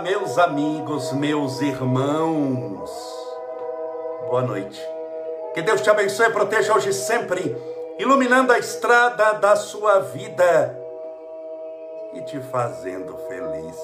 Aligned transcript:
Meus 0.00 0.38
amigos, 0.38 1.12
meus 1.12 1.60
irmãos. 1.60 2.90
Boa 4.28 4.40
noite. 4.40 4.80
Que 5.52 5.60
Deus 5.60 5.82
te 5.82 5.90
abençoe 5.90 6.26
e 6.26 6.32
proteja 6.32 6.74
hoje 6.74 6.94
sempre, 6.94 7.54
iluminando 7.98 8.52
a 8.52 8.58
estrada 8.58 9.34
da 9.34 9.54
sua 9.54 10.00
vida 10.00 10.78
e 12.14 12.22
te 12.22 12.40
fazendo 12.40 13.16
feliz. 13.28 13.76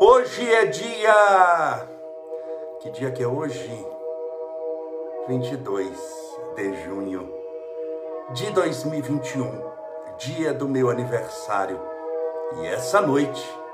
Hoje 0.00 0.52
é 0.52 0.66
dia. 0.66 1.86
Que 2.80 2.90
dia 2.90 3.10
que 3.12 3.22
é 3.22 3.28
hoje? 3.28 3.86
22 5.28 5.88
de 6.56 6.84
junho 6.84 7.32
de 8.32 8.50
2021, 8.50 9.62
dia 10.18 10.52
do 10.52 10.68
meu 10.68 10.90
aniversário. 10.90 11.80
E 12.60 12.66
essa 12.66 13.00
noite 13.00 13.65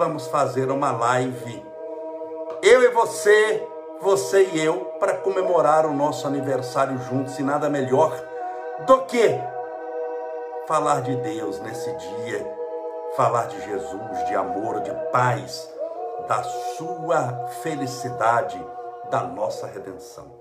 vamos 0.00 0.28
fazer 0.28 0.70
uma 0.70 0.92
live. 0.92 1.62
Eu 2.62 2.82
e 2.82 2.88
você, 2.88 3.68
você 4.00 4.48
e 4.50 4.64
eu, 4.64 4.86
para 4.98 5.18
comemorar 5.18 5.84
o 5.84 5.92
nosso 5.92 6.26
aniversário 6.26 6.98
juntos 7.02 7.38
e 7.38 7.42
nada 7.42 7.68
melhor 7.68 8.10
do 8.86 9.02
que 9.02 9.38
falar 10.66 11.02
de 11.02 11.14
Deus 11.16 11.60
nesse 11.60 11.92
dia, 11.92 12.50
falar 13.14 13.48
de 13.48 13.60
Jesus, 13.62 14.24
de 14.26 14.34
amor, 14.34 14.80
de 14.80 14.90
paz, 15.12 15.70
da 16.26 16.42
sua 16.44 17.48
felicidade, 17.62 18.58
da 19.10 19.20
nossa 19.24 19.66
redenção. 19.66 20.32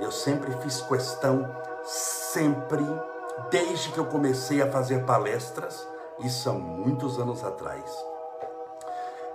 Eu 0.00 0.10
sempre 0.10 0.52
fiz 0.62 0.80
questão, 0.80 1.54
sempre, 1.84 2.82
desde 3.50 3.92
que 3.92 3.98
eu 3.98 4.06
comecei 4.06 4.62
a 4.62 4.72
fazer 4.72 5.04
palestras, 5.04 5.86
isso 6.20 6.48
há 6.48 6.54
muitos 6.54 7.18
anos 7.18 7.44
atrás 7.44 8.11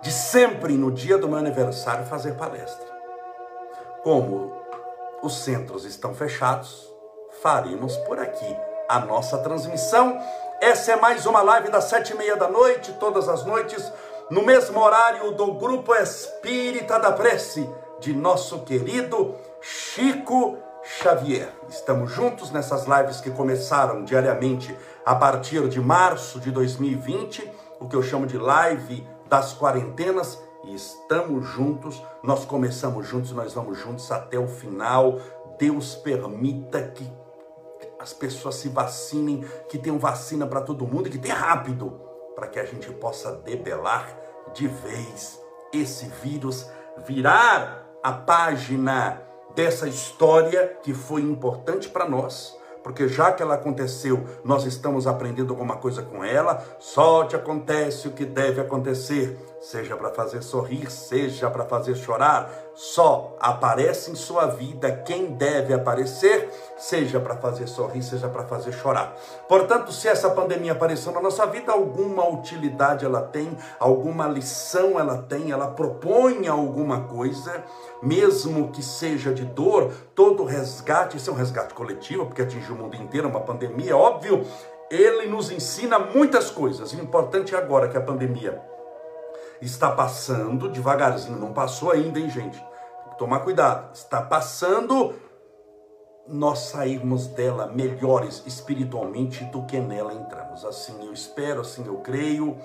de 0.01 0.11
sempre 0.11 0.77
no 0.77 0.91
dia 0.91 1.17
do 1.17 1.27
meu 1.27 1.37
aniversário 1.37 2.05
fazer 2.05 2.33
palestra. 2.33 2.87
Como 4.03 4.53
os 5.21 5.43
centros 5.43 5.85
estão 5.85 6.13
fechados, 6.13 6.93
faremos 7.41 7.97
por 7.97 8.19
aqui 8.19 8.55
a 8.87 8.99
nossa 8.99 9.37
transmissão. 9.39 10.17
Essa 10.61 10.93
é 10.93 10.95
mais 10.95 11.25
uma 11.25 11.41
live 11.41 11.69
das 11.69 11.85
sete 11.85 12.13
e 12.13 12.17
meia 12.17 12.35
da 12.35 12.47
noite, 12.47 12.93
todas 12.93 13.27
as 13.27 13.43
noites, 13.45 13.91
no 14.29 14.43
mesmo 14.43 14.79
horário 14.79 15.31
do 15.31 15.53
Grupo 15.53 15.93
Espírita 15.95 16.99
da 16.99 17.11
Prece, 17.11 17.69
de 17.99 18.13
nosso 18.13 18.59
querido 18.59 19.35
Chico 19.61 20.57
Xavier. 20.83 21.49
Estamos 21.69 22.11
juntos 22.11 22.51
nessas 22.51 22.85
lives 22.85 23.19
que 23.19 23.31
começaram 23.31 24.03
diariamente 24.03 24.75
a 25.05 25.15
partir 25.15 25.67
de 25.67 25.79
março 25.79 26.39
de 26.39 26.51
2020, 26.51 27.51
o 27.79 27.87
que 27.87 27.95
eu 27.95 28.03
chamo 28.03 28.25
de 28.25 28.37
live 28.37 29.07
das 29.29 29.53
quarentenas 29.53 30.41
e 30.63 30.73
estamos 30.73 31.45
juntos, 31.47 32.03
nós 32.23 32.45
começamos 32.45 33.07
juntos, 33.07 33.31
nós 33.31 33.53
vamos 33.53 33.77
juntos 33.77 34.11
até 34.11 34.37
o 34.37 34.47
final. 34.47 35.19
Deus 35.57 35.95
permita 35.95 36.81
que 36.89 37.09
as 37.99 38.13
pessoas 38.13 38.55
se 38.55 38.69
vacinem, 38.69 39.45
que 39.69 39.77
tenham 39.77 39.97
vacina 39.97 40.45
para 40.45 40.61
todo 40.61 40.87
mundo 40.87 41.07
e 41.07 41.11
que 41.11 41.17
tenha 41.17 41.35
rápido, 41.35 41.99
para 42.35 42.47
que 42.47 42.59
a 42.59 42.65
gente 42.65 42.91
possa 42.91 43.31
debelar 43.31 44.15
de 44.53 44.67
vez 44.67 45.41
esse 45.73 46.07
vírus, 46.21 46.69
virar 47.05 47.85
a 48.03 48.11
página 48.11 49.21
dessa 49.55 49.87
história 49.87 50.77
que 50.83 50.93
foi 50.93 51.21
importante 51.21 51.89
para 51.89 52.07
nós 52.07 52.57
porque 52.87 53.09
já 53.09 53.33
que 53.33 53.43
ela 53.43 53.55
aconteceu, 53.55 54.23
nós 54.45 54.63
estamos 54.63 55.07
aprendendo 55.07 55.51
alguma 55.51 55.75
coisa 55.75 56.01
com 56.01 56.23
ela. 56.23 56.63
Só 56.79 57.25
te 57.25 57.35
acontece 57.35 58.07
o 58.07 58.11
que 58.11 58.23
deve 58.23 58.61
acontecer, 58.61 59.37
seja 59.59 59.97
para 59.97 60.09
fazer 60.09 60.41
sorrir, 60.41 60.89
seja 60.89 61.49
para 61.49 61.65
fazer 61.65 61.95
chorar. 61.95 62.49
Só 62.73 63.35
aparece 63.41 64.09
em 64.09 64.15
sua 64.15 64.45
vida 64.45 64.89
quem 65.05 65.33
deve 65.33 65.73
aparecer, 65.73 66.49
seja 66.77 67.19
para 67.19 67.35
fazer 67.35 67.67
sorrir, 67.67 68.03
seja 68.03 68.29
para 68.29 68.43
fazer 68.43 68.71
chorar. 68.71 69.15
Portanto, 69.47 69.91
se 69.91 70.07
essa 70.07 70.29
pandemia 70.29 70.73
apareceu 70.73 71.11
na 71.11 71.21
nossa 71.21 71.45
vida, 71.47 71.71
alguma 71.71 72.27
utilidade 72.27 73.05
ela 73.05 73.21
tem, 73.21 73.57
alguma 73.79 74.27
lição 74.27 74.99
ela 74.99 75.17
tem, 75.17 75.51
ela 75.51 75.67
propõe 75.67 76.47
alguma 76.47 77.01
coisa 77.01 77.63
mesmo 78.01 78.69
que 78.71 78.83
seja 78.83 79.33
de 79.33 79.45
dor, 79.45 79.91
todo 80.13 80.43
resgate, 80.43 81.17
isso 81.17 81.29
é 81.29 81.33
um 81.33 81.35
resgate 81.35 81.73
coletivo, 81.73 82.27
porque 82.27 82.41
atingiu 82.41 82.75
o 82.75 82.77
mundo 82.77 82.95
inteiro, 82.95 83.27
uma 83.27 83.41
pandemia, 83.41 83.91
é 83.91 83.95
óbvio, 83.95 84.45
ele 84.89 85.27
nos 85.27 85.51
ensina 85.51 85.99
muitas 85.99 86.49
coisas. 86.49 86.93
O 86.93 87.01
importante 87.01 87.55
é 87.55 87.57
agora 87.57 87.87
que 87.87 87.97
a 87.97 88.01
pandemia 88.01 88.61
está 89.61 89.91
passando 89.91 90.69
devagarzinho, 90.69 91.37
não 91.37 91.53
passou 91.53 91.91
ainda, 91.91 92.19
hein, 92.19 92.29
gente? 92.29 92.57
Tem 92.59 93.11
que 93.11 93.17
tomar 93.17 93.39
cuidado. 93.39 93.93
Está 93.93 94.21
passando, 94.21 95.13
nós 96.27 96.59
sairmos 96.59 97.27
dela 97.27 97.67
melhores 97.67 98.43
espiritualmente 98.45 99.43
do 99.45 99.63
que 99.63 99.79
nela 99.79 100.13
entramos. 100.13 100.65
Assim 100.65 101.05
eu 101.05 101.13
espero, 101.13 101.61
assim 101.61 101.85
eu 101.85 101.97
creio 101.97 102.57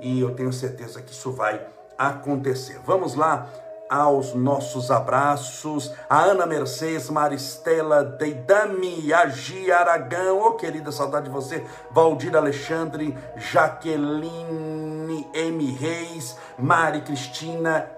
e 0.00 0.20
eu 0.20 0.34
tenho 0.34 0.52
certeza 0.52 1.02
que 1.02 1.12
isso 1.12 1.32
vai 1.32 1.66
acontecer. 1.96 2.78
Vamos 2.84 3.14
lá 3.14 3.48
aos 3.88 4.34
nossos 4.34 4.90
abraços, 4.90 5.92
a 6.08 6.22
Ana 6.22 6.46
Mercedes, 6.46 7.08
Maristela 7.10 8.04
Deidami, 8.04 9.12
a 9.12 9.26
Gia 9.28 9.78
Aragão, 9.78 10.40
oh 10.40 10.52
querida, 10.52 10.90
saudade 10.90 11.26
de 11.26 11.30
você, 11.30 11.64
Valdir 11.90 12.34
Alexandre, 12.36 13.16
Jaqueline 13.36 15.26
M. 15.32 15.72
Reis, 15.72 16.36
Mari 16.58 17.02
Cristina. 17.02 17.90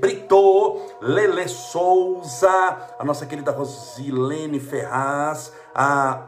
Brito, 0.00 0.80
Lele 1.00 1.48
Souza, 1.48 2.78
a 2.98 3.04
nossa 3.04 3.26
querida 3.26 3.50
Rosilene 3.50 4.60
Ferraz, 4.60 5.52
a 5.74 6.22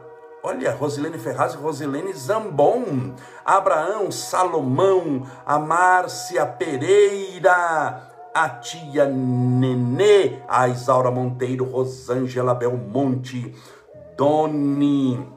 Olha, 0.45 0.73
Rosilene 0.73 1.17
Ferraz 1.17 1.53
e 1.53 1.57
Rosilene 1.57 2.11
Zambon, 2.11 3.15
Abraão 3.45 4.11
Salomão, 4.11 5.25
a 5.45 5.57
Márcia 5.57 6.45
Pereira, 6.45 8.12
a 8.33 8.49
tia 8.49 9.05
Nenê, 9.05 10.39
a 10.47 10.67
Isaura 10.67 11.11
Monteiro, 11.11 11.65
Rosângela 11.65 12.55
Belmonte, 12.55 13.53
Doni, 14.17 15.31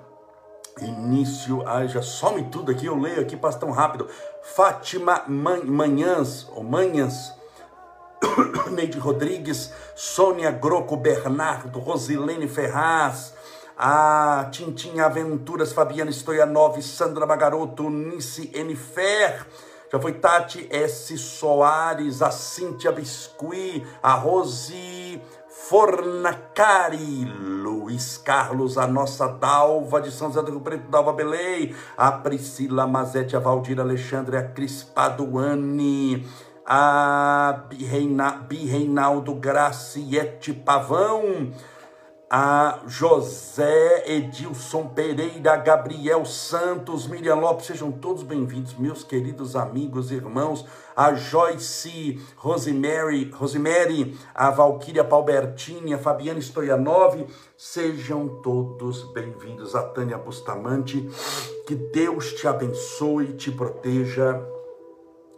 Início, 0.80 1.66
ai, 1.66 1.88
já 1.88 2.02
some 2.02 2.44
tudo 2.44 2.70
aqui, 2.70 2.86
eu 2.86 2.98
leio 2.98 3.20
aqui, 3.20 3.36
passa 3.36 3.58
tão 3.58 3.70
rápido. 3.70 4.08
Fátima 4.42 5.22
Man, 5.26 5.64
Manhãs, 5.64 6.46
ou 6.54 6.62
Manhãs, 6.62 7.32
Neide 8.72 8.98
Rodrigues, 8.98 9.72
Sônia 9.94 10.50
Groco 10.50 10.96
Bernardo, 10.96 11.78
Rosilene 11.78 12.46
Ferraz, 12.46 13.34
a 13.76 14.48
Tintin 14.50 15.00
Aventuras, 15.00 15.72
Fabiana 15.72 16.10
Stoianov, 16.10 16.80
Sandra 16.82 17.26
Magaroto, 17.26 17.90
Nice 17.90 18.50
Enifer, 18.54 19.46
já 19.90 20.00
foi 20.00 20.12
Tati 20.14 20.66
S. 20.70 21.16
Soares, 21.16 22.20
a 22.22 22.30
Cíntia 22.30 22.90
Biscuit, 22.90 23.86
a 24.02 24.14
Rose 24.14 25.20
Fornacari, 25.48 27.24
Luiz 27.24 28.18
Carlos, 28.18 28.76
a 28.76 28.86
nossa 28.86 29.26
Dalva 29.26 30.00
de 30.00 30.10
São 30.10 30.28
José 30.28 30.42
do 30.42 30.50
Rio 30.50 30.60
Preto, 30.60 30.90
Dalva 30.90 31.12
Belém, 31.12 31.74
a 31.96 32.12
Priscila 32.12 32.86
Mazete, 32.86 33.36
a 33.36 33.40
Valdir 33.40 33.80
Alexandre, 33.80 34.36
a 34.36 34.42
Cris 34.42 34.82
Paduani, 34.82 36.26
a 36.64 37.64
Birreinaldo 38.48 39.34
Graciete 39.34 40.52
Pavão, 40.52 41.52
a 42.28 42.82
José 42.88 44.02
Edilson 44.06 44.88
Pereira, 44.88 45.56
Gabriel 45.56 46.24
Santos, 46.24 47.06
Miriam 47.06 47.36
Lopes, 47.36 47.66
sejam 47.66 47.92
todos 47.92 48.24
bem-vindos, 48.24 48.74
meus 48.74 49.04
queridos 49.04 49.54
amigos, 49.54 50.10
irmãos, 50.10 50.66
a 50.96 51.14
Joyce 51.14 52.20
Rosemary, 52.36 53.30
Rosemary 53.30 54.18
a 54.34 54.50
Valquíria 54.50 55.04
Palbertini, 55.04 55.94
a 55.94 55.98
Fabiana 55.98 56.40
Stoianov, 56.40 57.26
sejam 57.56 58.40
todos 58.42 59.04
bem-vindos, 59.12 59.76
a 59.76 59.84
Tânia 59.84 60.18
Bustamante, 60.18 61.08
que 61.64 61.76
Deus 61.76 62.32
te 62.32 62.48
abençoe, 62.48 63.34
te 63.34 63.52
proteja, 63.52 64.42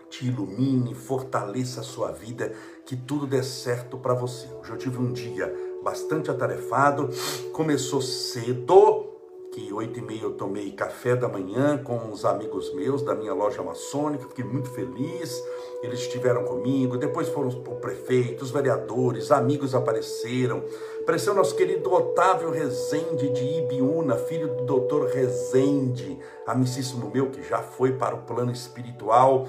te 0.09 0.27
ilumine, 0.27 0.95
fortaleça 0.95 1.81
a 1.81 1.85
sua 1.85 2.13
vida, 2.13 2.51
que 2.87 2.97
tudo 2.97 3.27
dê 3.27 3.43
certo 3.43 3.99
para 3.99 4.15
você. 4.15 4.47
Hoje 4.55 4.71
eu 4.71 4.79
tive 4.79 4.97
um 4.97 5.13
dia 5.13 5.68
bastante 5.89 6.31
atarefado. 6.31 7.09
Começou 7.51 8.03
cedo, 8.03 9.07
que 9.51 9.73
oito 9.73 9.99
e 9.99 10.03
meia 10.03 10.23
eu 10.23 10.35
tomei 10.35 10.71
café 10.73 11.17
da 11.17 11.27
manhã 11.27 11.79
com 11.83 12.11
os 12.13 12.27
amigos 12.27 12.75
meus 12.75 13.01
da 13.01 13.15
minha 13.15 13.33
loja 13.33 13.63
maçônica, 13.63 14.29
fiquei 14.29 14.45
muito 14.45 14.69
feliz. 14.69 15.43
Eles 15.83 16.01
estiveram 16.01 16.45
comigo, 16.45 16.99
depois 16.99 17.29
foram 17.31 17.49
o 17.49 17.77
prefeito, 17.77 18.45
os 18.45 18.51
vereadores, 18.51 19.31
amigos 19.31 19.75
apareceram. 19.75 20.63
Apareceu 21.01 21.33
nosso 21.33 21.57
querido 21.57 21.91
Otávio 21.91 22.51
Rezende 22.51 23.31
de 23.31 23.43
Ibiúna, 23.61 24.17
filho 24.17 24.49
do 24.57 24.65
doutor 24.65 25.07
Rezende, 25.07 26.19
amicíssimo 26.47 27.11
meu 27.11 27.31
que 27.31 27.43
já 27.43 27.63
foi 27.63 27.93
para 27.93 28.15
o 28.15 28.25
plano 28.25 28.53
espiritual. 28.53 29.49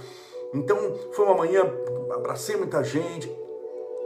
Então 0.54 0.78
foi 1.12 1.26
uma 1.26 1.36
manhã, 1.36 1.64
abracei 2.12 2.56
muita 2.56 2.82
gente, 2.82 3.30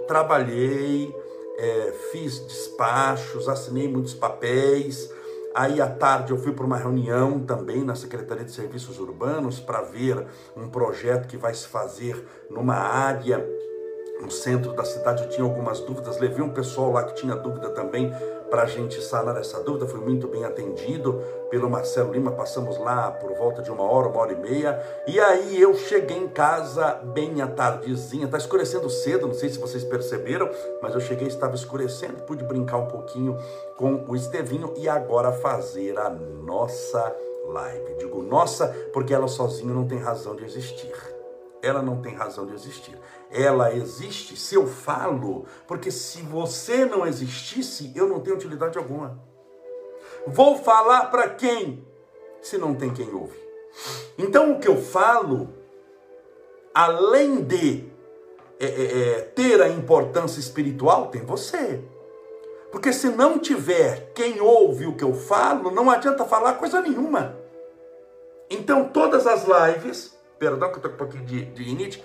trabalhei, 0.07 1.13
é, 1.57 1.93
fiz 2.11 2.39
despachos, 2.39 3.47
assinei 3.47 3.87
muitos 3.87 4.13
papéis. 4.13 5.09
Aí 5.55 5.79
à 5.79 5.87
tarde 5.87 6.31
eu 6.31 6.37
fui 6.37 6.51
para 6.51 6.65
uma 6.65 6.77
reunião 6.77 7.39
também 7.39 7.83
na 7.83 7.95
Secretaria 7.95 8.43
de 8.43 8.51
Serviços 8.51 8.99
Urbanos 8.99 9.59
para 9.59 9.81
ver 9.81 10.25
um 10.57 10.67
projeto 10.67 11.27
que 11.27 11.37
vai 11.37 11.53
se 11.53 11.67
fazer 11.67 12.25
numa 12.49 12.75
área 12.75 13.47
no 14.19 14.31
centro 14.31 14.73
da 14.73 14.83
cidade. 14.83 15.23
Eu 15.23 15.29
tinha 15.29 15.43
algumas 15.43 15.79
dúvidas, 15.81 16.19
levei 16.19 16.41
um 16.41 16.49
pessoal 16.49 16.91
lá 16.91 17.03
que 17.03 17.13
tinha 17.15 17.35
dúvida 17.35 17.69
também 17.69 18.11
para 18.53 18.61
a 18.61 18.67
gente 18.67 19.01
sanar 19.01 19.35
essa 19.37 19.63
dúvida. 19.63 19.87
Fui 19.87 19.99
muito 19.99 20.27
bem 20.27 20.45
atendido 20.45 21.23
pelo 21.49 21.67
Marcelo 21.67 22.13
Lima. 22.13 22.31
Passamos 22.31 22.77
lá 22.77 23.09
por 23.09 23.33
volta 23.33 23.63
de 23.63 23.71
uma 23.71 23.81
hora, 23.81 24.09
uma 24.09 24.19
hora 24.19 24.33
e 24.33 24.35
meia. 24.35 24.79
E 25.07 25.19
aí 25.19 25.59
eu 25.59 25.73
cheguei 25.73 26.15
em 26.15 26.27
casa 26.27 26.99
bem 27.03 27.41
à 27.41 27.47
tardezinha. 27.47 28.25
Está 28.25 28.37
escurecendo 28.37 28.87
cedo, 28.91 29.25
não 29.25 29.33
sei 29.33 29.49
se 29.49 29.57
vocês 29.57 29.83
perceberam, 29.83 30.51
mas 30.83 30.93
eu 30.93 31.01
cheguei, 31.01 31.27
estava 31.27 31.55
escurecendo. 31.55 32.21
Pude 32.27 32.43
brincar 32.43 32.77
um 32.77 32.85
pouquinho 32.85 33.39
com 33.75 34.05
o 34.07 34.15
Estevinho 34.15 34.71
e 34.77 34.87
agora 34.87 35.31
fazer 35.31 35.97
a 35.97 36.11
nossa 36.11 37.11
live. 37.47 37.95
Digo 37.95 38.21
nossa, 38.21 38.67
porque 38.93 39.15
ela 39.15 39.27
sozinha 39.27 39.73
não 39.73 39.87
tem 39.87 39.97
razão 39.97 40.35
de 40.35 40.45
existir 40.45 40.93
ela 41.63 41.81
não 41.81 42.01
tem 42.01 42.13
razão 42.13 42.45
de 42.45 42.53
existir. 42.53 42.99
Ela 43.33 43.73
existe 43.73 44.37
se 44.37 44.53
eu 44.53 44.67
falo, 44.67 45.45
porque 45.67 45.89
se 45.89 46.21
você 46.21 46.85
não 46.85 47.03
existisse, 47.07 47.91
eu 47.95 48.07
não 48.07 48.19
tenho 48.19 48.35
utilidade 48.35 48.77
alguma. 48.77 49.19
Vou 50.27 50.55
falar 50.59 51.09
para 51.09 51.27
quem? 51.29 51.83
Se 52.43 52.59
não 52.59 52.75
tem 52.75 52.93
quem 52.93 53.11
ouve. 53.11 53.35
Então 54.19 54.53
o 54.53 54.59
que 54.59 54.67
eu 54.67 54.79
falo, 54.79 55.49
além 56.75 57.41
de 57.41 57.91
é, 58.59 58.65
é, 58.67 59.09
é 59.17 59.21
ter 59.21 59.59
a 59.63 59.67
importância 59.67 60.39
espiritual, 60.39 61.07
tem 61.07 61.23
você. 61.23 61.83
Porque 62.71 62.93
se 62.93 63.09
não 63.09 63.39
tiver 63.39 64.11
quem 64.13 64.41
ouve 64.41 64.85
o 64.85 64.95
que 64.95 65.03
eu 65.03 65.15
falo, 65.15 65.71
não 65.71 65.89
adianta 65.89 66.23
falar 66.23 66.53
coisa 66.53 66.81
nenhuma. 66.81 67.35
Então 68.47 68.89
todas 68.89 69.25
as 69.25 69.43
lives 69.45 70.12
perdão 70.43 70.69
que 70.69 70.77
eu 70.77 70.81
tô 70.81 70.89
com 70.89 70.95
um 70.95 70.97
pouquinho 70.97 71.25
de, 71.25 71.45
de 71.45 71.63
rinite, 71.63 72.03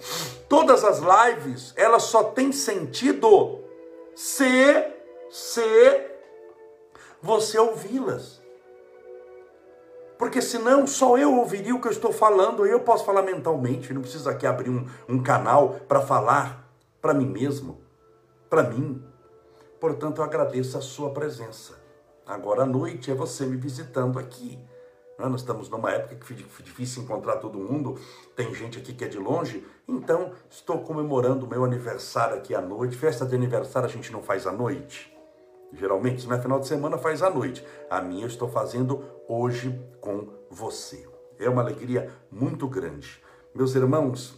todas 0.49 0.85
as 0.85 1.01
lives, 1.01 1.73
elas 1.77 2.05
só 2.05 2.23
têm 2.23 2.53
sentido 2.53 3.65
se, 4.15 4.45
se 5.29 5.61
você 7.21 7.59
ouvi-las. 7.59 8.41
Porque 10.17 10.41
senão 10.41 10.87
só 10.87 11.19
eu 11.19 11.35
ouviria 11.35 11.75
o 11.75 11.81
que 11.81 11.89
eu 11.89 11.93
estou 11.93 12.13
falando, 12.13 12.65
eu 12.65 12.79
posso 12.79 13.05
falar 13.05 13.23
mentalmente, 13.23 13.93
não 13.93 14.03
preciso 14.03 14.31
aqui 14.31 14.47
abrir 14.47 14.71
um, 14.71 14.87
um 15.09 15.21
canal 15.21 15.71
para 15.89 16.01
falar 16.01 16.65
para 17.03 17.13
mim 17.13 17.27
mesmo, 17.27 17.81
para 18.49 18.63
mim. 18.63 19.03
Portanto, 19.81 20.19
eu 20.19 20.25
agradeço 20.25 20.79
a 20.79 20.81
sua 20.81 21.11
presença. 21.11 21.75
Agora 22.25 22.63
à 22.63 22.67
noite 22.67 23.11
é 23.11 23.15
você 23.15 23.45
me 23.45 23.57
visitando 23.57 24.17
aqui. 24.17 24.59
Né? 25.19 25.27
Nós 25.27 25.41
estamos 25.41 25.69
numa 25.69 25.91
época 25.91 26.15
que 26.15 26.25
foi 26.25 26.65
difícil 26.65 27.03
encontrar 27.03 27.37
todo 27.37 27.59
mundo, 27.59 27.99
tem 28.37 28.55
gente 28.55 28.79
aqui 28.79 28.95
que 28.95 29.05
é 29.05 29.09
de 29.09 29.19
longe, 29.19 29.67
então 29.87 30.33
estou 30.49 30.79
comemorando 30.83 31.45
o 31.45 31.49
meu 31.49 31.65
aniversário 31.65 32.37
aqui 32.37 32.55
à 32.55 32.61
noite. 32.61 32.97
Festa 32.97 33.27
de 33.27 33.35
aniversário 33.35 33.89
a 33.89 33.93
gente 33.93 34.13
não 34.13 34.23
faz 34.23 34.47
à 34.47 34.53
noite. 34.53 35.13
Geralmente, 35.73 36.23
se 36.23 36.29
não 36.29 36.37
é 36.37 36.41
final 36.41 36.61
de 36.61 36.67
semana, 36.67 36.97
faz 36.97 37.23
à 37.23 37.29
noite. 37.29 37.65
A 37.91 38.01
minha 38.01 38.25
eu 38.25 38.29
estou 38.29 38.49
fazendo 38.49 39.05
hoje 39.29 39.79
com 40.01 40.29
você. 40.51 41.07
É 41.39 41.49
uma 41.49 41.61
alegria 41.61 42.11
muito 42.31 42.67
grande. 42.67 43.23
Meus 43.55 43.75
irmãos, 43.75 44.38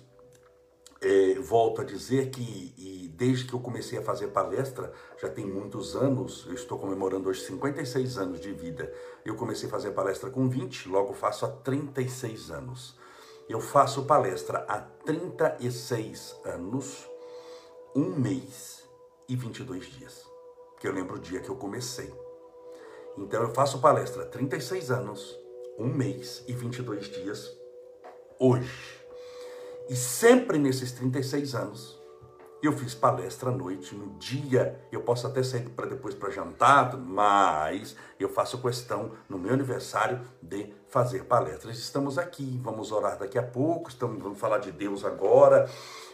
é, 1.01 1.35
volto 1.41 1.81
a 1.81 1.85
dizer 1.85 2.31
que 2.31 3.11
desde 3.21 3.45
que 3.45 3.53
eu 3.53 3.61
comecei 3.61 3.99
a 3.99 4.03
fazer 4.03 4.29
palestra, 4.29 4.93
já 5.21 5.29
tem 5.29 5.45
muitos 5.47 5.95
anos, 5.95 6.47
eu 6.47 6.55
estou 6.55 6.79
comemorando 6.79 7.29
hoje 7.29 7.43
56 7.43 8.17
anos 8.17 8.41
de 8.41 8.51
vida. 8.51 8.91
Eu 9.25 9.37
comecei 9.37 9.69
a 9.69 9.71
fazer 9.71 9.91
palestra 9.91 10.31
com 10.31 10.49
20, 10.49 10.89
logo 10.89 11.13
faço 11.13 11.45
há 11.45 11.51
36 11.51 12.51
anos. 12.51 12.99
Eu 13.47 13.61
faço 13.61 14.07
palestra 14.07 14.65
há 14.67 14.81
36 14.81 16.37
anos, 16.47 17.07
um 17.95 18.17
mês 18.17 18.89
e 19.29 19.37
22 19.37 19.85
dias. 19.85 20.27
Que 20.79 20.89
eu 20.89 20.93
lembro 20.93 21.17
o 21.17 21.21
dia 21.21 21.41
que 21.41 21.51
eu 21.51 21.57
comecei. 21.57 22.11
Então 23.19 23.43
eu 23.43 23.53
faço 23.53 23.81
palestra 23.81 24.23
há 24.23 24.27
36 24.27 24.91
anos, 24.91 25.39
um 25.79 25.93
mês 25.93 26.43
e 26.49 26.55
22 26.55 27.07
dias 27.11 27.55
hoje. 28.39 29.00
E 29.91 29.97
sempre 29.97 30.57
nesses 30.57 30.93
36 30.93 31.53
anos, 31.57 32.01
eu 32.63 32.73
fiz 32.73 32.95
palestra 32.95 33.51
à 33.51 33.53
noite, 33.53 33.93
no 33.93 34.17
dia, 34.21 34.81
eu 34.93 35.03
posso 35.03 35.27
até 35.27 35.43
sair 35.43 35.69
para 35.71 35.87
depois 35.87 36.15
para 36.15 36.31
jantar, 36.31 36.97
mas 36.97 37.97
eu 38.17 38.29
faço 38.29 38.63
questão 38.63 39.11
no 39.29 39.37
meu 39.37 39.53
aniversário 39.53 40.21
de 40.41 40.73
fazer 40.87 41.25
palestras. 41.25 41.77
Estamos 41.77 42.19
aqui, 42.19 42.61
vamos 42.63 42.93
orar 42.93 43.19
daqui 43.19 43.37
a 43.37 43.43
pouco, 43.43 43.91
estamos, 43.91 44.23
vamos 44.23 44.39
falar 44.39 44.59
de 44.59 44.71
Deus 44.71 45.05
agora, 45.05 45.69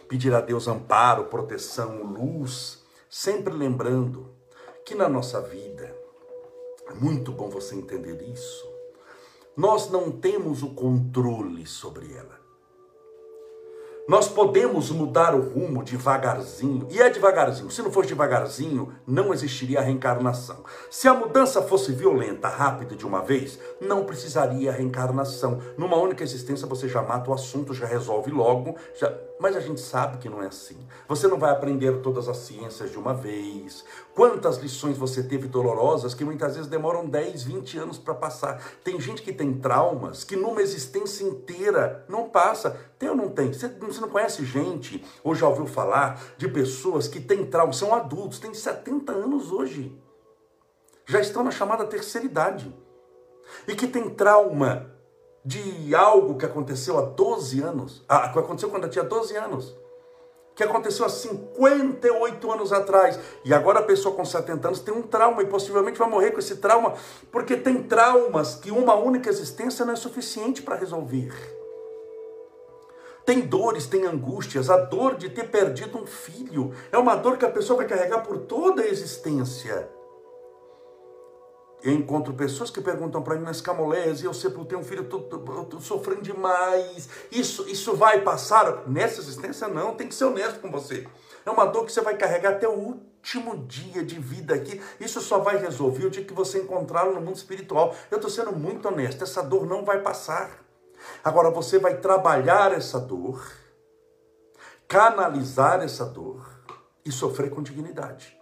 pedir 0.09 0.33
a 0.33 0.41
Deus 0.41 0.67
amparo, 0.67 1.25
proteção, 1.25 2.01
luz, 2.01 2.83
sempre 3.07 3.53
lembrando 3.53 4.33
que 4.83 4.95
na 4.95 5.07
nossa 5.07 5.39
vida, 5.39 5.95
é 6.89 6.95
muito 6.95 7.31
bom 7.31 7.47
você 7.47 7.75
entender 7.75 8.23
isso, 8.23 8.67
nós 9.55 9.91
não 9.91 10.09
temos 10.09 10.63
o 10.63 10.73
controle 10.73 11.67
sobre 11.67 12.11
ela. 12.11 12.46
Nós 14.07 14.29
podemos 14.29 14.89
mudar 14.89 15.35
o 15.35 15.41
rumo 15.41 15.83
devagarzinho, 15.83 16.87
e 16.89 17.01
é 17.01 17.09
devagarzinho. 17.09 17.69
Se 17.69 17.81
não 17.81 17.91
fosse 17.91 18.07
devagarzinho, 18.07 18.93
não 19.05 19.33
existiria 19.33 19.79
a 19.79 19.81
reencarnação. 19.81 20.63
Se 20.89 21.09
a 21.09 21.13
mudança 21.13 21.61
fosse 21.61 21.91
violenta, 21.91 22.47
rápida 22.47 22.95
de 22.95 23.05
uma 23.05 23.21
vez, 23.21 23.59
não 23.81 24.05
precisaria 24.05 24.71
reencarnação. 24.71 25.59
Numa 25.77 25.97
única 25.97 26.23
existência 26.23 26.65
você 26.65 26.87
já 26.87 27.01
mata 27.01 27.29
o 27.29 27.33
assunto, 27.33 27.73
já 27.73 27.85
resolve 27.85 28.31
logo, 28.31 28.77
já... 28.97 29.13
mas 29.39 29.55
a 29.55 29.59
gente 29.59 29.79
sabe 29.79 30.17
que 30.17 30.29
não 30.29 30.41
é 30.41 30.47
assim. 30.47 30.77
Você 31.07 31.27
não 31.27 31.37
vai 31.37 31.51
aprender 31.51 32.01
todas 32.01 32.27
as 32.27 32.37
ciências 32.37 32.91
de 32.91 32.97
uma 32.97 33.13
vez. 33.13 33.85
Quantas 34.15 34.57
lições 34.57 34.97
você 34.97 35.21
teve 35.21 35.47
dolorosas 35.47 36.15
que 36.15 36.25
muitas 36.25 36.55
vezes 36.55 36.69
demoram 36.69 37.05
10, 37.07 37.43
20 37.43 37.77
anos 37.77 37.97
para 37.99 38.15
passar. 38.15 38.61
Tem 38.83 38.99
gente 38.99 39.21
que 39.21 39.31
tem 39.31 39.53
traumas 39.53 40.23
que 40.23 40.35
numa 40.35 40.61
existência 40.61 41.23
inteira 41.23 42.03
não 42.09 42.29
passa. 42.29 42.75
Tem 42.97 43.09
ou 43.09 43.15
não 43.15 43.29
tem? 43.29 43.53
Você, 43.53 43.67
não 44.01 44.09
conhece 44.09 44.43
gente, 44.43 45.05
ou 45.23 45.35
já 45.35 45.47
ouviu 45.47 45.67
falar, 45.67 46.19
de 46.35 46.47
pessoas 46.47 47.07
que 47.07 47.19
têm 47.19 47.45
trauma, 47.45 47.73
são 47.73 47.93
adultos, 47.93 48.39
têm 48.39 48.53
70 48.53 49.11
anos 49.11 49.51
hoje. 49.51 49.95
Já 51.05 51.19
estão 51.19 51.43
na 51.43 51.51
chamada 51.51 51.85
terceira 51.85 52.25
idade. 52.25 52.73
E 53.67 53.75
que 53.75 53.87
tem 53.87 54.09
trauma 54.09 54.96
de 55.47 55.95
algo 55.95 56.37
que 56.37 56.45
aconteceu 56.45 56.99
há 56.99 57.03
12 57.03 57.61
anos. 57.61 58.03
Ah, 58.09 58.27
que 58.27 58.37
aconteceu 58.37 58.69
quando 58.69 58.83
eu 58.83 58.89
tinha 58.89 59.05
12 59.05 59.33
anos. 59.37 59.73
Que 60.53 60.61
aconteceu 60.61 61.05
há 61.05 61.09
58 61.09 62.51
anos 62.51 62.73
atrás. 62.73 63.17
E 63.45 63.53
agora 63.53 63.79
a 63.79 63.83
pessoa 63.83 64.13
com 64.13 64.25
70 64.25 64.67
anos 64.67 64.81
tem 64.81 64.93
um 64.93 65.03
trauma 65.03 65.41
e 65.41 65.45
possivelmente 65.45 65.97
vai 65.97 66.09
morrer 66.09 66.31
com 66.31 66.39
esse 66.39 66.57
trauma, 66.57 66.95
porque 67.31 67.55
tem 67.55 67.81
traumas 67.81 68.55
que 68.55 68.71
uma 68.71 68.95
única 68.95 69.29
existência 69.29 69.85
não 69.85 69.93
é 69.93 69.95
suficiente 69.95 70.61
para 70.61 70.75
resolver. 70.75 71.31
Tem 73.25 73.39
dores, 73.39 73.87
tem 73.87 74.05
angústias. 74.05 74.69
A 74.69 74.75
dor 74.75 75.15
de 75.15 75.29
ter 75.29 75.49
perdido 75.49 75.97
um 75.97 76.05
filho 76.05 76.73
é 76.91 76.97
uma 76.97 77.15
dor 77.15 77.37
que 77.37 77.45
a 77.45 77.49
pessoa 77.49 77.77
vai 77.77 77.87
carregar 77.87 78.19
por 78.19 78.39
toda 78.39 78.81
a 78.81 78.87
existência. 78.87 79.87
Eu 81.87 81.93
encontro 81.93 82.33
pessoas 82.33 82.69
que 82.69 82.81
perguntam 82.81 83.21
para 83.21 83.37
mim 83.37 83.45
nas 83.45 83.61
camolés, 83.61 84.21
eu 84.21 84.33
tenho 84.65 84.81
um 84.81 84.83
filho, 84.83 85.07
eu 85.09 85.61
estou 85.63 85.79
sofrendo 85.79 86.21
demais. 86.21 87.07
Isso, 87.31 87.65
isso 87.69 87.95
vai 87.95 88.23
passar? 88.23 88.85
Nessa 88.89 89.21
existência, 89.21 89.69
não. 89.69 89.95
Tem 89.95 90.05
que 90.05 90.13
ser 90.13 90.25
honesto 90.25 90.59
com 90.59 90.69
você. 90.69 91.07
É 91.45 91.49
uma 91.49 91.63
dor 91.63 91.85
que 91.85 91.93
você 91.93 92.01
vai 92.01 92.17
carregar 92.17 92.55
até 92.55 92.67
o 92.67 92.73
último 92.73 93.65
dia 93.65 94.03
de 94.03 94.19
vida 94.19 94.53
aqui. 94.53 94.81
Isso 94.99 95.21
só 95.21 95.39
vai 95.39 95.59
resolver 95.59 96.07
o 96.07 96.09
dia 96.09 96.25
que 96.25 96.33
você 96.33 96.59
encontrá-lo 96.59 97.13
no 97.13 97.21
mundo 97.21 97.37
espiritual. 97.37 97.95
Eu 98.11 98.17
estou 98.17 98.29
sendo 98.29 98.51
muito 98.51 98.85
honesto. 98.89 99.23
Essa 99.23 99.41
dor 99.41 99.65
não 99.65 99.85
vai 99.85 100.01
passar. 100.01 100.61
Agora 101.23 101.49
você 101.49 101.79
vai 101.79 101.95
trabalhar 101.99 102.73
essa 102.73 102.99
dor, 102.99 103.49
canalizar 104.89 105.81
essa 105.81 106.03
dor 106.03 106.45
e 107.05 107.13
sofrer 107.13 107.49
com 107.49 107.63
dignidade. 107.63 108.37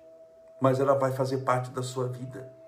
Mas 0.60 0.80
ela 0.80 0.96
vai 0.96 1.12
fazer 1.12 1.44
parte 1.44 1.70
da 1.70 1.84
sua 1.84 2.08
vida. 2.08 2.65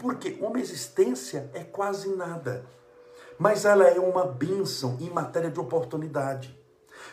Porque 0.00 0.38
uma 0.40 0.58
existência 0.58 1.50
é 1.52 1.62
quase 1.62 2.08
nada, 2.16 2.64
mas 3.38 3.66
ela 3.66 3.84
é 3.84 4.00
uma 4.00 4.24
bênção 4.24 4.96
em 4.98 5.10
matéria 5.10 5.50
de 5.50 5.60
oportunidade. 5.60 6.58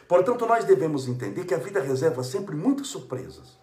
Portanto, 0.07 0.45
nós 0.45 0.63
devemos 0.63 1.05
entender 1.05 1.43
que 1.43 1.53
a 1.53 1.57
vida 1.57 1.81
reserva 1.81 2.23
sempre 2.23 2.55
muitas 2.55 2.87
surpresas. 2.87 3.59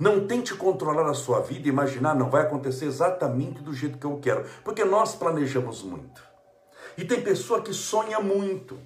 Não 0.00 0.26
tente 0.26 0.54
controlar 0.54 1.06
a 1.06 1.12
sua 1.12 1.40
vida 1.40 1.66
e 1.66 1.70
imaginar, 1.70 2.14
não 2.14 2.30
vai 2.30 2.44
acontecer 2.44 2.86
exatamente 2.86 3.60
do 3.60 3.74
jeito 3.74 3.98
que 3.98 4.06
eu 4.06 4.18
quero, 4.18 4.46
porque 4.64 4.86
nós 4.86 5.14
planejamos 5.14 5.82
muito. 5.82 6.22
E 6.96 7.04
tem 7.04 7.20
pessoa 7.20 7.60
que 7.60 7.74
sonha 7.74 8.20
muito, 8.20 8.78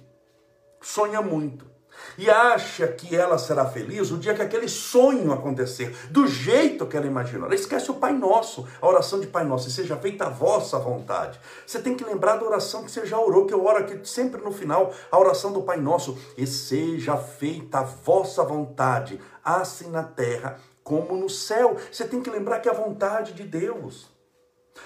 sonha 0.81 1.21
muito 1.21 1.72
e 2.17 2.29
acha 2.29 2.87
que 2.87 3.15
ela 3.15 3.37
será 3.37 3.65
feliz 3.65 4.11
o 4.11 4.17
dia 4.17 4.33
que 4.33 4.41
aquele 4.41 4.67
sonho 4.67 5.31
acontecer, 5.31 5.95
do 6.09 6.27
jeito 6.27 6.85
que 6.85 6.97
ela 6.97 7.07
imaginou. 7.07 7.45
Ela 7.45 7.55
esquece 7.55 7.91
o 7.91 7.95
Pai 7.95 8.13
Nosso, 8.13 8.67
a 8.81 8.87
oração 8.87 9.19
de 9.19 9.27
Pai 9.27 9.43
Nosso, 9.43 9.67
e 9.67 9.71
seja 9.71 9.95
feita 9.95 10.25
a 10.25 10.29
vossa 10.29 10.77
vontade. 10.79 11.39
Você 11.65 11.79
tem 11.79 11.95
que 11.95 12.03
lembrar 12.03 12.37
da 12.37 12.45
oração 12.45 12.83
que 12.83 12.91
você 12.91 13.05
já 13.05 13.19
orou, 13.19 13.45
que 13.45 13.53
eu 13.53 13.65
oro 13.65 13.79
aqui 13.79 13.99
sempre 14.07 14.41
no 14.41 14.51
final, 14.51 14.93
a 15.11 15.17
oração 15.17 15.51
do 15.51 15.61
Pai 15.61 15.77
Nosso, 15.77 16.17
e 16.37 16.45
seja 16.45 17.17
feita 17.17 17.79
a 17.79 17.83
vossa 17.83 18.43
vontade, 18.43 19.19
assim 19.43 19.89
na 19.89 20.03
terra 20.03 20.59
como 20.83 21.15
no 21.15 21.29
céu. 21.29 21.77
Você 21.91 22.05
tem 22.05 22.21
que 22.21 22.29
lembrar 22.29 22.59
que 22.59 22.67
é 22.67 22.71
a 22.71 22.75
vontade 22.75 23.33
de 23.33 23.43
Deus. 23.43 24.12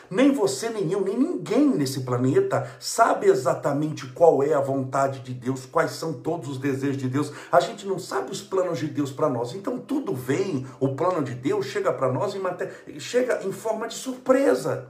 Nem 0.09 0.31
você, 0.31 0.69
nem 0.69 0.91
eu, 0.91 1.01
nem 1.01 1.17
ninguém 1.17 1.67
nesse 1.69 2.01
planeta 2.01 2.69
sabe 2.79 3.27
exatamente 3.27 4.07
qual 4.07 4.41
é 4.41 4.53
a 4.53 4.61
vontade 4.61 5.19
de 5.19 5.33
Deus, 5.33 5.65
quais 5.65 5.91
são 5.91 6.13
todos 6.13 6.49
os 6.49 6.57
desejos 6.57 6.97
de 6.97 7.09
Deus. 7.09 7.31
A 7.51 7.59
gente 7.59 7.85
não 7.85 7.99
sabe 7.99 8.31
os 8.31 8.41
planos 8.41 8.79
de 8.79 8.87
Deus 8.87 9.11
para 9.11 9.29
nós. 9.29 9.53
Então 9.53 9.77
tudo 9.77 10.13
vem, 10.13 10.65
o 10.79 10.95
plano 10.95 11.23
de 11.23 11.35
Deus 11.35 11.65
chega 11.65 11.91
para 11.91 12.11
nós 12.11 12.35
em 12.35 12.99
chega 12.99 13.43
em 13.43 13.51
forma 13.51 13.87
de 13.87 13.95
surpresa. 13.95 14.89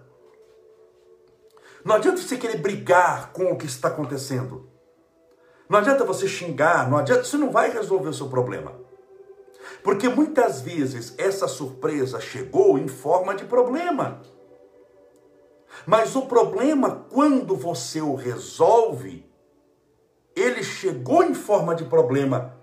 Não 1.83 1.95
adianta 1.95 2.21
você 2.21 2.37
querer 2.37 2.57
brigar 2.57 3.31
com 3.31 3.51
o 3.51 3.57
que 3.57 3.65
está 3.65 3.87
acontecendo. 3.87 4.69
Não 5.69 5.79
adianta 5.79 6.03
você 6.03 6.27
xingar, 6.27 6.89
não 6.89 6.97
adianta, 6.97 7.21
isso 7.21 7.37
não 7.37 7.51
vai 7.51 7.71
resolver 7.71 8.09
o 8.09 8.13
seu 8.13 8.27
problema. 8.27 8.73
Porque 9.83 10.09
muitas 10.09 10.61
vezes 10.61 11.13
essa 11.17 11.47
surpresa 11.47 12.19
chegou 12.19 12.77
em 12.77 12.87
forma 12.87 13.35
de 13.35 13.45
problema. 13.45 14.21
Mas 15.85 16.15
o 16.15 16.23
problema, 16.23 17.05
quando 17.09 17.55
você 17.55 18.01
o 18.01 18.15
resolve, 18.15 19.25
ele 20.35 20.63
chegou 20.63 21.23
em 21.23 21.33
forma 21.33 21.73
de 21.73 21.85
problema, 21.85 22.53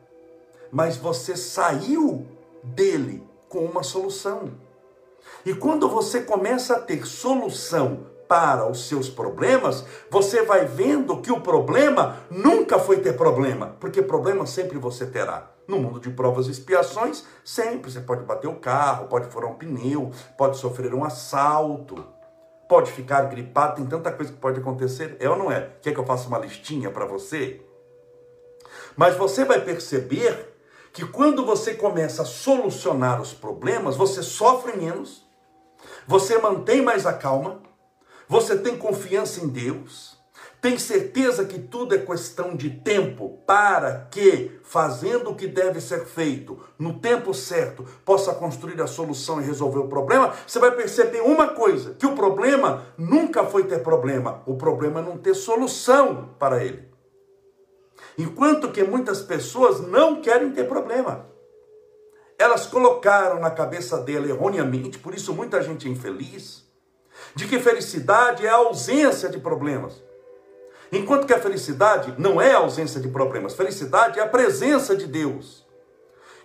mas 0.70 0.96
você 0.96 1.36
saiu 1.36 2.26
dele 2.62 3.26
com 3.48 3.64
uma 3.64 3.82
solução. 3.82 4.52
E 5.44 5.54
quando 5.54 5.88
você 5.88 6.20
começa 6.20 6.76
a 6.76 6.80
ter 6.80 7.06
solução 7.06 8.06
para 8.28 8.66
os 8.66 8.88
seus 8.88 9.08
problemas, 9.08 9.84
você 10.10 10.42
vai 10.42 10.64
vendo 10.64 11.20
que 11.20 11.30
o 11.30 11.40
problema 11.40 12.20
nunca 12.30 12.78
foi 12.78 13.00
ter 13.00 13.16
problema, 13.16 13.76
porque 13.78 14.02
problema 14.02 14.46
sempre 14.46 14.78
você 14.78 15.06
terá. 15.06 15.50
No 15.66 15.78
mundo 15.78 15.98
de 15.98 16.10
provas 16.10 16.46
e 16.46 16.50
expiações, 16.50 17.24
sempre 17.44 17.90
você 17.90 18.00
pode 18.00 18.22
bater 18.22 18.48
o 18.48 18.56
carro, 18.56 19.08
pode 19.08 19.28
furar 19.28 19.50
um 19.50 19.54
pneu, 19.54 20.10
pode 20.36 20.58
sofrer 20.58 20.94
um 20.94 21.04
assalto 21.04 22.04
pode 22.68 22.90
ficar 22.92 23.22
gripado, 23.22 23.76
tem 23.76 23.86
tanta 23.86 24.12
coisa 24.12 24.32
que 24.32 24.38
pode 24.38 24.60
acontecer, 24.60 25.16
é 25.20 25.28
ou 25.28 25.36
não 25.36 25.50
é? 25.50 25.70
Quer 25.82 25.92
que 25.92 26.00
eu 26.00 26.06
faça 26.06 26.28
uma 26.28 26.38
listinha 26.38 26.90
para 26.90 27.04
você? 27.04 27.60
Mas 28.96 29.16
você 29.16 29.44
vai 29.44 29.60
perceber 29.60 30.54
que 30.92 31.04
quando 31.04 31.44
você 31.44 31.74
começa 31.74 32.22
a 32.22 32.26
solucionar 32.26 33.20
os 33.20 33.32
problemas, 33.32 33.96
você 33.96 34.22
sofre 34.22 34.76
menos, 34.76 35.26
você 36.06 36.38
mantém 36.38 36.82
mais 36.82 37.04
a 37.04 37.12
calma, 37.12 37.60
você 38.28 38.56
tem 38.56 38.76
confiança 38.76 39.44
em 39.44 39.48
Deus, 39.48 40.13
tem 40.64 40.78
certeza 40.78 41.44
que 41.44 41.58
tudo 41.58 41.94
é 41.94 41.98
questão 41.98 42.56
de 42.56 42.70
tempo 42.70 43.42
para 43.46 44.08
que, 44.10 44.58
fazendo 44.62 45.28
o 45.28 45.34
que 45.36 45.46
deve 45.46 45.78
ser 45.78 46.06
feito 46.06 46.58
no 46.78 47.00
tempo 47.00 47.34
certo, 47.34 47.84
possa 48.02 48.32
construir 48.32 48.80
a 48.80 48.86
solução 48.86 49.42
e 49.42 49.44
resolver 49.44 49.80
o 49.80 49.88
problema? 49.88 50.32
Você 50.46 50.58
vai 50.58 50.70
perceber 50.70 51.20
uma 51.20 51.48
coisa: 51.48 51.92
que 51.92 52.06
o 52.06 52.14
problema 52.14 52.82
nunca 52.96 53.44
foi 53.44 53.64
ter 53.64 53.82
problema, 53.82 54.42
o 54.46 54.56
problema 54.56 55.00
é 55.00 55.02
não 55.02 55.18
ter 55.18 55.34
solução 55.34 56.30
para 56.38 56.64
ele. 56.64 56.88
Enquanto 58.16 58.72
que 58.72 58.82
muitas 58.82 59.20
pessoas 59.20 59.82
não 59.82 60.22
querem 60.22 60.50
ter 60.52 60.66
problema. 60.66 61.26
Elas 62.38 62.66
colocaram 62.66 63.38
na 63.38 63.50
cabeça 63.50 63.98
dela 63.98 64.26
erroneamente, 64.26 64.98
por 64.98 65.14
isso 65.14 65.34
muita 65.34 65.60
gente 65.62 65.86
é 65.86 65.90
infeliz, 65.90 66.64
de 67.34 67.46
que 67.46 67.58
felicidade 67.58 68.46
é 68.46 68.48
a 68.48 68.54
ausência 68.54 69.28
de 69.28 69.38
problemas. 69.38 70.02
Enquanto 70.94 71.26
que 71.26 71.34
a 71.34 71.40
felicidade 71.40 72.14
não 72.16 72.40
é 72.40 72.52
a 72.52 72.58
ausência 72.58 73.00
de 73.00 73.08
problemas, 73.08 73.54
felicidade 73.54 74.20
é 74.20 74.22
a 74.22 74.28
presença 74.28 74.96
de 74.96 75.08
Deus, 75.08 75.66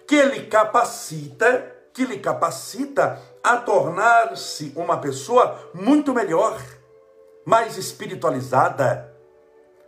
que 0.08 0.20
lhe 0.24 0.48
capacita, 0.48 1.72
que 1.94 2.04
lhe 2.04 2.18
capacita 2.18 3.22
a 3.44 3.58
tornar-se 3.58 4.74
uma 4.76 4.98
pessoa 4.98 5.70
muito 5.72 6.16
melhor, 6.16 6.60
mais 7.46 7.78
espiritualizada, 7.78 9.14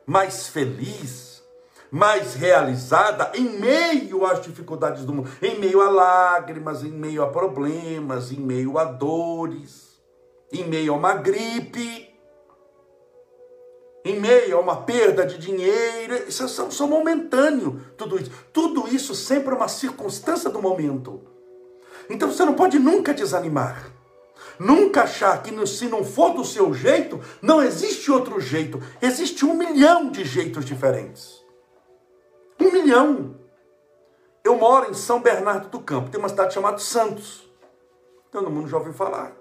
mais 0.05 0.47
feliz, 0.47 1.41
mais 1.89 2.35
realizada 2.35 3.31
em 3.33 3.59
meio 3.59 4.23
às 4.27 4.41
dificuldades 4.41 5.03
do 5.05 5.11
mundo, 5.11 5.31
em 5.41 5.59
meio 5.59 5.81
a 5.81 5.89
lágrimas, 5.89 6.83
em 6.83 6.91
meio 6.91 7.23
a 7.23 7.31
problemas, 7.31 8.31
em 8.31 8.39
meio 8.39 8.77
a 8.77 8.83
dores, 8.83 9.99
em 10.53 10.65
meio 10.65 10.93
a 10.93 10.97
uma 10.97 11.15
gripe 11.15 12.10
em 14.03 14.19
meio 14.19 14.57
a 14.57 14.59
uma 14.59 14.77
perda 14.77 15.25
de 15.25 15.37
dinheiro, 15.37 16.15
isso 16.27 16.43
é 16.43 16.47
só, 16.47 16.69
só 16.69 16.87
momentâneo, 16.87 17.81
tudo 17.95 18.19
isso. 18.19 18.31
Tudo 18.51 18.87
isso 18.87 19.13
sempre 19.13 19.53
é 19.53 19.57
uma 19.57 19.67
circunstância 19.67 20.49
do 20.49 20.61
momento. 20.61 21.21
Então 22.09 22.31
você 22.31 22.43
não 22.43 22.53
pode 22.53 22.79
nunca 22.79 23.13
desanimar. 23.13 23.91
Nunca 24.57 25.03
achar 25.03 25.41
que 25.41 25.65
se 25.67 25.87
não 25.87 26.03
for 26.03 26.33
do 26.33 26.43
seu 26.43 26.73
jeito, 26.73 27.19
não 27.41 27.61
existe 27.61 28.11
outro 28.11 28.39
jeito. 28.39 28.81
Existe 29.01 29.45
um 29.45 29.55
milhão 29.55 30.09
de 30.09 30.23
jeitos 30.23 30.65
diferentes. 30.65 31.43
Um 32.59 32.71
milhão. 32.71 33.39
Eu 34.43 34.57
moro 34.57 34.89
em 34.89 34.93
São 34.93 35.21
Bernardo 35.21 35.69
do 35.69 35.79
Campo, 35.79 36.09
tem 36.09 36.19
uma 36.19 36.29
cidade 36.29 36.53
chamada 36.53 36.79
Santos. 36.79 37.49
Todo 38.31 38.49
mundo 38.49 38.67
já 38.67 38.77
ouviu 38.77 38.93
falar. 38.93 39.35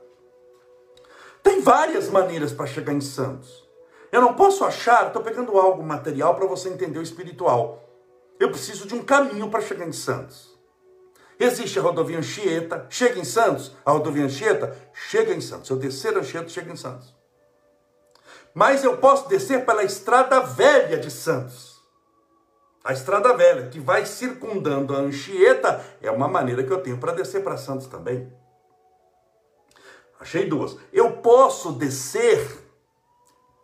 Tem 1.42 1.60
várias 1.60 2.08
maneiras 2.08 2.52
para 2.52 2.66
chegar 2.66 2.92
em 2.92 3.00
Santos. 3.00 3.69
Eu 4.12 4.20
não 4.20 4.34
posso 4.34 4.64
achar, 4.64 5.06
estou 5.06 5.22
pegando 5.22 5.58
algo 5.58 5.82
material 5.82 6.34
para 6.34 6.46
você 6.46 6.68
entender 6.68 6.98
o 6.98 7.02
espiritual. 7.02 7.88
Eu 8.38 8.50
preciso 8.50 8.86
de 8.86 8.94
um 8.94 9.02
caminho 9.04 9.48
para 9.50 9.60
chegar 9.60 9.86
em 9.86 9.92
Santos. 9.92 10.58
Existe 11.38 11.78
a 11.78 11.82
rodovia 11.82 12.18
Anchieta, 12.18 12.86
chega 12.90 13.18
em 13.18 13.24
Santos. 13.24 13.74
A 13.84 13.92
rodovia 13.92 14.24
Anchieta 14.24 14.76
chega 14.92 15.32
em 15.32 15.40
Santos. 15.40 15.70
Eu 15.70 15.76
descer 15.76 16.16
Anchieta, 16.16 16.48
chega 16.48 16.70
em 16.70 16.76
Santos. 16.76 17.14
Mas 18.52 18.84
eu 18.84 18.98
posso 18.98 19.28
descer 19.28 19.64
pela 19.64 19.82
estrada 19.82 20.40
velha 20.40 20.98
de 20.98 21.10
Santos. 21.10 21.80
A 22.82 22.92
estrada 22.92 23.34
velha, 23.34 23.68
que 23.68 23.78
vai 23.78 24.04
circundando 24.04 24.94
a 24.94 24.98
Anchieta, 24.98 25.84
é 26.02 26.10
uma 26.10 26.28
maneira 26.28 26.62
que 26.62 26.72
eu 26.72 26.82
tenho 26.82 26.98
para 26.98 27.12
descer 27.12 27.42
para 27.42 27.56
Santos 27.56 27.86
também. 27.86 28.30
Achei 30.18 30.46
duas. 30.46 30.76
Eu 30.92 31.12
posso 31.18 31.72
descer 31.72 32.59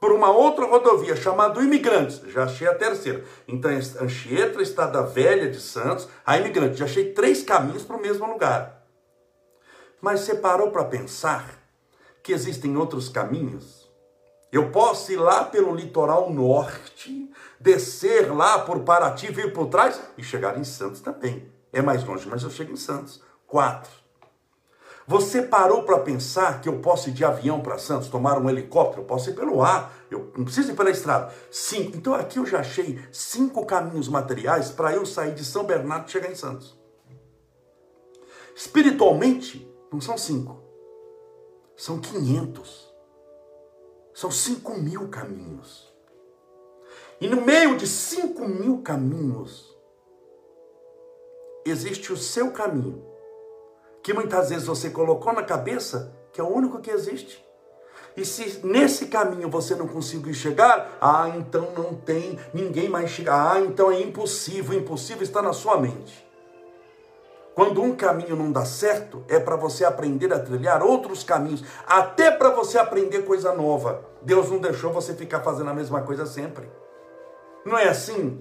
por 0.01 0.13
uma 0.13 0.31
outra 0.31 0.67
rodovia 0.67 1.17
chamada 1.17 1.61
Imigrantes. 1.61 2.21
Já 2.29 2.45
achei 2.45 2.67
a 2.67 2.75
terceira. 2.75 3.25
Então, 3.49 3.71
Anchieta, 4.01 4.63
Estrada 4.63 5.03
Velha 5.03 5.51
de 5.51 5.61
Santos, 5.61 6.09
a 6.25 6.37
Imigrantes. 6.37 6.79
Já 6.79 6.85
achei 6.85 7.13
três 7.13 7.43
caminhos 7.43 7.83
para 7.83 7.97
o 7.97 8.01
mesmo 8.01 8.27
lugar. 8.27 8.87
Mas 10.01 10.21
você 10.21 10.35
parou 10.35 10.71
para 10.71 10.85
pensar 10.85 11.63
que 12.23 12.33
existem 12.33 12.77
outros 12.77 13.09
caminhos? 13.09 13.91
Eu 14.53 14.71
posso 14.71 15.13
ir 15.13 15.17
lá 15.17 15.45
pelo 15.45 15.75
litoral 15.75 16.31
norte, 16.33 17.31
descer 17.59 18.33
lá 18.33 18.61
por 18.61 18.81
Paraty, 18.81 19.33
vir 19.33 19.53
por 19.53 19.67
trás 19.67 20.01
e 20.17 20.23
chegar 20.23 20.59
em 20.59 20.65
Santos 20.65 21.01
também. 21.01 21.51
É 21.73 21.83
mais 21.83 22.05
longe, 22.05 22.29
mas 22.29 22.43
eu 22.43 22.51
chego 22.51 22.73
em 22.73 22.77
Santos. 22.77 23.23
Quatro. 23.47 24.06
Você 25.09 25.43
parou 25.43 25.85
para 25.85 26.01
pensar 26.01 26.61
que 26.61 26.69
eu 26.69 26.81
posso 26.81 27.11
ir 27.11 27.13
de 27.13 27.25
avião 27.25 27.61
para 27.61 27.79
Santos, 27.79 28.09
tomar 28.09 28.39
um 28.39 28.51
helicóptero, 28.51 29.03
eu 29.03 29.07
posso 29.07 29.31
ir 29.31 29.35
pelo 29.35 29.63
ar, 29.63 29.97
eu 30.11 30.33
não 30.37 30.45
preciso 30.45 30.73
ir 30.73 30.75
pela 30.75 30.91
estrada. 30.91 31.33
Cinco. 31.49 31.97
Então 31.97 32.13
aqui 32.13 32.41
eu 32.41 32.47
já 32.47 32.59
achei 32.59 32.99
cinco 33.13 33.65
caminhos 33.65 34.09
materiais 34.09 34.71
para 34.71 34.93
eu 34.93 35.07
sair 35.07 35.33
de 35.33 35.45
São 35.45 35.65
Bernardo 35.65 36.09
e 36.09 36.11
chegar 36.11 36.31
em 36.31 36.35
Santos. 36.35 36.77
Espiritualmente, 38.57 39.71
não 39.93 40.01
são 40.01 40.19
cinco, 40.19 40.61
são 41.77 42.01
quinhentos. 42.01 42.93
São 44.13 44.31
cinco 44.31 44.75
mil 44.75 45.09
caminhos. 45.09 45.95
E 47.21 47.29
no 47.29 47.43
meio 47.43 47.77
de 47.77 47.87
cinco 47.87 48.49
mil 48.49 48.81
caminhos, 48.81 49.77
existe 51.67 52.13
o 52.13 52.17
seu 52.17 52.51
caminho 52.51 53.16
que 54.07 54.15
muitas 54.15 54.51
vezes 54.51 54.69
você 54.69 54.89
colocou 54.89 55.33
na 55.33 55.43
cabeça 55.43 56.13
que 56.33 56.41
é 56.41 56.45
o 56.45 56.47
único 56.47 56.79
que 56.79 56.93
existe. 56.93 57.45
E 58.17 58.25
se 58.25 58.65
nesse 58.65 59.07
caminho 59.07 59.51
você 59.51 59.75
não 59.75 59.89
conseguir 59.89 60.33
chegar, 60.33 60.97
ah, 61.01 61.29
então 61.37 61.73
não 61.77 61.93
tem 61.93 62.39
ninguém 62.55 62.89
mais 62.89 63.11
chegar. 63.11 63.57
Ah, 63.57 63.61
então 63.61 63.91
é 63.91 64.01
impossível. 64.01 64.79
Impossível 64.79 65.25
está 65.25 65.43
na 65.43 65.53
sua 65.53 65.81
mente. 65.81 66.25
Quando 67.53 67.83
um 67.83 67.97
caminho 67.97 68.37
não 68.37 68.53
dá 68.53 68.65
certo, 68.65 69.25
é 69.29 69.41
para 69.41 69.57
você 69.57 69.85
aprender 69.85 70.33
a 70.33 70.39
trilhar 70.39 70.85
outros 70.85 71.25
caminhos, 71.25 71.65
até 71.85 72.31
para 72.31 72.51
você 72.51 72.79
aprender 72.79 73.23
coisa 73.23 73.53
nova. 73.55 74.05
Deus 74.23 74.49
não 74.49 74.59
deixou 74.59 74.93
você 74.93 75.15
ficar 75.15 75.41
fazendo 75.41 75.71
a 75.71 75.75
mesma 75.75 76.03
coisa 76.03 76.27
sempre. 76.27 76.71
Não 77.65 77.77
é 77.77 77.89
assim? 77.89 78.41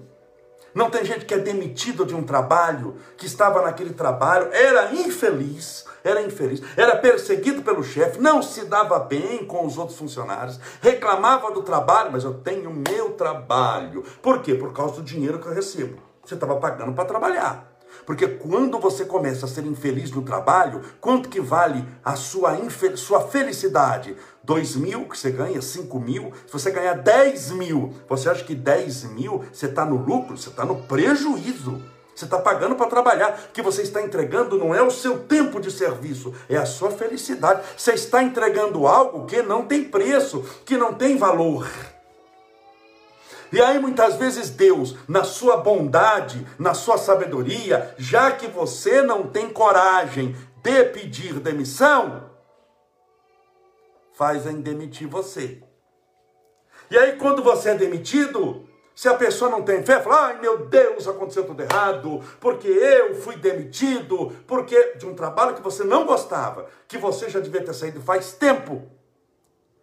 Não 0.76 0.90
tem 0.90 1.06
gente 1.06 1.24
que 1.24 1.32
é 1.32 1.38
demitido 1.38 2.04
de 2.04 2.14
um 2.14 2.22
trabalho, 2.22 2.96
que 3.16 3.24
estava 3.24 3.62
naquele 3.62 3.94
trabalho, 3.94 4.50
era 4.52 4.92
infeliz, 4.92 5.86
era 6.04 6.20
infeliz, 6.20 6.60
era 6.76 6.94
perseguido 6.98 7.62
pelo 7.62 7.82
chefe, 7.82 8.20
não 8.20 8.42
se 8.42 8.66
dava 8.66 8.98
bem 8.98 9.46
com 9.46 9.64
os 9.64 9.78
outros 9.78 9.96
funcionários, 9.98 10.60
reclamava 10.82 11.50
do 11.50 11.62
trabalho, 11.62 12.12
mas 12.12 12.24
eu 12.24 12.34
tenho 12.34 12.70
meu 12.70 13.12
trabalho. 13.12 14.04
Por 14.20 14.42
quê? 14.42 14.54
Por 14.54 14.74
causa 14.74 14.96
do 14.96 15.02
dinheiro 15.02 15.38
que 15.38 15.46
eu 15.46 15.54
recebo. 15.54 15.98
Você 16.22 16.34
estava 16.34 16.56
pagando 16.56 16.92
para 16.92 17.06
trabalhar. 17.06 17.75
Porque 18.04 18.26
quando 18.26 18.78
você 18.78 19.04
começa 19.04 19.46
a 19.46 19.48
ser 19.48 19.64
infeliz 19.64 20.10
no 20.10 20.22
trabalho, 20.22 20.82
quanto 21.00 21.28
que 21.28 21.40
vale 21.40 21.86
a 22.04 22.16
sua, 22.16 22.56
sua 22.96 23.20
felicidade? 23.28 24.16
2 24.44 24.76
mil 24.76 25.08
que 25.08 25.18
você 25.18 25.30
ganha, 25.30 25.60
5 25.60 25.98
mil. 25.98 26.32
Se 26.46 26.52
você 26.52 26.70
ganhar 26.70 26.94
10 26.94 27.52
mil, 27.52 27.94
você 28.08 28.28
acha 28.28 28.44
que 28.44 28.54
10 28.54 29.04
mil 29.10 29.44
você 29.52 29.66
está 29.66 29.84
no 29.84 29.96
lucro? 29.96 30.36
Você 30.36 30.48
está 30.48 30.64
no 30.64 30.82
prejuízo. 30.82 31.82
Você 32.14 32.24
está 32.24 32.38
pagando 32.38 32.74
para 32.76 32.86
trabalhar. 32.86 33.38
O 33.50 33.52
que 33.52 33.60
você 33.60 33.82
está 33.82 34.00
entregando 34.00 34.56
não 34.56 34.74
é 34.74 34.80
o 34.82 34.90
seu 34.90 35.18
tempo 35.18 35.60
de 35.60 35.70
serviço, 35.70 36.32
é 36.48 36.56
a 36.56 36.64
sua 36.64 36.90
felicidade. 36.90 37.60
Você 37.76 37.92
está 37.92 38.22
entregando 38.22 38.86
algo 38.86 39.26
que 39.26 39.42
não 39.42 39.66
tem 39.66 39.84
preço, 39.84 40.42
que 40.64 40.78
não 40.78 40.94
tem 40.94 41.18
valor. 41.18 41.68
E 43.52 43.60
aí 43.60 43.78
muitas 43.78 44.16
vezes 44.16 44.50
Deus, 44.50 44.96
na 45.08 45.24
sua 45.24 45.58
bondade, 45.58 46.46
na 46.58 46.74
sua 46.74 46.98
sabedoria, 46.98 47.94
já 47.96 48.30
que 48.30 48.46
você 48.46 49.02
não 49.02 49.28
tem 49.28 49.50
coragem 49.50 50.36
de 50.62 50.84
pedir 50.84 51.34
demissão, 51.40 52.30
faz 54.14 54.46
em 54.46 54.60
demitir 54.60 55.06
você. 55.06 55.62
E 56.90 56.98
aí 56.98 57.16
quando 57.16 57.42
você 57.42 57.70
é 57.70 57.74
demitido, 57.74 58.66
se 58.96 59.08
a 59.08 59.14
pessoa 59.14 59.50
não 59.50 59.62
tem 59.62 59.82
fé, 59.84 60.00
fala: 60.00 60.28
ai 60.28 60.40
meu 60.40 60.66
Deus, 60.66 61.06
aconteceu 61.06 61.44
tudo 61.44 61.62
errado, 61.62 62.22
porque 62.40 62.66
eu 62.66 63.14
fui 63.14 63.36
demitido, 63.36 64.32
porque 64.46 64.94
de 64.96 65.06
um 65.06 65.14
trabalho 65.14 65.54
que 65.54 65.62
você 65.62 65.84
não 65.84 66.06
gostava, 66.06 66.66
que 66.88 66.96
você 66.96 67.28
já 67.28 67.38
devia 67.38 67.62
ter 67.62 67.74
saído 67.74 68.00
faz 68.00 68.32
tempo. 68.32 68.90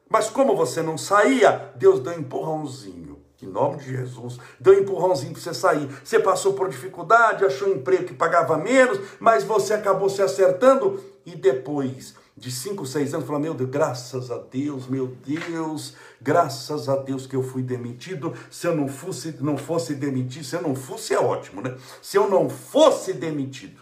Mas 0.10 0.30
como 0.30 0.56
você 0.56 0.82
não 0.82 0.98
saía, 0.98 1.72
Deus 1.76 2.00
deu 2.00 2.14
um 2.14 2.20
empurrãozinho. 2.20 3.13
Em 3.44 3.48
nome 3.48 3.78
de 3.78 3.92
Jesus. 3.92 4.38
Deu 4.60 4.74
um 4.74 4.80
empurrãozinho 4.80 5.34
para 5.34 5.42
você 5.42 5.54
sair. 5.54 5.88
Você 6.04 6.20
passou 6.20 6.54
por 6.54 6.70
dificuldade, 6.70 7.46
achou 7.46 7.68
um 7.68 7.76
emprego 7.76 8.06
que 8.06 8.14
pagava 8.14 8.58
menos, 8.58 9.00
mas 9.20 9.44
você 9.44 9.74
acabou 9.74 10.10
se 10.10 10.22
acertando 10.22 11.04
e 11.26 11.36
depois 11.36 12.16
de 12.36 12.52
cinco, 12.52 12.86
seis 12.86 13.14
anos, 13.14 13.28
falou: 13.28 13.42
Meu 13.42 13.54
Deus, 13.54 13.70
graças 13.70 14.32
a 14.32 14.38
Deus, 14.38 14.88
meu 14.88 15.08
Deus, 15.08 15.96
graças 16.22 16.90
a 16.90 16.96
Deus 16.96 17.28
que 17.28 17.36
eu 17.36 17.44
fui 17.44 17.62
demitido. 17.62 18.34
Se 18.50 18.66
eu 18.66 18.76
não 18.76 18.88
fosse, 18.88 19.36
não 19.40 19.58
fosse 19.58 19.94
demitido, 19.94 20.44
se 20.44 20.56
eu 20.56 20.62
não 20.62 20.76
fosse, 20.76 21.14
é 21.14 21.20
ótimo, 21.20 21.62
né? 21.62 21.78
Se 22.02 22.18
eu 22.18 22.30
não 22.30 22.50
fosse 22.50 23.14
demitido, 23.14 23.82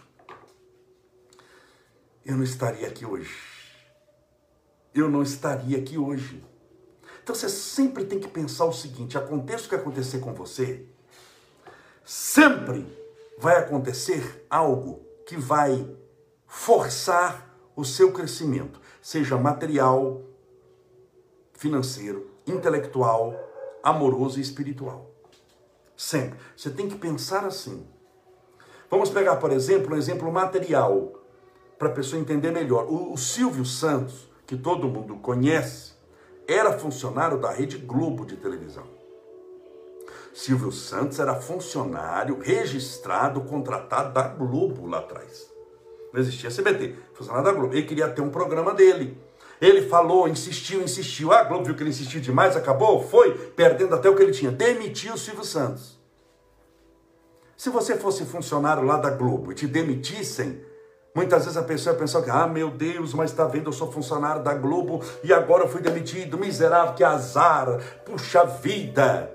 eu 2.24 2.36
não 2.36 2.44
estaria 2.44 2.86
aqui 2.86 3.06
hoje. 3.06 3.34
Eu 4.94 5.08
não 5.08 5.22
estaria 5.22 5.78
aqui 5.78 5.96
hoje. 5.96 6.44
Então 7.22 7.34
você 7.34 7.48
sempre 7.48 8.04
tem 8.04 8.18
que 8.18 8.28
pensar 8.28 8.64
o 8.64 8.72
seguinte: 8.72 9.16
aconteça 9.16 9.66
o 9.66 9.68
que 9.68 9.74
acontecer 9.74 10.18
com 10.18 10.34
você, 10.34 10.86
sempre 12.04 12.86
vai 13.38 13.56
acontecer 13.56 14.46
algo 14.50 15.00
que 15.26 15.36
vai 15.36 15.88
forçar 16.46 17.48
o 17.74 17.84
seu 17.84 18.12
crescimento, 18.12 18.80
seja 19.00 19.36
material, 19.36 20.22
financeiro, 21.54 22.30
intelectual, 22.46 23.34
amoroso 23.82 24.38
e 24.38 24.42
espiritual. 24.42 25.10
Sempre. 25.96 26.38
Você 26.56 26.70
tem 26.70 26.88
que 26.88 26.96
pensar 26.96 27.44
assim. 27.44 27.86
Vamos 28.90 29.10
pegar, 29.10 29.36
por 29.36 29.50
exemplo, 29.52 29.94
um 29.94 29.98
exemplo 29.98 30.30
material, 30.30 31.12
para 31.78 31.88
a 31.88 31.92
pessoa 31.92 32.20
entender 32.20 32.50
melhor. 32.50 32.84
O, 32.84 33.12
o 33.12 33.16
Silvio 33.16 33.64
Santos, 33.64 34.28
que 34.46 34.56
todo 34.56 34.88
mundo 34.88 35.16
conhece, 35.16 35.91
era 36.52 36.78
funcionário 36.78 37.38
da 37.38 37.50
Rede 37.50 37.78
Globo 37.78 38.24
de 38.24 38.36
televisão. 38.36 38.84
Silvio 40.34 40.72
Santos 40.72 41.18
era 41.18 41.34
funcionário 41.34 42.38
registrado, 42.40 43.42
contratado 43.42 44.14
da 44.14 44.28
Globo 44.28 44.86
lá 44.86 44.98
atrás. 44.98 45.50
Não 46.12 46.20
existia 46.20 46.50
CBT, 46.50 46.96
funcionário 47.14 47.50
da 47.50 47.52
Globo. 47.52 47.74
Ele 47.74 47.86
queria 47.86 48.08
ter 48.08 48.22
um 48.22 48.30
programa 48.30 48.72
dele. 48.74 49.18
Ele 49.60 49.82
falou, 49.82 50.26
insistiu, 50.26 50.82
insistiu. 50.82 51.32
A 51.32 51.44
Globo 51.44 51.64
viu 51.64 51.74
que 51.74 51.82
ele 51.82 51.90
insistiu 51.90 52.20
demais, 52.20 52.56
acabou, 52.56 53.02
foi, 53.02 53.32
perdendo 53.50 53.94
até 53.94 54.08
o 54.08 54.16
que 54.16 54.22
ele 54.22 54.32
tinha. 54.32 54.50
Demitiu 54.50 55.14
o 55.14 55.18
Silvio 55.18 55.44
Santos. 55.44 56.00
Se 57.56 57.70
você 57.70 57.96
fosse 57.96 58.24
funcionário 58.24 58.82
lá 58.82 58.96
da 58.96 59.10
Globo 59.10 59.52
e 59.52 59.54
te 59.54 59.68
demitissem, 59.68 60.64
Muitas 61.14 61.44
vezes 61.44 61.58
a 61.58 61.62
pessoa 61.62 61.94
pensa 61.94 62.22
que, 62.22 62.30
ah, 62.30 62.46
meu 62.46 62.70
Deus, 62.70 63.12
mas 63.12 63.30
está 63.30 63.44
vendo, 63.44 63.68
eu 63.68 63.72
sou 63.72 63.92
funcionário 63.92 64.42
da 64.42 64.54
Globo 64.54 65.02
e 65.22 65.32
agora 65.32 65.64
eu 65.64 65.68
fui 65.68 65.82
demitido, 65.82 66.38
miserável, 66.38 66.94
que 66.94 67.04
azar, 67.04 67.78
puxa 68.04 68.44
vida. 68.44 69.30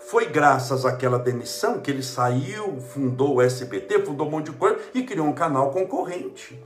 Foi 0.00 0.26
graças 0.26 0.84
àquela 0.84 1.16
demissão 1.16 1.80
que 1.80 1.92
ele 1.92 2.02
saiu, 2.02 2.80
fundou 2.80 3.36
o 3.36 3.40
SBT, 3.40 4.04
fundou 4.04 4.26
um 4.26 4.30
monte 4.30 4.50
de 4.50 4.56
coisa 4.56 4.80
e 4.92 5.04
criou 5.04 5.26
um 5.26 5.32
canal 5.32 5.70
concorrente. 5.70 6.60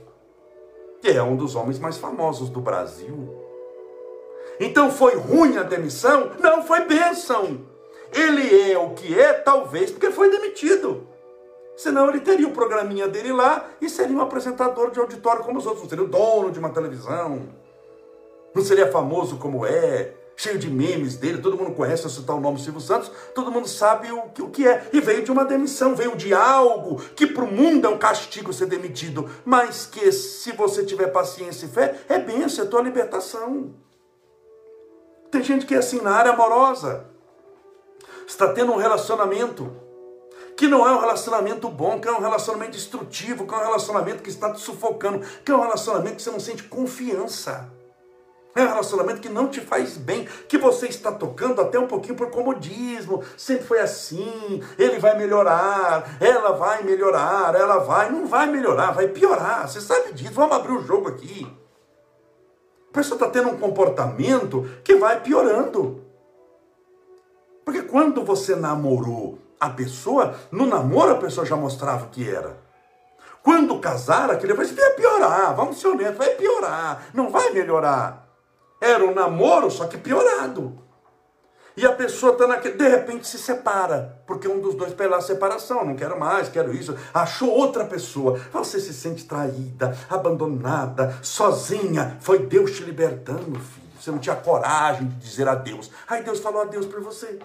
Que 0.99 1.09
é 1.09 1.21
um 1.21 1.35
dos 1.35 1.55
homens 1.55 1.77
mais 1.77 1.97
famosos 1.97 2.49
do 2.49 2.59
Brasil. 2.59 3.29
Então 4.59 4.89
foi 4.89 5.15
ruim 5.15 5.55
a 5.57 5.63
demissão? 5.63 6.31
Não, 6.39 6.63
foi 6.63 6.85
bênção. 6.85 7.61
Ele 8.11 8.71
é 8.71 8.77
o 8.77 8.95
que 8.95 9.17
é, 9.17 9.33
talvez, 9.33 9.91
porque 9.91 10.09
foi 10.09 10.31
demitido. 10.31 11.07
Senão 11.77 12.09
ele 12.09 12.21
teria 12.21 12.47
o 12.47 12.51
programinha 12.51 13.07
dele 13.07 13.31
lá 13.31 13.69
e 13.79 13.87
seria 13.87 14.17
um 14.17 14.21
apresentador 14.21 14.89
de 14.89 14.99
auditório 14.99 15.43
como 15.43 15.59
os 15.59 15.65
outros. 15.67 15.83
Não 15.83 15.89
seria 15.89 16.03
o 16.03 16.07
dono 16.07 16.51
de 16.51 16.57
uma 16.57 16.71
televisão. 16.71 17.49
Não 18.53 18.63
seria 18.63 18.91
famoso 18.91 19.37
como 19.37 19.63
é. 19.63 20.15
Cheio 20.35 20.57
de 20.57 20.69
memes 20.69 21.17
dele, 21.17 21.41
todo 21.41 21.57
mundo 21.57 21.73
conhece, 21.75 22.03
eu 22.03 22.09
citar 22.11 22.35
o 22.35 22.39
nome 22.39 22.59
Silvio 22.59 22.79
Santos, 22.79 23.11
todo 23.33 23.51
mundo 23.51 23.67
sabe 23.67 24.11
o 24.11 24.29
que, 24.29 24.41
o 24.41 24.49
que 24.49 24.67
é. 24.67 24.87
E 24.93 25.01
veio 25.01 25.23
de 25.23 25.31
uma 25.31 25.43
demissão, 25.43 25.95
veio 25.95 26.15
de 26.15 26.31
algo 26.31 27.01
que 27.15 27.25
para 27.25 27.43
o 27.43 27.51
mundo 27.51 27.87
é 27.87 27.89
um 27.89 27.97
castigo 27.97 28.53
ser 28.53 28.67
demitido, 28.67 29.27
mas 29.43 29.87
que 29.87 30.11
se 30.11 30.51
você 30.51 30.85
tiver 30.85 31.07
paciência 31.07 31.65
e 31.65 31.69
fé, 31.69 31.95
é 32.07 32.19
bênção, 32.19 32.65
é 32.65 32.67
tua 32.67 32.83
libertação. 32.83 33.73
Tem 35.31 35.41
gente 35.41 35.65
que 35.65 35.73
é 35.73 35.79
assim 35.79 36.01
na 36.01 36.11
área 36.11 36.33
amorosa, 36.33 37.05
está 38.27 38.53
tendo 38.53 38.71
um 38.71 38.77
relacionamento, 38.77 39.71
que 40.57 40.67
não 40.67 40.85
é 40.87 40.91
um 40.91 40.99
relacionamento 40.99 41.69
bom, 41.69 42.01
que 42.01 42.07
é 42.07 42.11
um 42.11 42.19
relacionamento 42.19 42.71
destrutivo, 42.71 43.45
que 43.45 43.53
é 43.53 43.57
um 43.57 43.61
relacionamento 43.61 44.23
que 44.23 44.29
está 44.29 44.51
te 44.51 44.59
sufocando, 44.59 45.23
que 45.45 45.51
é 45.51 45.55
um 45.55 45.61
relacionamento 45.61 46.15
que 46.15 46.23
você 46.23 46.31
não 46.31 46.39
sente 46.39 46.63
confiança. 46.63 47.71
É 48.55 48.63
um 48.63 48.69
relacionamento 48.69 49.21
que 49.21 49.29
não 49.29 49.49
te 49.49 49.61
faz 49.61 49.97
bem, 49.97 50.27
que 50.49 50.57
você 50.57 50.87
está 50.87 51.11
tocando 51.11 51.61
até 51.61 51.77
um 51.77 51.85
pouquinho 51.85 52.15
por 52.15 52.31
comodismo. 52.31 53.23
Sempre 53.37 53.65
foi 53.65 53.79
assim, 53.79 54.63
ele 54.79 54.97
vai 54.97 55.15
melhorar, 55.15 56.17
ela 56.19 56.53
vai 56.53 56.81
melhorar, 56.81 57.53
ela 57.53 57.77
vai, 57.77 58.11
não 58.11 58.25
vai 58.25 58.47
melhorar, 58.47 58.89
vai 58.89 59.09
piorar. 59.09 59.69
Você 59.69 59.79
sabe 59.79 60.11
disso, 60.11 60.33
vamos 60.33 60.57
abrir 60.57 60.71
o 60.71 60.81
jogo 60.81 61.07
aqui. 61.07 61.47
A 62.89 62.93
pessoa 62.93 63.15
está 63.15 63.29
tendo 63.29 63.49
um 63.49 63.59
comportamento 63.59 64.67
que 64.83 64.95
vai 64.95 65.21
piorando. 65.21 66.03
Porque 67.63 67.83
quando 67.83 68.25
você 68.25 68.55
namorou 68.55 69.37
a 69.59 69.69
pessoa, 69.69 70.35
no 70.51 70.65
namoro 70.65 71.11
a 71.11 71.17
pessoa 71.17 71.45
já 71.45 71.55
mostrava 71.55 72.05
o 72.05 72.09
que 72.09 72.29
era. 72.29 72.57
Quando 73.41 73.79
casar, 73.79 74.29
aquele 74.29 74.53
vai 74.53 74.65
piorar, 74.65 75.55
vamos 75.55 75.79
ser 75.79 75.87
honestos, 75.87 76.17
vai 76.17 76.31
piorar, 76.31 77.07
não 77.13 77.29
vai 77.29 77.51
melhorar. 77.51 78.27
Era 78.81 79.05
um 79.05 79.13
namoro, 79.13 79.71
só 79.71 79.85
que 79.87 79.97
piorado. 79.97 80.77
E 81.77 81.85
a 81.85 81.93
pessoa 81.93 82.33
está 82.33 82.47
naquele, 82.47 82.75
de 82.75 82.87
repente 82.87 83.27
se 83.27 83.37
separa, 83.37 84.19
porque 84.25 84.47
um 84.47 84.59
dos 84.59 84.73
dois 84.73 84.93
pela 84.93 85.21
separação, 85.21 85.85
não 85.85 85.95
quero 85.95 86.19
mais, 86.19 86.49
quero 86.49 86.73
isso, 86.73 86.97
achou 87.13 87.49
outra 87.49 87.85
pessoa. 87.85 88.39
Você 88.51 88.79
se 88.79 88.93
sente 88.93 89.25
traída, 89.25 89.95
abandonada, 90.09 91.15
sozinha. 91.21 92.17
Foi 92.19 92.39
Deus 92.39 92.71
te 92.71 92.83
libertando, 92.83 93.59
filho. 93.59 93.87
Você 93.97 94.09
não 94.09 94.17
tinha 94.17 94.35
coragem 94.35 95.07
de 95.07 95.15
dizer 95.17 95.47
adeus. 95.47 95.91
Aí 96.07 96.23
Deus 96.23 96.39
falou 96.39 96.63
adeus 96.63 96.87
para 96.87 96.99
você. 96.99 97.39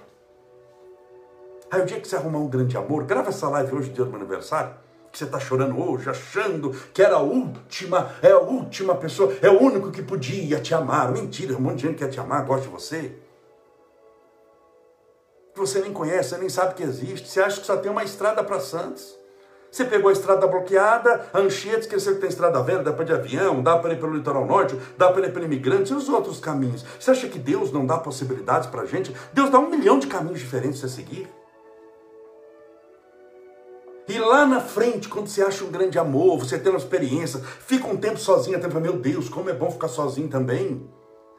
Aí 1.73 1.81
o 1.81 1.87
dia 1.87 1.99
que 1.99 2.07
você 2.07 2.17
arrumar 2.17 2.39
um 2.39 2.49
grande 2.49 2.77
amor, 2.77 3.05
grava 3.05 3.31
essa 3.31 3.49
live 3.49 3.75
hoje, 3.75 3.89
dia 3.89 4.05
do 4.05 4.11
meu 4.11 4.21
aniversário, 4.21 4.75
que 5.11 5.17
você 5.17 5.25
está 5.25 5.41
chorando 5.41 5.83
hoje, 5.83 6.11
achando 6.11 6.71
que 6.93 7.03
era 7.03 7.17
a 7.17 7.21
última, 7.21 8.13
é 8.21 8.31
a 8.31 8.39
última 8.39 8.95
pessoa, 8.95 9.35
é 9.41 9.49
o 9.49 9.59
único 9.59 9.91
que 9.91 10.03
podia 10.03 10.61
te 10.61 10.75
amar. 10.75 11.11
Mentira, 11.11 11.57
um 11.57 11.61
monte 11.61 11.77
de 11.77 11.89
gente 11.89 11.97
quer 11.97 12.09
te 12.09 12.21
amar, 12.21 12.45
gosta 12.45 12.67
de 12.67 12.69
você. 12.69 13.17
Você 15.57 15.81
nem 15.81 15.95
conhece, 15.95 16.29
você 16.29 16.39
nem 16.39 16.51
sabe 16.51 16.75
que 16.75 16.83
existe. 16.83 17.27
Você 17.27 17.41
acha 17.41 17.59
que 17.59 17.67
só 17.67 17.79
tem 17.79 17.91
uma 17.91 18.05
estrada 18.05 18.45
para 18.45 18.61
Santos. 18.61 19.17
Você 19.71 19.87
pegou 19.87 20.11
a 20.11 20.13
estrada 20.13 20.47
bloqueada, 20.47 21.27
a 21.33 21.39
Anchieta 21.39 21.81
esqueceu 21.81 22.17
que 22.17 22.21
tem 22.21 22.29
estrada 22.29 22.63
velha, 22.63 22.83
dá 22.83 22.93
para 22.93 23.07
de 23.07 23.15
avião, 23.15 23.63
dá 23.63 23.79
para 23.79 23.95
ir 23.95 23.99
pelo 23.99 24.15
litoral 24.15 24.45
norte, 24.45 24.79
dá 24.99 25.11
para 25.11 25.27
ir 25.27 25.33
pelo 25.33 25.47
imigrante 25.47 25.91
e 25.91 25.97
os 25.97 26.11
outros 26.11 26.39
caminhos. 26.39 26.85
Você 27.01 27.11
acha 27.11 27.29
que 27.29 27.39
Deus 27.39 27.73
não 27.73 27.87
dá 27.87 27.97
possibilidades 27.97 28.69
para 28.69 28.85
gente? 28.85 29.17
Deus 29.33 29.49
dá 29.49 29.59
um 29.59 29.71
milhão 29.71 29.99
de 29.99 30.07
caminhos 30.07 30.41
diferentes 30.41 30.85
a 30.85 30.89
seguir. 30.89 31.27
E 34.13 34.19
lá 34.19 34.45
na 34.45 34.61
frente, 34.61 35.09
quando 35.09 35.27
você 35.27 35.41
acha 35.41 35.65
um 35.65 35.71
grande 35.71 35.99
amor, 35.99 36.39
você 36.39 36.59
tem 36.59 36.71
uma 36.71 36.77
experiência, 36.77 37.41
fica 37.41 37.87
um 37.87 37.97
tempo 37.97 38.19
sozinho, 38.19 38.59
até 38.59 38.69
para 38.69 38.79
meu 38.79 38.99
Deus, 38.99 39.27
como 39.27 39.49
é 39.49 39.55
bom 39.55 39.71
ficar 39.71 39.89
sozinho 39.89 40.29
também. 40.29 40.87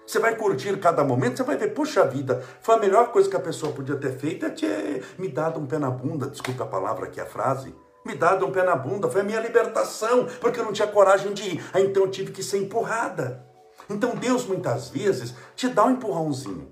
Você 0.08 0.18
vai 0.18 0.36
curtir 0.36 0.80
cada 0.80 1.04
momento, 1.04 1.38
você 1.38 1.44
vai 1.44 1.56
ver, 1.56 1.76
puxa 1.76 2.04
vida, 2.04 2.44
foi 2.64 2.74
a 2.74 2.80
melhor 2.80 3.12
coisa 3.12 3.30
que 3.30 3.36
a 3.36 3.40
pessoa 3.40 3.72
podia 3.72 3.96
ter 3.96 4.18
feito 4.18 4.48
é 4.48 4.50
ter 4.50 5.06
me 5.20 5.28
dado 5.28 5.60
um 5.60 5.68
pé 5.68 5.78
na 5.78 5.92
bunda, 5.92 6.26
desculpa 6.26 6.64
a 6.64 6.68
palavra 6.68 7.06
aqui, 7.06 7.22
a 7.22 7.28
frase. 7.28 7.76
Me 8.04 8.16
dado 8.16 8.44
um 8.44 8.52
pé 8.52 8.64
na 8.64 8.76
bunda, 8.76 9.08
foi 9.08 9.22
a 9.22 9.24
minha 9.24 9.40
libertação, 9.40 10.26
porque 10.42 10.60
eu 10.60 10.66
não 10.66 10.74
tinha 10.74 10.88
coragem 10.88 11.32
de 11.32 11.44
ir. 11.44 11.64
Aí 11.76 11.86
então 11.86 12.02
eu 12.02 12.10
tive 12.10 12.32
que 12.32 12.42
ser 12.42 12.58
empurrada. 12.58 13.46
Então 13.88 14.16
Deus 14.16 14.48
muitas 14.48 14.90
vezes 14.90 15.36
te 15.56 15.70
dá 15.70 15.86
um 15.86 15.92
empurrãozinho 15.92 16.72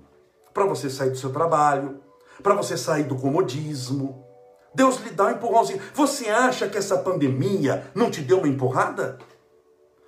para 0.52 0.64
você 0.64 0.90
sair 0.90 1.10
do 1.10 1.16
seu 1.16 1.30
trabalho, 1.30 2.00
para 2.42 2.54
você 2.54 2.76
sair 2.76 3.04
do 3.04 3.14
comodismo. 3.14 4.31
Deus 4.74 4.98
lhe 5.00 5.10
dá 5.10 5.26
um 5.26 5.30
empurrãozinho. 5.30 5.80
Você 5.94 6.28
acha 6.28 6.68
que 6.68 6.78
essa 6.78 6.98
pandemia 6.98 7.90
não 7.94 8.10
te 8.10 8.20
deu 8.20 8.38
uma 8.38 8.48
empurrada? 8.48 9.18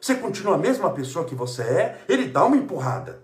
Você 0.00 0.14
continua 0.14 0.54
a 0.54 0.58
mesma 0.58 0.90
pessoa 0.90 1.24
que 1.24 1.34
você 1.34 1.62
é, 1.62 1.98
ele 2.08 2.26
dá 2.28 2.44
uma 2.44 2.56
empurrada. 2.56 3.22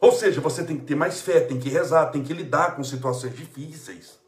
Ou 0.00 0.12
seja, 0.12 0.40
você 0.40 0.62
tem 0.62 0.76
que 0.76 0.84
ter 0.84 0.94
mais 0.94 1.20
fé, 1.20 1.40
tem 1.40 1.58
que 1.58 1.68
rezar, 1.68 2.06
tem 2.06 2.22
que 2.22 2.32
lidar 2.32 2.76
com 2.76 2.84
situações 2.84 3.34
difíceis 3.34 4.18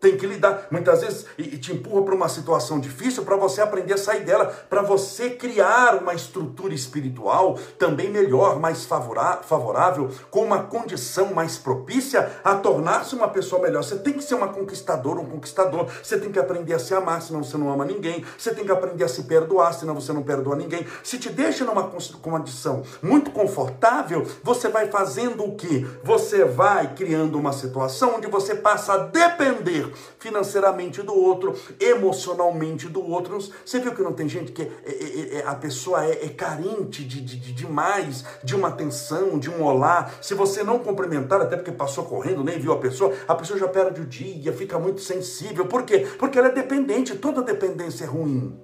tem 0.00 0.16
que 0.16 0.26
lidar. 0.26 0.68
Muitas 0.70 1.00
vezes 1.00 1.26
e 1.38 1.56
te 1.58 1.72
empurra 1.72 2.02
para 2.02 2.14
uma 2.14 2.28
situação 2.28 2.78
difícil 2.78 3.24
para 3.24 3.36
você 3.36 3.60
aprender 3.60 3.94
a 3.94 3.98
sair 3.98 4.24
dela, 4.24 4.46
para 4.68 4.82
você 4.82 5.30
criar 5.30 5.96
uma 5.96 6.14
estrutura 6.14 6.74
espiritual 6.74 7.58
também 7.78 8.10
melhor, 8.10 8.58
mais 8.58 8.84
favorável, 8.84 10.10
com 10.30 10.44
uma 10.44 10.64
condição 10.64 11.32
mais 11.34 11.56
propícia 11.58 12.30
a 12.44 12.54
tornar-se 12.54 13.14
uma 13.14 13.28
pessoa 13.28 13.62
melhor. 13.62 13.82
Você 13.82 13.96
tem 13.96 14.12
que 14.12 14.22
ser 14.22 14.34
uma 14.34 14.48
conquistadora, 14.48 15.20
um 15.20 15.26
conquistador. 15.26 15.86
Você 16.02 16.18
tem 16.18 16.30
que 16.30 16.38
aprender 16.38 16.74
a 16.74 16.78
se 16.78 16.94
amar, 16.94 17.22
senão 17.22 17.42
você 17.42 17.56
não 17.56 17.72
ama 17.72 17.84
ninguém. 17.84 18.24
Você 18.36 18.54
tem 18.54 18.64
que 18.64 18.72
aprender 18.72 19.04
a 19.04 19.08
se 19.08 19.24
perdoar, 19.24 19.72
senão 19.72 19.94
você 19.94 20.12
não 20.12 20.22
perdoa 20.22 20.56
ninguém. 20.56 20.86
Se 21.02 21.18
te 21.18 21.30
deixa 21.30 21.64
numa 21.64 21.90
condição 22.22 22.82
muito 23.02 23.30
confortável, 23.30 24.26
você 24.42 24.68
vai 24.68 24.88
fazendo 24.88 25.44
o 25.44 25.56
que? 25.56 25.86
Você 26.02 26.44
vai 26.44 26.94
criando 26.94 27.38
uma 27.38 27.52
situação 27.52 28.16
onde 28.16 28.26
você 28.26 28.54
passa 28.54 28.94
a 28.94 28.98
depender 28.98 29.85
financeiramente 30.18 31.02
do 31.02 31.14
outro, 31.14 31.54
emocionalmente 31.80 32.88
do 32.88 33.04
outro. 33.04 33.38
Você 33.64 33.80
viu 33.80 33.94
que 33.94 34.02
não 34.02 34.12
tem 34.12 34.28
gente 34.28 34.52
que 34.52 34.62
é, 34.62 34.66
é, 34.84 34.90
é, 34.92 35.38
é 35.40 35.46
a 35.46 35.54
pessoa 35.54 36.04
é, 36.04 36.26
é 36.26 36.28
carente 36.28 37.04
de, 37.04 37.20
de, 37.20 37.36
de, 37.36 37.52
demais, 37.52 38.24
de 38.42 38.54
uma 38.54 38.68
atenção, 38.68 39.38
de 39.38 39.50
um 39.50 39.62
olá. 39.62 40.10
Se 40.20 40.34
você 40.34 40.62
não 40.62 40.78
cumprimentar, 40.78 41.40
até 41.40 41.56
porque 41.56 41.72
passou 41.72 42.04
correndo, 42.04 42.44
nem 42.44 42.58
viu 42.58 42.72
a 42.72 42.78
pessoa, 42.78 43.14
a 43.26 43.34
pessoa 43.34 43.58
já 43.58 43.68
perde 43.68 44.00
o 44.00 44.06
dia, 44.06 44.52
fica 44.52 44.78
muito 44.78 45.00
sensível. 45.00 45.66
Por 45.66 45.82
quê? 45.84 46.06
Porque 46.18 46.38
ela 46.38 46.48
é 46.48 46.52
dependente, 46.52 47.16
toda 47.16 47.42
dependência 47.42 48.04
é 48.04 48.06
ruim. 48.06 48.60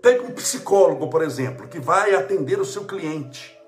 Pega 0.00 0.22
um 0.22 0.32
psicólogo, 0.32 1.08
por 1.08 1.22
exemplo, 1.22 1.66
que 1.66 1.80
vai 1.80 2.14
atender 2.14 2.60
o 2.60 2.64
seu 2.64 2.84
cliente, 2.84 3.58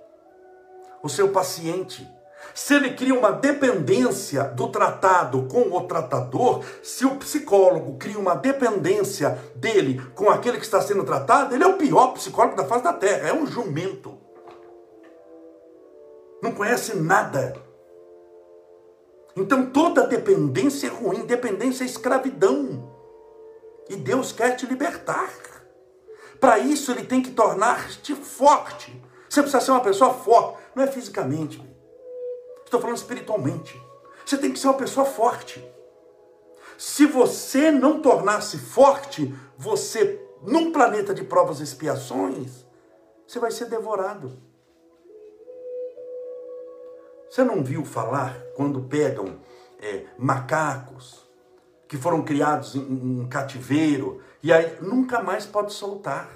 o 1.03 1.09
seu 1.09 1.31
paciente 1.31 2.07
se 2.55 2.75
ele 2.75 2.95
cria 2.95 3.15
uma 3.15 3.33
dependência 3.33 4.45
do 4.45 4.69
tratado 4.69 5.47
com 5.51 5.73
o 5.73 5.81
tratador, 5.83 6.65
se 6.83 7.05
o 7.05 7.17
psicólogo 7.17 7.97
cria 7.99 8.19
uma 8.19 8.35
dependência 8.35 9.39
dele 9.55 10.01
com 10.15 10.31
aquele 10.31 10.59
que 10.59 10.65
está 10.65 10.81
sendo 10.81 11.05
tratado, 11.05 11.55
ele 11.55 11.65
é 11.65 11.67
o 11.67 11.77
pior 11.77 12.13
psicólogo 12.15 12.57
da 12.57 12.65
face 12.65 12.85
da 12.85 12.93
terra, 12.93 13.29
é 13.29 13.33
um 13.33 13.47
jumento. 13.47 14.17
Não 16.43 16.53
conhece 16.53 16.97
nada. 16.97 17.57
Então 19.37 19.67
toda 19.67 20.07
dependência 20.07 20.87
é 20.87 20.91
ruim, 20.91 21.27
dependência 21.27 21.85
é 21.85 21.87
escravidão. 21.87 22.93
E 23.89 23.97
Deus 23.97 24.33
quer 24.33 24.57
te 24.57 24.67
libertar. 24.67 25.31
Para 26.41 26.59
isso 26.59 26.91
ele 26.91 27.05
tem 27.05 27.23
que 27.23 27.31
tornar-te 27.31 28.15
forte. 28.15 29.03
Você 29.29 29.43
precisa 29.43 29.61
ser 29.61 29.71
uma 29.71 29.81
pessoa 29.81 30.15
forte, 30.15 30.59
não 30.75 30.85
é 30.85 30.87
fisicamente. 30.87 31.63
Estou 32.67 32.81
falando 32.81 32.97
espiritualmente. 32.97 33.81
Você 34.25 34.37
tem 34.37 34.53
que 34.53 34.59
ser 34.59 34.67
uma 34.67 34.75
pessoa 34.75 35.07
forte. 35.07 35.65
Se 36.77 37.07
você 37.07 37.71
não 37.71 38.03
tornar-se 38.03 38.59
forte, 38.59 39.33
você, 39.57 40.21
num 40.43 40.73
planeta 40.73 41.15
de 41.15 41.23
provas 41.23 41.61
e 41.61 41.63
expiações, 41.63 42.67
você 43.25 43.39
vai 43.39 43.53
ser 43.53 43.67
devorado. 43.67 44.37
Você 47.31 47.45
não 47.45 47.63
viu 47.63 47.85
falar 47.85 48.37
quando 48.57 48.83
pegam 48.83 49.39
é, 49.81 50.07
macacos 50.19 51.25
que 51.87 51.97
foram 51.97 52.23
criados 52.25 52.75
em, 52.75 52.81
em 53.23 53.29
cativeiro 53.29 54.21
e 54.43 54.53
aí 54.53 54.77
nunca 54.83 55.23
mais 55.23 55.47
pode 55.47 55.73
soltar? 55.73 56.36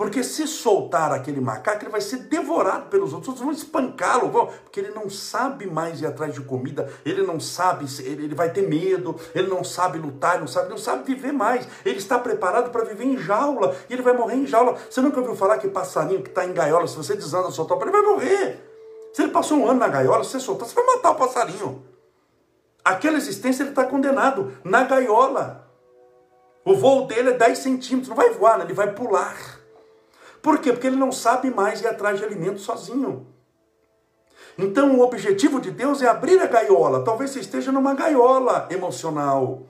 Porque 0.00 0.24
se 0.24 0.46
soltar 0.46 1.12
aquele 1.12 1.42
macaco, 1.42 1.84
ele 1.84 1.90
vai 1.90 2.00
ser 2.00 2.20
devorado 2.20 2.86
pelos 2.86 3.12
outros, 3.12 3.28
outros 3.28 3.44
vão 3.44 3.52
espancá-lo, 3.52 4.30
porque 4.30 4.80
ele 4.80 4.92
não 4.92 5.10
sabe 5.10 5.66
mais 5.66 6.00
ir 6.00 6.06
atrás 6.06 6.32
de 6.32 6.40
comida, 6.40 6.90
ele 7.04 7.22
não 7.22 7.38
sabe, 7.38 7.84
ele 8.02 8.34
vai 8.34 8.50
ter 8.50 8.66
medo, 8.66 9.14
ele 9.34 9.48
não 9.48 9.62
sabe 9.62 9.98
lutar, 9.98 10.36
ele 10.36 10.40
não 10.40 10.48
sabe, 10.48 10.70
não 10.70 10.78
sabe 10.78 11.04
viver 11.04 11.32
mais. 11.32 11.68
Ele 11.84 11.98
está 11.98 12.18
preparado 12.18 12.70
para 12.70 12.82
viver 12.82 13.04
em 13.04 13.18
jaula, 13.18 13.76
e 13.90 13.92
ele 13.92 14.00
vai 14.00 14.14
morrer 14.14 14.36
em 14.36 14.46
jaula. 14.46 14.74
Você 14.88 15.02
nunca 15.02 15.20
ouviu 15.20 15.36
falar 15.36 15.58
que 15.58 15.68
passarinho 15.68 16.22
que 16.22 16.30
está 16.30 16.46
em 16.46 16.54
gaiola, 16.54 16.88
se 16.88 16.96
você 16.96 17.14
desanda 17.14 17.50
soltar 17.50 17.78
ele 17.82 17.90
vai 17.90 18.00
morrer. 18.00 18.58
Se 19.12 19.20
ele 19.20 19.32
passou 19.32 19.58
um 19.58 19.68
ano 19.68 19.80
na 19.80 19.88
gaiola, 19.88 20.24
se 20.24 20.30
você 20.30 20.40
soltar, 20.40 20.66
você 20.66 20.74
vai 20.76 20.96
matar 20.96 21.10
o 21.10 21.16
passarinho. 21.16 21.84
Aquela 22.82 23.18
existência 23.18 23.64
ele 23.64 23.70
está 23.72 23.84
condenado 23.84 24.50
na 24.64 24.82
gaiola. 24.82 25.70
O 26.64 26.74
voo 26.74 27.06
dele 27.06 27.28
é 27.28 27.34
10 27.34 27.58
centímetros, 27.58 28.08
não 28.08 28.16
vai 28.16 28.30
voar, 28.30 28.56
né? 28.56 28.64
ele 28.64 28.72
vai 28.72 28.94
pular. 28.94 29.59
Por 30.42 30.58
quê? 30.58 30.72
Porque 30.72 30.86
ele 30.86 30.96
não 30.96 31.12
sabe 31.12 31.50
mais 31.50 31.80
ir 31.80 31.86
atrás 31.86 32.18
de 32.18 32.24
alimento 32.24 32.60
sozinho. 32.60 33.26
Então 34.58 34.96
o 34.96 35.02
objetivo 35.02 35.60
de 35.60 35.70
Deus 35.70 36.02
é 36.02 36.08
abrir 36.08 36.40
a 36.40 36.46
gaiola. 36.46 37.04
Talvez 37.04 37.30
você 37.30 37.40
esteja 37.40 37.70
numa 37.70 37.94
gaiola 37.94 38.68
emocional, 38.70 39.62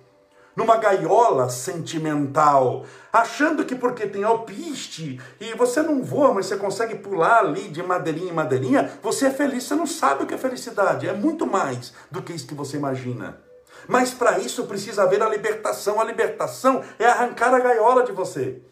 numa 0.56 0.76
gaiola 0.76 1.48
sentimental, 1.48 2.84
achando 3.12 3.64
que 3.64 3.74
porque 3.74 4.06
tem 4.06 4.24
alpiste 4.24 5.20
e 5.40 5.54
você 5.54 5.82
não 5.82 6.02
voa, 6.02 6.34
mas 6.34 6.46
você 6.46 6.56
consegue 6.56 6.96
pular 6.96 7.40
ali 7.40 7.68
de 7.68 7.82
madeirinha 7.82 8.30
em 8.30 8.34
madeirinha, 8.34 8.92
você 9.02 9.26
é 9.26 9.30
feliz. 9.30 9.64
Você 9.64 9.74
não 9.74 9.86
sabe 9.86 10.24
o 10.24 10.26
que 10.26 10.34
é 10.34 10.38
felicidade. 10.38 11.08
É 11.08 11.12
muito 11.12 11.46
mais 11.46 11.92
do 12.10 12.22
que 12.22 12.32
isso 12.32 12.46
que 12.46 12.54
você 12.54 12.76
imagina. 12.76 13.40
Mas 13.88 14.12
para 14.12 14.38
isso 14.38 14.66
precisa 14.66 15.02
haver 15.02 15.22
a 15.22 15.28
libertação. 15.28 16.00
A 16.00 16.04
libertação 16.04 16.82
é 16.98 17.06
arrancar 17.06 17.54
a 17.54 17.60
gaiola 17.60 18.04
de 18.04 18.12
você 18.12 18.62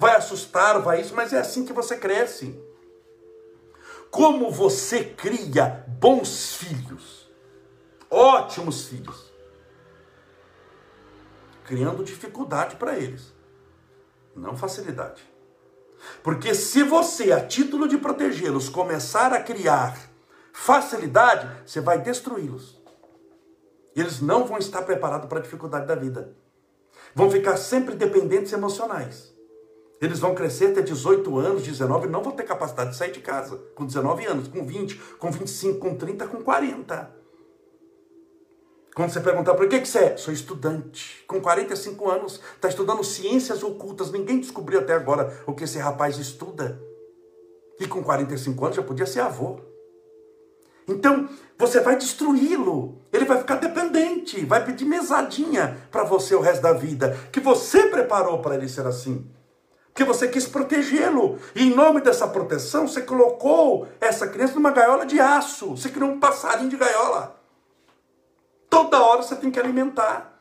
vai 0.00 0.16
assustar, 0.16 0.80
vai 0.80 1.02
isso, 1.02 1.14
mas 1.14 1.30
é 1.34 1.38
assim 1.38 1.66
que 1.66 1.74
você 1.74 1.94
cresce. 1.94 2.58
Como 4.10 4.50
você 4.50 5.04
cria 5.04 5.84
bons 5.86 6.54
filhos, 6.54 7.30
ótimos 8.10 8.86
filhos, 8.86 9.30
criando 11.64 12.02
dificuldade 12.02 12.76
para 12.76 12.98
eles, 12.98 13.34
não 14.34 14.56
facilidade. 14.56 15.22
Porque 16.22 16.54
se 16.54 16.82
você, 16.82 17.30
a 17.30 17.46
título 17.46 17.86
de 17.86 17.98
protegê-los, 17.98 18.70
começar 18.70 19.34
a 19.34 19.42
criar 19.42 19.98
facilidade, 20.50 21.46
você 21.66 21.78
vai 21.78 22.00
destruí-los. 22.00 22.80
Eles 23.94 24.22
não 24.22 24.46
vão 24.46 24.56
estar 24.56 24.80
preparados 24.82 25.28
para 25.28 25.40
a 25.40 25.42
dificuldade 25.42 25.86
da 25.86 25.94
vida. 25.94 26.34
Vão 27.14 27.30
ficar 27.30 27.58
sempre 27.58 27.94
dependentes 27.94 28.52
emocionais. 28.54 29.30
Eles 30.00 30.18
vão 30.18 30.34
crescer 30.34 30.70
até 30.70 30.80
18 30.80 31.38
anos, 31.38 31.62
19, 31.62 32.08
não 32.08 32.22
vão 32.22 32.32
ter 32.32 32.44
capacidade 32.44 32.90
de 32.90 32.96
sair 32.96 33.12
de 33.12 33.20
casa. 33.20 33.58
Com 33.74 33.84
19 33.84 34.24
anos, 34.24 34.48
com 34.48 34.64
20, 34.64 34.96
com 35.18 35.30
25, 35.30 35.78
com 35.78 35.94
30, 35.94 36.26
com 36.26 36.42
40. 36.42 37.16
Quando 38.94 39.10
você 39.10 39.20
perguntar 39.20 39.54
por 39.54 39.68
que, 39.68 39.78
que 39.78 39.86
você 39.86 39.98
é? 39.98 40.16
Sou 40.16 40.32
estudante. 40.32 41.22
Com 41.26 41.38
45 41.38 42.10
anos, 42.10 42.40
está 42.54 42.68
estudando 42.68 43.04
ciências 43.04 43.62
ocultas. 43.62 44.10
Ninguém 44.10 44.40
descobriu 44.40 44.80
até 44.80 44.94
agora 44.94 45.42
o 45.46 45.54
que 45.54 45.64
esse 45.64 45.78
rapaz 45.78 46.16
estuda. 46.16 46.80
E 47.78 47.86
com 47.86 48.02
45 48.02 48.64
anos 48.64 48.76
já 48.76 48.82
podia 48.82 49.06
ser 49.06 49.20
avô. 49.20 49.60
Então, 50.88 51.28
você 51.58 51.78
vai 51.80 51.96
destruí-lo. 51.96 53.02
Ele 53.12 53.26
vai 53.26 53.38
ficar 53.38 53.56
dependente, 53.56 54.44
vai 54.46 54.64
pedir 54.64 54.86
mesadinha 54.86 55.78
para 55.90 56.04
você 56.04 56.34
o 56.34 56.40
resto 56.40 56.62
da 56.62 56.72
vida, 56.72 57.16
que 57.30 57.38
você 57.38 57.86
preparou 57.86 58.40
para 58.40 58.54
ele 58.54 58.68
ser 58.68 58.86
assim 58.86 59.30
porque 59.92 60.04
você 60.04 60.28
quis 60.28 60.46
protegê-lo. 60.46 61.38
E 61.54 61.64
em 61.64 61.74
nome 61.74 62.00
dessa 62.00 62.26
proteção, 62.26 62.86
você 62.86 63.02
colocou 63.02 63.86
essa 64.00 64.26
criança 64.26 64.54
numa 64.54 64.70
gaiola 64.70 65.04
de 65.04 65.20
aço. 65.20 65.70
Você 65.76 65.88
criou 65.88 66.10
um 66.10 66.20
passarinho 66.20 66.70
de 66.70 66.76
gaiola. 66.76 67.36
Toda 68.68 69.02
hora 69.02 69.22
você 69.22 69.34
tem 69.36 69.50
que 69.50 69.58
alimentar. 69.58 70.40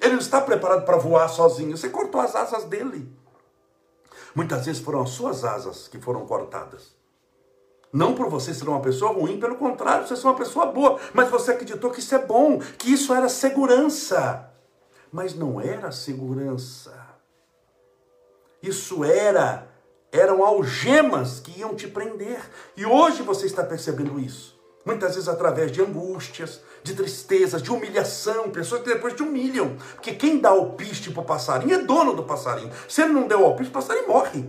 Ele 0.00 0.12
não 0.12 0.20
está 0.20 0.40
preparado 0.40 0.84
para 0.84 0.98
voar 0.98 1.28
sozinho. 1.28 1.76
Você 1.76 1.88
cortou 1.88 2.20
as 2.20 2.36
asas 2.36 2.64
dele. 2.64 3.10
Muitas 4.34 4.66
vezes 4.66 4.82
foram 4.82 5.02
as 5.02 5.10
suas 5.10 5.44
asas 5.44 5.88
que 5.88 5.98
foram 5.98 6.26
cortadas. 6.26 6.94
Não 7.92 8.14
por 8.14 8.28
você 8.28 8.52
ser 8.52 8.68
uma 8.68 8.80
pessoa 8.80 9.12
ruim, 9.12 9.38
pelo 9.38 9.54
contrário, 9.54 10.06
você 10.06 10.14
é 10.14 10.28
uma 10.28 10.36
pessoa 10.36 10.66
boa. 10.66 10.98
Mas 11.14 11.30
você 11.30 11.52
acreditou 11.52 11.90
que 11.90 12.00
isso 12.00 12.14
é 12.14 12.18
bom, 12.18 12.58
que 12.58 12.92
isso 12.92 13.14
era 13.14 13.28
segurança. 13.28 14.50
Mas 15.10 15.34
não 15.34 15.60
era 15.60 15.90
segurança. 15.90 17.03
Isso 18.66 19.04
era, 19.04 19.68
eram 20.10 20.42
algemas 20.42 21.38
que 21.38 21.60
iam 21.60 21.74
te 21.74 21.86
prender. 21.86 22.40
E 22.74 22.86
hoje 22.86 23.22
você 23.22 23.44
está 23.44 23.62
percebendo 23.62 24.18
isso. 24.18 24.58
Muitas 24.86 25.14
vezes 25.14 25.28
através 25.28 25.70
de 25.70 25.82
angústias, 25.82 26.60
de 26.82 26.94
tristezas, 26.94 27.62
de 27.62 27.70
humilhação, 27.70 28.50
pessoas 28.50 28.82
que 28.82 28.88
depois 28.88 29.12
te 29.12 29.22
humilham. 29.22 29.76
Porque 29.94 30.14
quem 30.14 30.38
dá 30.38 30.50
alpiste 30.50 31.10
para 31.10 31.22
o 31.22 31.24
passarinho 31.26 31.74
é 31.74 31.78
dono 31.78 32.14
do 32.14 32.22
passarinho. 32.22 32.70
Se 32.88 33.02
ele 33.02 33.12
não 33.12 33.28
der 33.28 33.36
o 33.36 33.44
alpiste, 33.44 33.70
o 33.70 33.74
passarinho 33.74 34.08
morre. 34.08 34.46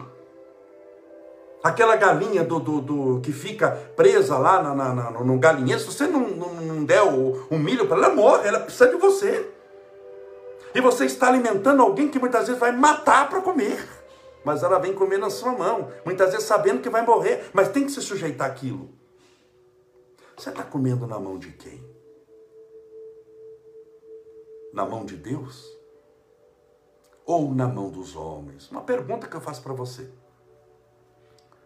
Aquela 1.62 1.95
galinha 1.97 2.43
do, 2.43 2.60
do, 2.60 2.80
do, 2.80 3.21
que 3.21 3.34
fica 3.34 3.71
presa 3.97 4.38
lá 4.38 4.62
na, 4.62 4.75
na, 4.75 4.93
na, 4.93 5.12
no 5.12 5.39
galinheiro, 5.39 5.82
se 5.82 5.88
você 5.88 6.06
não, 6.06 6.30
não, 6.30 6.54
não 6.54 6.86
der 6.86 7.01
o, 7.01 7.47
o 7.49 7.58
milho 7.58 7.88
para 7.88 7.97
ela, 7.97 8.06
ela 8.08 8.15
morre, 8.15 8.47
ela 8.47 8.60
precisa 8.60 8.88
de 8.88 8.97
você. 8.97 9.49
E 10.75 10.80
você 10.80 11.06
está 11.06 11.28
alimentando 11.28 11.82
alguém 11.82 12.08
que 12.08 12.19
muitas 12.19 12.45
vezes 12.45 12.60
vai 12.60 12.71
matar 12.71 13.30
para 13.30 13.41
comer. 13.41 14.05
Mas 14.45 14.62
ela 14.62 14.77
vem 14.77 14.93
comer 14.93 15.17
na 15.17 15.31
sua 15.31 15.51
mão, 15.51 15.91
muitas 16.05 16.31
vezes 16.31 16.45
sabendo 16.45 16.81
que 16.81 16.89
vai 16.89 17.03
morrer, 17.03 17.49
mas 17.51 17.69
tem 17.69 17.84
que 17.84 17.91
se 17.91 18.01
sujeitar 18.01 18.49
àquilo. 18.49 18.89
Você 20.38 20.49
está 20.49 20.63
comendo 20.63 21.08
na 21.08 21.19
mão 21.19 21.39
de 21.39 21.51
quem? 21.51 21.84
Na 24.71 24.86
mão 24.86 25.03
de 25.03 25.15
Deus? 25.15 25.75
Ou 27.25 27.55
na 27.55 27.67
mão 27.67 27.89
dos 27.89 28.15
homens? 28.15 28.69
Uma 28.69 28.81
pergunta 28.81 29.27
que 29.27 29.36
eu 29.36 29.41
faço 29.41 29.63
para 29.63 29.73
você. 29.73 30.08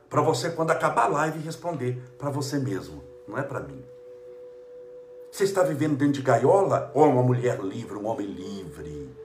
Para 0.10 0.22
você, 0.22 0.50
quando 0.50 0.72
acabar 0.72 1.04
a 1.04 1.10
live, 1.10 1.40
responder 1.40 2.02
para 2.18 2.30
você 2.30 2.58
mesmo, 2.58 3.04
não 3.28 3.38
é 3.38 3.44
para 3.44 3.60
mim. 3.60 3.84
Você 5.32 5.44
está 5.44 5.64
vivendo 5.64 5.98
dentro 5.98 6.14
de 6.14 6.22
gaiola 6.22 6.92
ou 6.96 7.04
é 7.04 7.08
uma 7.08 7.22
mulher 7.22 7.60
livre, 7.60 7.96
um 7.96 8.08
homem 8.08 8.26
livre? 8.26 9.19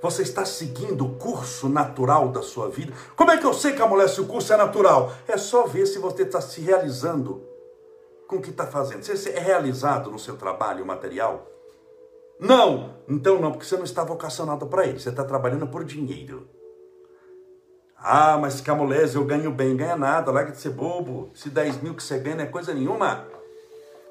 Você 0.00 0.22
está 0.22 0.44
seguindo 0.44 1.04
o 1.04 1.16
curso 1.16 1.68
natural 1.68 2.28
da 2.28 2.42
sua 2.42 2.68
vida? 2.68 2.92
Como 3.16 3.30
é 3.30 3.36
que 3.36 3.44
eu 3.44 3.52
sei 3.52 3.72
que 3.72 3.82
a 3.82 4.08
se 4.08 4.20
o 4.20 4.26
curso 4.26 4.52
é 4.52 4.56
natural? 4.56 5.12
É 5.26 5.36
só 5.36 5.66
ver 5.66 5.86
se 5.86 5.98
você 5.98 6.22
está 6.22 6.40
se 6.40 6.60
realizando 6.60 7.42
com 8.28 8.36
o 8.36 8.40
que 8.40 8.50
está 8.50 8.66
fazendo. 8.66 9.02
Você 9.02 9.30
é 9.30 9.40
realizado 9.40 10.10
no 10.10 10.18
seu 10.18 10.36
trabalho 10.36 10.86
material? 10.86 11.46
Não! 12.38 12.94
Então 13.08 13.40
não, 13.40 13.50
porque 13.50 13.66
você 13.66 13.76
não 13.76 13.84
está 13.84 14.04
vocacionado 14.04 14.66
para 14.66 14.86
ele. 14.86 15.00
Você 15.00 15.08
está 15.08 15.24
trabalhando 15.24 15.66
por 15.66 15.82
dinheiro. 15.82 16.48
Ah, 17.96 18.38
mas 18.38 18.60
Camolese, 18.60 19.16
eu 19.16 19.24
ganho 19.24 19.50
bem. 19.50 19.76
Ganha 19.76 19.96
nada, 19.96 20.30
larga 20.30 20.52
de 20.52 20.58
ser 20.58 20.70
bobo. 20.70 21.30
Se 21.34 21.50
10 21.50 21.82
mil 21.82 21.94
que 21.94 22.02
você 22.02 22.18
ganha 22.18 22.36
não 22.36 22.44
é 22.44 22.46
coisa 22.46 22.72
nenhuma. 22.72 23.26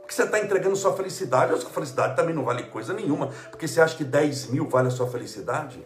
Porque 0.07 0.15
você 0.15 0.23
está 0.23 0.39
entregando 0.39 0.73
sua 0.77 0.93
felicidade. 0.93 1.51
A 1.51 1.57
sua 1.57 1.69
felicidade 1.69 2.15
também 2.15 2.33
não 2.33 2.45
vale 2.45 2.63
coisa 2.63 2.93
nenhuma. 2.93 3.27
Porque 3.51 3.67
você 3.67 3.81
acha 3.81 3.93
que 3.93 4.05
10 4.05 4.47
mil 4.47 4.65
vale 4.69 4.87
a 4.87 4.91
sua 4.91 5.05
felicidade? 5.05 5.85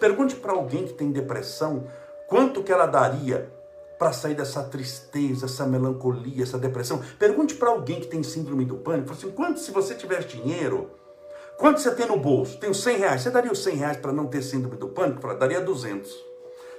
Pergunte 0.00 0.34
para 0.34 0.50
alguém 0.50 0.84
que 0.84 0.94
tem 0.94 1.12
depressão 1.12 1.86
quanto 2.26 2.64
que 2.64 2.72
ela 2.72 2.86
daria 2.86 3.52
para 3.96 4.12
sair 4.12 4.34
dessa 4.34 4.64
tristeza, 4.64 5.46
essa 5.46 5.64
melancolia, 5.64 6.42
essa 6.42 6.58
depressão. 6.58 7.00
Pergunte 7.20 7.54
para 7.54 7.70
alguém 7.70 8.00
que 8.00 8.08
tem 8.08 8.20
síndrome 8.24 8.64
do 8.64 8.78
pânico. 8.78 9.12
Assim, 9.12 9.30
quanto 9.30 9.60
se 9.60 9.70
você 9.70 9.94
tivesse 9.94 10.26
dinheiro, 10.26 10.90
quanto 11.56 11.78
você 11.78 11.94
tem 11.94 12.06
no 12.06 12.18
bolso? 12.18 12.58
Tenho 12.58 12.74
100 12.74 12.96
reais. 12.96 13.22
Você 13.22 13.30
daria 13.30 13.52
os 13.52 13.62
100 13.62 13.76
reais 13.76 13.96
para 13.96 14.12
não 14.12 14.26
ter 14.26 14.42
síndrome 14.42 14.76
do 14.76 14.88
pânico? 14.88 15.20
Fala, 15.20 15.36
daria 15.36 15.60
200. 15.60 16.12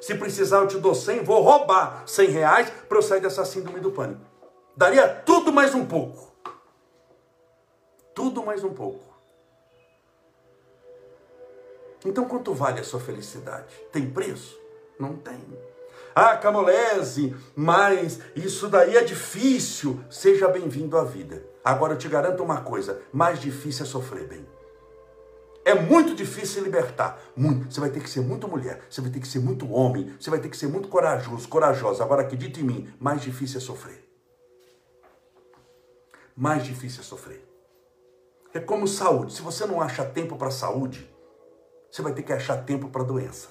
Se 0.01 0.15
precisar, 0.15 0.57
eu 0.57 0.67
te 0.67 0.77
dou 0.79 0.93
100, 0.93 1.23
vou 1.23 1.41
roubar 1.41 2.03
100 2.05 2.29
reais 2.29 2.69
para 2.89 2.97
eu 2.97 3.01
sair 3.01 3.21
dessa 3.21 3.45
síndrome 3.45 3.79
do 3.79 3.89
pânico. 3.89 4.19
Daria 4.75 5.07
tudo 5.07 5.53
mais 5.53 5.73
um 5.73 5.85
pouco. 5.85 6.32
Tudo 8.13 8.45
mais 8.45 8.63
um 8.63 8.73
pouco. 8.73 9.13
Então, 12.05 12.25
quanto 12.25 12.53
vale 12.53 12.79
a 12.79 12.83
sua 12.83 12.99
felicidade? 12.99 13.73
Tem 13.91 14.09
preço? 14.09 14.59
Não 14.99 15.15
tem. 15.15 15.39
Ah, 16.13 16.37
Camolese, 16.37 17.35
mas 17.55 18.19
isso 18.35 18.67
daí 18.67 18.95
é 18.95 19.03
difícil. 19.03 20.03
Seja 20.09 20.47
bem-vindo 20.47 20.97
à 20.97 21.03
vida. 21.03 21.43
Agora 21.63 21.93
eu 21.93 21.97
te 21.97 22.07
garanto 22.07 22.43
uma 22.43 22.61
coisa: 22.61 23.01
mais 23.11 23.39
difícil 23.39 23.85
é 23.85 23.87
sofrer 23.87 24.27
bem. 24.27 24.45
É 25.65 25.73
muito 25.73 26.13
difícil 26.13 26.55
se 26.55 26.59
libertar. 26.59 27.19
Muito. 27.35 27.73
Você 27.73 27.79
vai 27.79 27.89
ter 27.89 28.01
que 28.01 28.09
ser 28.09 28.21
muito 28.21 28.47
mulher, 28.47 28.81
você 28.89 28.99
vai 28.99 29.09
ter 29.09 29.19
que 29.19 29.27
ser 29.27 29.39
muito 29.39 29.71
homem, 29.71 30.13
você 30.19 30.29
vai 30.29 30.39
ter 30.39 30.49
que 30.49 30.57
ser 30.57 30.67
muito 30.67 30.89
corajoso, 30.89 31.47
corajosa. 31.47 32.03
Agora 32.03 32.21
acredite 32.21 32.59
em 32.59 32.63
mim, 32.63 32.93
mais 32.99 33.21
difícil 33.21 33.57
é 33.57 33.61
sofrer. 33.61 34.03
Mais 36.35 36.63
difícil 36.63 36.99
é 36.99 37.03
sofrer. 37.03 37.52
É 38.53 38.59
como 38.59 38.87
saúde. 38.87 39.33
Se 39.33 39.41
você 39.41 39.65
não 39.65 39.81
acha 39.81 40.05
tempo 40.05 40.35
para 40.35 40.51
saúde, 40.51 41.09
você 41.91 42.01
vai 42.01 42.13
ter 42.13 42.23
que 42.23 42.33
achar 42.33 42.57
tempo 42.63 42.89
para 42.89 43.03
doença. 43.03 43.49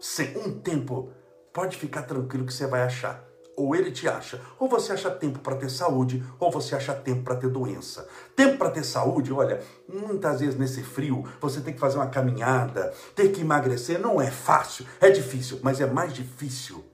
Se 0.00 0.36
um 0.36 0.58
tempo, 0.58 1.10
pode 1.52 1.76
ficar 1.76 2.02
tranquilo 2.02 2.44
que 2.44 2.52
você 2.52 2.66
vai 2.66 2.82
achar 2.82 3.32
ou 3.56 3.74
ele 3.76 3.90
te 3.90 4.08
acha. 4.08 4.40
Ou 4.58 4.68
você 4.68 4.92
acha 4.92 5.10
tempo 5.10 5.38
para 5.38 5.56
ter 5.56 5.70
saúde, 5.70 6.24
ou 6.38 6.50
você 6.50 6.74
acha 6.74 6.94
tempo 6.94 7.22
para 7.22 7.36
ter 7.36 7.48
doença. 7.48 8.06
Tempo 8.34 8.58
para 8.58 8.70
ter 8.70 8.84
saúde, 8.84 9.32
olha, 9.32 9.60
muitas 9.88 10.40
vezes 10.40 10.58
nesse 10.58 10.82
frio 10.82 11.24
você 11.40 11.60
tem 11.60 11.74
que 11.74 11.80
fazer 11.80 11.96
uma 11.96 12.08
caminhada, 12.08 12.92
ter 13.14 13.28
que 13.30 13.40
emagrecer, 13.40 14.00
não 14.00 14.20
é 14.20 14.30
fácil, 14.30 14.86
é 15.00 15.10
difícil, 15.10 15.60
mas 15.62 15.80
é 15.80 15.86
mais 15.86 16.12
difícil 16.12 16.84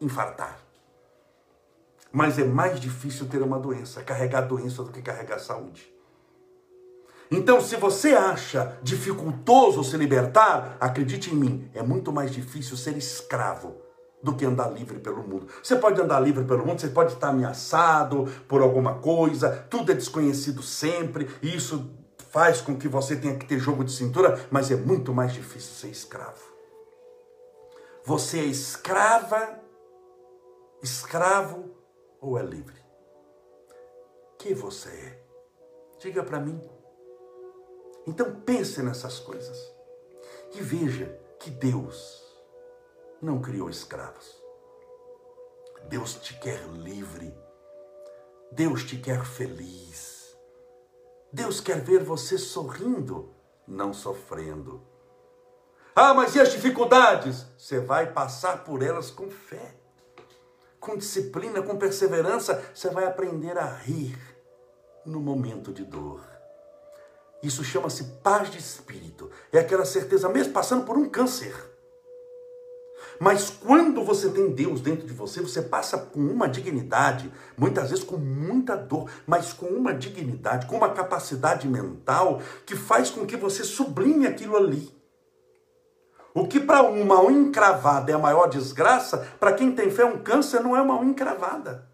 infartar. 0.00 0.58
Mas 2.10 2.38
é 2.38 2.44
mais 2.44 2.80
difícil 2.80 3.28
ter 3.28 3.42
uma 3.42 3.58
doença, 3.58 4.02
carregar 4.02 4.42
doença 4.42 4.82
do 4.82 4.90
que 4.90 5.02
carregar 5.02 5.38
saúde. 5.38 5.92
Então, 7.30 7.60
se 7.60 7.76
você 7.76 8.14
acha 8.14 8.78
dificultoso 8.82 9.84
se 9.84 9.96
libertar, 9.96 10.76
acredite 10.80 11.32
em 11.32 11.36
mim, 11.36 11.70
é 11.74 11.82
muito 11.82 12.10
mais 12.10 12.32
difícil 12.32 12.76
ser 12.76 12.96
escravo 12.96 13.76
do 14.22 14.34
que 14.34 14.44
andar 14.44 14.68
livre 14.72 14.98
pelo 14.98 15.22
mundo. 15.22 15.46
Você 15.62 15.76
pode 15.76 16.00
andar 16.00 16.20
livre 16.20 16.44
pelo 16.44 16.64
mundo, 16.64 16.80
você 16.80 16.88
pode 16.88 17.12
estar 17.12 17.28
ameaçado 17.28 18.26
por 18.48 18.62
alguma 18.62 18.94
coisa, 18.94 19.66
tudo 19.70 19.92
é 19.92 19.94
desconhecido 19.94 20.62
sempre, 20.62 21.28
e 21.42 21.54
isso 21.54 21.90
faz 22.30 22.60
com 22.60 22.76
que 22.76 22.88
você 22.88 23.16
tenha 23.16 23.36
que 23.36 23.46
ter 23.46 23.58
jogo 23.58 23.84
de 23.84 23.92
cintura, 23.92 24.40
mas 24.50 24.70
é 24.70 24.76
muito 24.76 25.12
mais 25.14 25.32
difícil 25.32 25.74
ser 25.74 25.88
escravo. 25.88 26.48
Você 28.04 28.38
é 28.40 28.44
escrava, 28.44 29.60
escravo 30.82 31.70
ou 32.20 32.38
é 32.38 32.42
livre? 32.42 32.76
Que 34.38 34.54
você 34.54 34.88
é? 34.88 35.22
Diga 36.00 36.22
para 36.22 36.40
mim. 36.40 36.77
Então 38.08 38.40
pense 38.40 38.82
nessas 38.82 39.18
coisas 39.18 39.70
e 40.54 40.62
veja 40.62 41.20
que 41.38 41.50
Deus 41.50 42.24
não 43.20 43.38
criou 43.38 43.68
escravos. 43.68 44.34
Deus 45.90 46.14
te 46.14 46.32
quer 46.40 46.66
livre. 46.68 47.36
Deus 48.50 48.82
te 48.82 48.96
quer 48.96 49.26
feliz. 49.26 50.34
Deus 51.30 51.60
quer 51.60 51.82
ver 51.82 52.02
você 52.02 52.38
sorrindo, 52.38 53.34
não 53.66 53.92
sofrendo. 53.92 54.80
Ah, 55.94 56.14
mas 56.14 56.34
e 56.34 56.40
as 56.40 56.50
dificuldades? 56.50 57.44
Você 57.58 57.78
vai 57.78 58.10
passar 58.14 58.64
por 58.64 58.82
elas 58.82 59.10
com 59.10 59.30
fé, 59.30 59.74
com 60.80 60.96
disciplina, 60.96 61.60
com 61.60 61.76
perseverança. 61.76 62.72
Você 62.74 62.88
vai 62.88 63.04
aprender 63.04 63.58
a 63.58 63.66
rir 63.66 64.18
no 65.04 65.20
momento 65.20 65.74
de 65.74 65.84
dor. 65.84 66.37
Isso 67.42 67.62
chama-se 67.62 68.04
paz 68.22 68.50
de 68.50 68.58
espírito. 68.58 69.30
É 69.52 69.58
aquela 69.58 69.84
certeza, 69.84 70.28
mesmo 70.28 70.52
passando 70.52 70.84
por 70.84 70.96
um 70.96 71.08
câncer 71.08 71.54
mas 73.18 73.50
quando 73.50 74.04
você 74.04 74.28
tem 74.28 74.50
Deus 74.50 74.80
dentro 74.80 75.06
de 75.06 75.12
você, 75.12 75.40
você 75.40 75.60
passa 75.60 75.98
com 75.98 76.20
uma 76.20 76.48
dignidade, 76.48 77.32
muitas 77.56 77.90
vezes 77.90 78.04
com 78.04 78.16
muita 78.16 78.76
dor, 78.76 79.10
mas 79.26 79.52
com 79.52 79.66
uma 79.66 79.92
dignidade, 79.92 80.66
com 80.66 80.76
uma 80.76 80.90
capacidade 80.90 81.66
mental 81.66 82.40
que 82.64 82.76
faz 82.76 83.10
com 83.10 83.26
que 83.26 83.36
você 83.36 83.64
sublime 83.64 84.26
aquilo 84.26 84.56
ali. 84.56 84.96
O 86.32 86.46
que 86.46 86.60
para 86.60 86.82
uma 86.82 87.20
unha 87.24 87.40
encravada 87.40 88.12
é 88.12 88.14
a 88.14 88.18
maior 88.18 88.48
desgraça, 88.48 89.26
para 89.40 89.52
quem 89.52 89.72
tem 89.72 89.90
fé, 89.90 90.04
um 90.04 90.18
câncer 90.18 90.60
não 90.60 90.76
é 90.76 90.80
uma 90.80 91.04
encravada. 91.04 91.88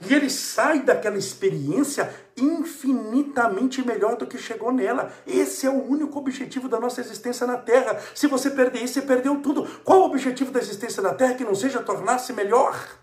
E 0.00 0.14
ele 0.14 0.30
sai 0.30 0.80
daquela 0.80 1.18
experiência 1.18 2.12
infinitamente 2.36 3.84
melhor 3.86 4.16
do 4.16 4.26
que 4.26 4.38
chegou 4.38 4.72
nela. 4.72 5.12
Esse 5.26 5.66
é 5.66 5.70
o 5.70 5.84
único 5.84 6.18
objetivo 6.18 6.68
da 6.68 6.80
nossa 6.80 7.02
existência 7.02 7.46
na 7.46 7.58
Terra. 7.58 8.00
Se 8.14 8.26
você 8.26 8.50
perder 8.50 8.82
isso, 8.82 8.94
você 8.94 9.02
perdeu 9.02 9.40
tudo. 9.42 9.68
Qual 9.84 10.00
o 10.00 10.04
objetivo 10.06 10.50
da 10.50 10.58
existência 10.58 11.02
na 11.02 11.12
Terra 11.12 11.34
que 11.34 11.44
não 11.44 11.54
seja 11.54 11.82
tornar-se 11.82 12.32
melhor? 12.32 12.98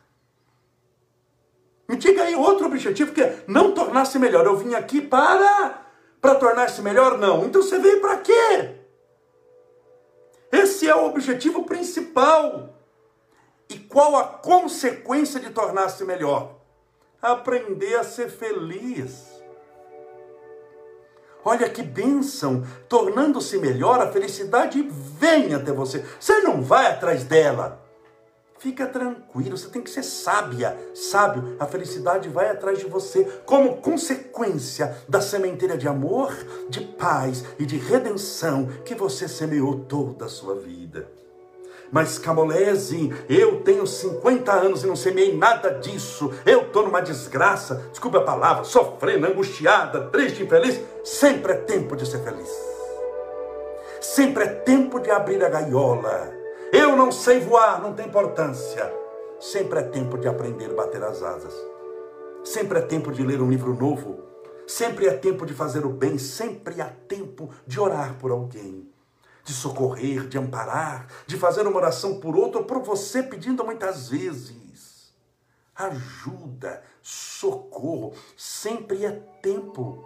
Me 1.88 1.95
diga 1.95 2.23
aí 2.23 2.36
outro 2.36 2.65
objetivo 2.65 3.13
que 3.13 3.21
é 3.21 3.43
não 3.47 3.73
tornar-se 3.73 4.17
melhor. 4.17 4.45
Eu 4.45 4.57
vim 4.57 4.73
aqui 4.73 4.99
para 4.99 5.86
Para 6.19 6.33
tornar-se 6.36 6.81
melhor? 6.81 7.19
Não. 7.19 7.45
Então 7.45 7.62
você 7.62 7.77
veio 7.77 8.01
para 8.01 8.17
quê? 8.17 8.75
Esse 10.51 10.89
é 10.89 10.95
o 10.95 11.05
objetivo 11.05 11.63
principal. 11.63 12.75
E 13.69 13.77
qual 13.77 14.15
a 14.15 14.23
consequência 14.23 15.39
de 15.39 15.51
tornar-se 15.51 16.03
melhor? 16.03 16.57
Aprender 17.21 17.95
a 17.95 18.03
ser 18.03 18.30
feliz. 18.30 19.38
Olha 21.43 21.69
que 21.69 21.82
bênção! 21.82 22.65
Tornando-se 22.89 23.58
melhor, 23.58 23.99
a 24.01 24.12
felicidade 24.12 24.82
vem 25.17 25.53
até 25.53 25.71
você. 25.71 26.06
Você 26.19 26.41
não 26.41 26.62
vai 26.62 26.88
atrás 26.88 27.23
dela. 27.23 27.88
Fica 28.60 28.88
tranquilo, 28.88 29.56
você 29.56 29.69
tem 29.69 29.84
que 29.84 29.89
ser 29.89 30.03
sábia, 30.03 30.77
sábio. 30.93 31.56
A 31.60 31.65
felicidade 31.65 32.27
vai 32.27 32.49
atrás 32.49 32.80
de 32.80 32.86
você 32.86 33.23
como 33.45 33.77
consequência 33.77 34.97
da 35.08 35.21
sementeira 35.21 35.77
de 35.77 35.88
amor, 35.88 36.34
de 36.67 36.82
paz 36.82 37.45
e 37.60 37.65
de 37.65 37.77
redenção 37.77 38.67
que 38.84 38.95
você 38.95 39.27
semeou 39.27 39.86
toda 39.86 40.25
a 40.25 40.30
sua 40.30 40.56
vida. 40.56 41.16
Mas 41.91 42.17
Camolese, 42.17 43.13
eu 43.30 43.62
tenho 43.62 43.88
50 43.88 44.52
anos 44.52 44.84
e 44.84 44.88
não 44.88 44.95
semeei 44.95 45.36
nada 45.38 45.71
disso. 45.71 46.34
Eu 46.45 46.63
estou 46.63 46.84
numa 46.84 47.02
desgraça, 47.02 47.84
desculpa 47.91 48.19
a 48.19 48.23
palavra, 48.23 48.63
sofrendo, 48.63 49.28
angustiada, 49.28 50.02
triste, 50.08 50.43
infeliz. 50.43 50.80
Sempre 51.04 51.54
é 51.54 51.58
tempo 51.58 51.95
de 51.95 52.06
ser 52.06 52.19
feliz. 52.19 52.50
Sempre 54.02 54.43
é 54.43 54.47
tempo 54.47 55.00
de 55.00 55.10
abrir 55.10 55.43
a 55.43 55.50
gaiola 55.50 56.38
eu 56.71 56.97
não 56.97 57.13
sei 57.13 57.39
voar, 57.39 57.82
não 57.82 57.93
tem 57.93 58.08
importância. 58.08 58.93
Sempre 59.39 59.80
é 59.80 59.84
tempo 59.84 60.17
de 60.17 60.28
aprender 60.28 60.71
a 60.71 60.73
bater 60.73 61.02
as 61.02 61.23
asas. 61.23 61.54
Sempre 62.43 62.80
é 62.80 62.82
tempo 62.82 63.10
de 63.10 63.23
ler 63.23 63.41
um 63.41 63.50
livro 63.50 63.73
novo. 63.73 64.19
Sempre 64.67 65.08
é 65.08 65.13
tempo 65.13 65.45
de 65.45 65.54
fazer 65.54 65.86
o 65.86 65.89
bem. 65.89 66.17
Sempre 66.17 66.82
há 66.82 66.89
tempo 67.08 67.50
de 67.65 67.80
orar 67.80 68.17
por 68.19 68.32
alguém. 68.32 68.87
De 69.47 69.53
socorrer, 69.53 70.27
de 70.27 70.38
amparar, 70.38 71.07
de 71.25 71.38
fazer 71.38 71.65
uma 71.65 71.77
oração 71.77 72.19
por 72.19 72.36
outro 72.36 72.60
ou 72.60 72.65
por 72.65 72.79
você, 72.83 73.23
pedindo 73.23 73.63
muitas 73.63 74.10
vezes. 74.10 75.13
Ajuda, 75.73 76.83
socorro. 77.01 78.12
Sempre 78.36 79.05
é 79.05 79.12
tempo. 79.41 80.03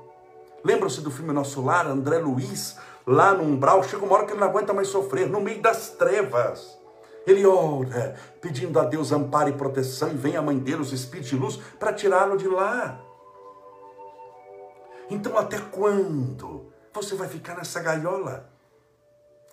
Lembram-se 0.63 1.01
do 1.01 1.09
filme 1.09 1.33
Nosso 1.33 1.59
Lar, 1.59 1.87
André 1.87 2.19
Luiz, 2.19 2.77
lá 3.07 3.33
no 3.33 3.43
umbral, 3.43 3.83
chega 3.83 4.05
uma 4.05 4.13
hora 4.13 4.27
que 4.27 4.33
ele 4.33 4.39
não 4.39 4.47
aguenta 4.47 4.75
mais 4.75 4.89
sofrer, 4.89 5.27
no 5.27 5.41
meio 5.41 5.59
das 5.59 5.89
trevas. 5.89 6.77
Ele 7.25 7.43
ora, 7.43 8.15
pedindo 8.39 8.79
a 8.79 8.83
Deus 8.83 9.11
amparo 9.11 9.49
e 9.49 9.53
proteção, 9.53 10.11
e 10.11 10.15
vem 10.15 10.37
a 10.37 10.41
mãe 10.43 10.59
dele, 10.59 10.83
os 10.83 10.93
espíritos 10.93 11.31
de 11.31 11.35
luz, 11.35 11.55
para 11.79 11.93
tirá-lo 11.93 12.37
de 12.37 12.47
lá. 12.47 13.01
Então, 15.09 15.35
até 15.35 15.57
quando 15.57 16.71
você 16.93 17.15
vai 17.15 17.27
ficar 17.27 17.55
nessa 17.55 17.79
gaiola? 17.79 18.50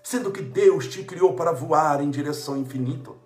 Sendo 0.03 0.31
que 0.31 0.43
Deus 0.43 0.87
te 0.87 1.03
criou 1.03 1.35
para 1.35 1.53
voar 1.53 2.03
em 2.03 2.11
direção 2.11 2.55
ao 2.55 2.61
infinito. 2.61 3.17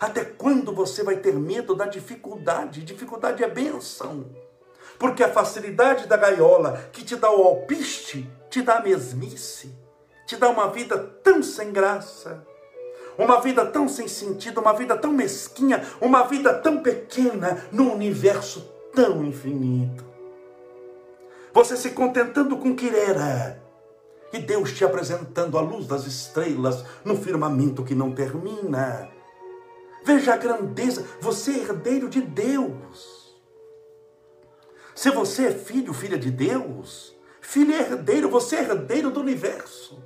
Até 0.00 0.24
quando 0.24 0.74
você 0.74 1.02
vai 1.02 1.16
ter 1.16 1.34
medo 1.34 1.74
da 1.74 1.86
dificuldade? 1.86 2.82
Dificuldade 2.82 3.42
é 3.42 3.48
bênção. 3.48 4.26
Porque 4.98 5.24
a 5.24 5.32
facilidade 5.32 6.06
da 6.06 6.16
gaiola 6.16 6.90
que 6.92 7.04
te 7.04 7.16
dá 7.16 7.30
o 7.30 7.42
alpiste 7.42 8.30
te 8.50 8.62
dá 8.62 8.80
mesmice, 8.80 9.74
te 10.26 10.36
dá 10.36 10.48
uma 10.48 10.68
vida 10.68 10.98
tão 11.22 11.42
sem 11.42 11.72
graça, 11.72 12.46
uma 13.18 13.40
vida 13.40 13.66
tão 13.66 13.88
sem 13.88 14.06
sentido, 14.06 14.60
uma 14.60 14.72
vida 14.72 14.96
tão 14.96 15.12
mesquinha, 15.12 15.84
uma 16.00 16.22
vida 16.24 16.54
tão 16.54 16.82
pequena 16.82 17.64
no 17.72 17.92
universo 17.92 18.60
tão 18.94 19.24
infinito. 19.24 20.04
Você 21.52 21.76
se 21.76 21.90
contentando 21.90 22.56
com 22.56 22.70
o 22.70 22.76
que 22.76 22.88
era, 22.88 23.60
e 24.34 24.40
Deus 24.40 24.72
te 24.72 24.84
apresentando 24.84 25.56
a 25.56 25.60
luz 25.60 25.86
das 25.86 26.06
estrelas 26.06 26.84
no 27.04 27.16
firmamento 27.16 27.84
que 27.84 27.94
não 27.94 28.12
termina. 28.12 29.08
Veja 30.04 30.34
a 30.34 30.36
grandeza, 30.36 31.06
você 31.20 31.52
é 31.52 31.58
herdeiro 31.58 32.08
de 32.08 32.20
Deus. 32.20 33.34
Se 34.94 35.10
você 35.10 35.46
é 35.46 35.52
filho, 35.52 35.94
filha 35.94 36.18
de 36.18 36.30
Deus, 36.30 37.14
Filho 37.44 37.74
é 37.74 37.80
herdeiro, 37.80 38.30
você 38.30 38.56
é 38.56 38.60
herdeiro 38.62 39.10
do 39.10 39.20
universo. 39.20 40.02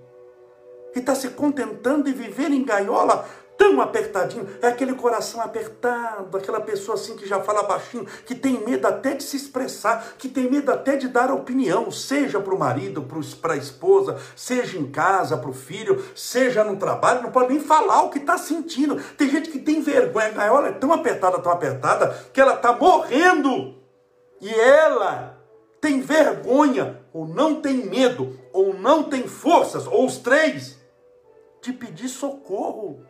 E 0.94 0.98
está 0.98 1.14
se 1.14 1.30
contentando 1.30 2.08
em 2.08 2.12
viver 2.12 2.50
em 2.50 2.64
gaiola 2.64 3.26
tão 3.58 3.80
apertadinho. 3.80 4.48
É 4.62 4.68
aquele 4.68 4.94
coração 4.94 5.42
apertado, 5.42 6.34
aquela 6.36 6.60
pessoa 6.60 6.94
assim 6.94 7.16
que 7.16 7.26
já 7.26 7.40
fala 7.40 7.64
baixinho, 7.64 8.06
que 8.24 8.34
tem 8.34 8.64
medo 8.64 8.86
até 8.86 9.14
de 9.14 9.24
se 9.24 9.36
expressar, 9.36 10.14
que 10.16 10.28
tem 10.28 10.48
medo 10.48 10.70
até 10.70 10.96
de 10.96 11.08
dar 11.08 11.32
opinião, 11.32 11.90
seja 11.90 12.40
para 12.40 12.54
o 12.54 12.58
marido, 12.58 13.06
para 13.42 13.54
a 13.54 13.56
esposa, 13.56 14.16
seja 14.36 14.78
em 14.78 14.86
casa, 14.86 15.36
para 15.36 15.50
o 15.50 15.52
filho, 15.52 16.02
seja 16.14 16.62
no 16.62 16.76
trabalho, 16.76 17.22
não 17.22 17.32
pode 17.32 17.52
nem 17.52 17.60
falar 17.60 18.02
o 18.02 18.10
que 18.10 18.18
está 18.18 18.38
sentindo. 18.38 18.96
Tem 19.16 19.28
gente 19.28 19.50
que 19.50 19.58
tem 19.58 19.82
vergonha, 19.82 20.28
a 20.28 20.30
gaiola 20.30 20.68
é 20.68 20.72
tão 20.72 20.92
apertada, 20.92 21.40
tão 21.40 21.50
apertada, 21.50 22.16
que 22.32 22.40
ela 22.40 22.54
está 22.54 22.72
morrendo. 22.72 23.76
E 24.40 24.54
ela 24.54 25.36
tem 25.80 26.00
vergonha, 26.00 27.02
ou 27.12 27.26
não 27.26 27.60
tem 27.60 27.86
medo, 27.86 28.38
ou 28.52 28.72
não 28.72 29.02
tem 29.02 29.26
forças, 29.26 29.86
ou 29.88 30.06
os 30.06 30.18
três, 30.18 30.78
de 31.60 31.72
pedir 31.72 32.08
socorro. 32.08 33.04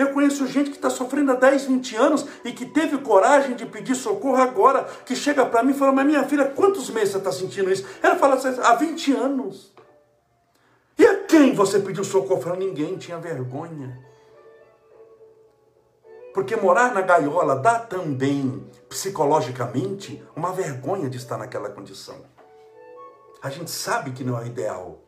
Eu 0.00 0.14
conheço 0.14 0.46
gente 0.46 0.70
que 0.70 0.76
está 0.76 0.88
sofrendo 0.88 1.30
há 1.30 1.34
10, 1.34 1.66
20 1.66 1.96
anos 1.96 2.26
e 2.42 2.52
que 2.52 2.64
teve 2.64 2.96
coragem 2.96 3.54
de 3.54 3.66
pedir 3.66 3.94
socorro 3.94 4.40
agora, 4.40 4.84
que 5.04 5.14
chega 5.14 5.44
para 5.44 5.62
mim 5.62 5.72
e 5.72 5.74
fala, 5.74 5.92
mas 5.92 6.06
minha 6.06 6.24
filha, 6.24 6.46
quantos 6.46 6.88
meses 6.88 7.10
você 7.10 7.18
está 7.18 7.30
sentindo 7.30 7.70
isso? 7.70 7.86
Ela 8.02 8.16
fala 8.16 8.36
assim, 8.36 8.48
há 8.62 8.74
20 8.76 9.12
anos. 9.12 9.74
E 10.98 11.04
a 11.04 11.24
quem 11.24 11.54
você 11.54 11.80
pediu 11.80 12.02
socorro? 12.02 12.40
Fala, 12.40 12.56
ninguém 12.56 12.96
tinha 12.96 13.18
vergonha. 13.18 14.02
Porque 16.32 16.56
morar 16.56 16.94
na 16.94 17.02
gaiola 17.02 17.56
dá 17.56 17.78
também, 17.78 18.66
psicologicamente, 18.88 20.24
uma 20.34 20.50
vergonha 20.50 21.10
de 21.10 21.18
estar 21.18 21.36
naquela 21.36 21.68
condição. 21.68 22.24
A 23.42 23.50
gente 23.50 23.70
sabe 23.70 24.12
que 24.12 24.24
não 24.24 24.38
é 24.38 24.44
o 24.44 24.46
ideal. 24.46 24.98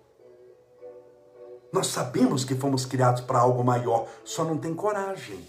Nós 1.73 1.87
sabemos 1.87 2.45
que 2.45 2.55
fomos 2.55 2.85
criados 2.85 3.23
para 3.23 3.39
algo 3.39 3.65
maior, 3.65 4.07
só 4.25 4.45
não 4.45 4.59
tem 4.59 4.75
coragem. 4.75 5.43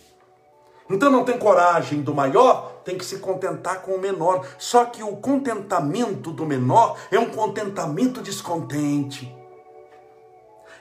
Então 0.90 1.10
não 1.10 1.24
tem 1.24 1.38
coragem 1.38 2.02
do 2.02 2.14
maior, 2.14 2.82
tem 2.84 2.98
que 2.98 3.06
se 3.06 3.20
contentar 3.20 3.82
com 3.82 3.92
o 3.92 4.00
menor. 4.00 4.46
Só 4.58 4.86
que 4.86 5.04
o 5.04 5.18
contentamento 5.18 6.32
do 6.32 6.46
menor 6.46 6.98
é 7.12 7.20
um 7.20 7.30
contentamento 7.30 8.22
descontente. 8.22 9.34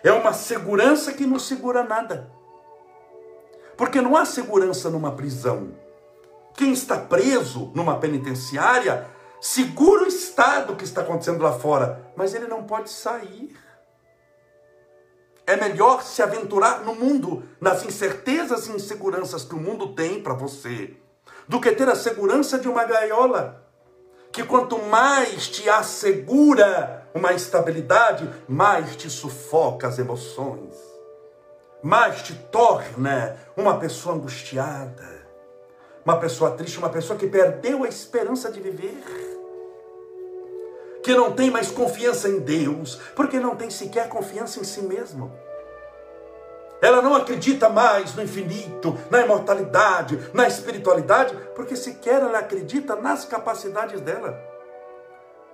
É 0.03 0.13
uma 0.13 0.33
segurança 0.33 1.13
que 1.13 1.27
não 1.27 1.39
segura 1.39 1.83
nada. 1.85 2.31
Porque 3.77 4.01
não 4.01 4.17
há 4.17 4.25
segurança 4.25 4.91
numa 4.91 5.13
prisão. 5.13 5.71
Quem 6.55 6.73
está 6.73 6.99
preso 6.99 7.71
numa 7.75 7.99
penitenciária 7.99 9.07
segura 9.41 10.05
o 10.05 10.09
estado 10.09 10.77
que 10.77 10.85
está 10.85 11.01
acontecendo 11.01 11.43
lá 11.43 11.53
fora, 11.53 12.13
mas 12.15 12.35
ele 12.35 12.47
não 12.47 12.65
pode 12.65 12.91
sair. 12.91 13.57
É 15.53 15.57
melhor 15.57 16.03
se 16.03 16.23
aventurar 16.23 16.83
no 16.83 16.95
mundo, 16.95 17.43
nas 17.61 17.85
incertezas 17.85 18.67
e 18.67 18.73
inseguranças 18.73 19.45
que 19.45 19.55
o 19.55 19.61
mundo 19.61 19.95
tem 19.95 20.23
para 20.23 20.33
você, 20.33 20.97
do 21.47 21.61
que 21.61 21.73
ter 21.73 21.89
a 21.89 21.95
segurança 21.95 22.59
de 22.59 22.69
uma 22.69 22.85
gaiola, 22.85 23.63
que 24.33 24.43
quanto 24.43 24.79
mais 24.79 25.49
te 25.49 25.69
assegura 25.69 27.07
uma 27.15 27.35
estabilidade, 27.35 28.29
mais 28.49 28.97
te 28.97 29.11
sufoca 29.11 29.89
as 29.89 29.99
emoções 29.99 30.93
mais 31.83 32.23
te 32.23 32.35
torna 32.35 33.37
uma 33.57 33.77
pessoa 33.77 34.15
angustiada, 34.15 35.27
uma 36.05 36.17
pessoa 36.17 36.53
triste, 36.53 36.79
uma 36.79 36.89
pessoa 36.89 37.19
que 37.19 37.27
perdeu 37.27 37.83
a 37.83 37.89
esperança 37.89 38.51
de 38.53 38.61
viver, 38.61 39.03
que 41.03 41.15
não 41.15 41.33
tem 41.33 41.51
mais 41.51 41.71
confiança 41.71 42.29
em 42.29 42.41
Deus, 42.41 42.99
porque 43.15 43.41
não 43.41 43.57
tem 43.57 43.71
sequer 43.71 44.09
confiança 44.09 44.61
em 44.61 44.65
si 44.65 44.83
mesmo. 44.83 45.33
Ela 46.81 47.01
não 47.01 47.15
acredita 47.15 47.69
mais 47.69 48.15
no 48.15 48.23
infinito, 48.23 48.99
na 49.09 49.21
imortalidade, 49.21 50.19
na 50.35 50.49
espiritualidade, 50.49 51.37
porque 51.55 51.77
sequer 51.77 52.21
ela 52.21 52.39
acredita 52.39 52.97
nas 52.97 53.25
capacidades 53.25 54.01
dela. 54.01 54.37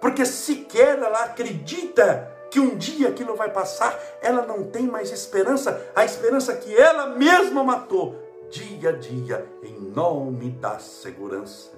Porque 0.00 0.24
sequer 0.24 0.98
ela 0.98 1.24
acredita 1.24 2.34
que 2.50 2.58
um 2.58 2.76
dia 2.76 3.08
aquilo 3.08 3.36
vai 3.36 3.50
passar, 3.50 3.98
ela 4.22 4.46
não 4.46 4.64
tem 4.64 4.86
mais 4.86 5.10
esperança, 5.12 5.90
a 5.94 6.02
esperança 6.02 6.56
que 6.56 6.74
ela 6.74 7.08
mesma 7.08 7.62
matou, 7.62 8.16
dia 8.50 8.88
a 8.88 8.92
dia, 8.92 9.46
em 9.62 9.78
nome 9.78 10.50
da 10.52 10.78
segurança. 10.78 11.72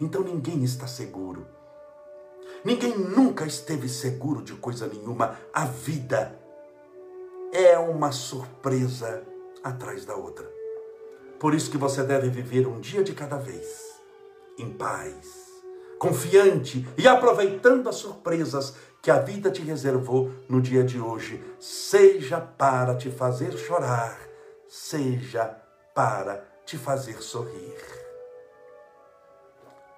Então 0.00 0.22
ninguém 0.22 0.62
está 0.62 0.86
seguro. 0.86 1.44
Ninguém 2.64 2.96
nunca 2.96 3.46
esteve 3.46 3.88
seguro 3.88 4.42
de 4.42 4.54
coisa 4.54 4.86
nenhuma. 4.86 5.38
A 5.52 5.64
vida 5.64 6.38
é 7.52 7.78
uma 7.78 8.12
surpresa 8.12 9.22
atrás 9.62 10.04
da 10.04 10.14
outra. 10.14 10.50
Por 11.38 11.54
isso 11.54 11.70
que 11.70 11.78
você 11.78 12.02
deve 12.02 12.28
viver 12.28 12.66
um 12.66 12.78
dia 12.78 13.02
de 13.02 13.14
cada 13.14 13.36
vez, 13.36 13.66
em 14.58 14.70
paz, 14.70 15.26
confiante 15.98 16.86
e 16.98 17.08
aproveitando 17.08 17.88
as 17.88 17.96
surpresas 17.96 18.74
que 19.02 19.10
a 19.10 19.18
vida 19.18 19.50
te 19.50 19.62
reservou 19.62 20.30
no 20.46 20.60
dia 20.60 20.84
de 20.84 21.00
hoje, 21.00 21.42
seja 21.58 22.40
para 22.40 22.94
te 22.94 23.10
fazer 23.10 23.56
chorar, 23.56 24.20
seja 24.68 25.56
para 25.94 26.44
te 26.66 26.76
fazer 26.76 27.22
sorrir. 27.22 27.74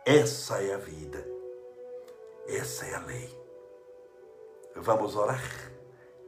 Essa 0.06 0.62
é 0.62 0.74
a 0.74 0.78
vida, 0.78 1.24
essa 2.47 2.86
é 2.86 2.95
a 2.95 3.01
lei. 3.01 3.43
Vamos 4.76 5.16
orar 5.16 5.43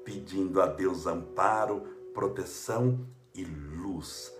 pedindo 0.05 0.61
a 0.61 0.67
Deus 0.67 1.07
amparo, 1.07 1.83
proteção 2.12 3.01
e 3.35 3.45
luz 3.45 4.33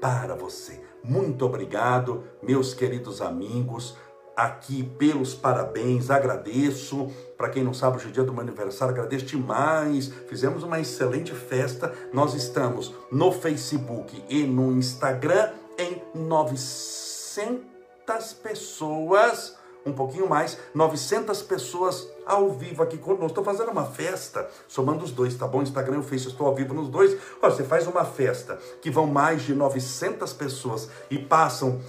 para 0.00 0.34
você. 0.34 0.80
Muito 1.04 1.44
obrigado, 1.44 2.24
meus 2.42 2.72
queridos 2.72 3.20
amigos, 3.20 3.96
aqui 4.34 4.82
pelos 4.82 5.34
parabéns, 5.34 6.10
agradeço. 6.10 7.10
Para 7.36 7.50
quem 7.50 7.62
não 7.62 7.74
sabe, 7.74 7.98
hoje 7.98 8.08
é 8.08 8.10
dia 8.10 8.24
do 8.24 8.32
meu 8.32 8.42
aniversário, 8.42 8.94
agradeço 8.94 9.26
demais. 9.26 10.08
Fizemos 10.28 10.62
uma 10.62 10.80
excelente 10.80 11.34
festa. 11.34 11.92
Nós 12.12 12.34
estamos 12.34 12.94
no 13.10 13.30
Facebook 13.30 14.24
e 14.28 14.44
no 14.44 14.72
Instagram 14.72 15.52
em 15.78 16.02
900 16.14 18.32
pessoas 18.42 19.59
um 19.84 19.92
pouquinho 19.92 20.28
mais, 20.28 20.58
900 20.74 21.42
pessoas 21.42 22.08
ao 22.26 22.50
vivo 22.50 22.82
aqui 22.82 22.98
conosco. 22.98 23.26
Estou 23.26 23.44
fazendo 23.44 23.70
uma 23.70 23.84
festa, 23.84 24.48
somando 24.68 25.04
os 25.04 25.10
dois, 25.10 25.34
tá 25.34 25.46
bom? 25.46 25.62
Instagram 25.62 25.96
e 25.96 26.00
o 26.00 26.02
Face, 26.02 26.28
estou 26.28 26.46
ao 26.46 26.54
vivo 26.54 26.74
nos 26.74 26.88
dois. 26.88 27.16
Olha, 27.42 27.52
você 27.52 27.64
faz 27.64 27.86
uma 27.86 28.04
festa 28.04 28.58
que 28.80 28.90
vão 28.90 29.06
mais 29.06 29.42
de 29.42 29.54
900 29.54 30.32
pessoas 30.32 30.88
e 31.10 31.18
passam 31.18 31.80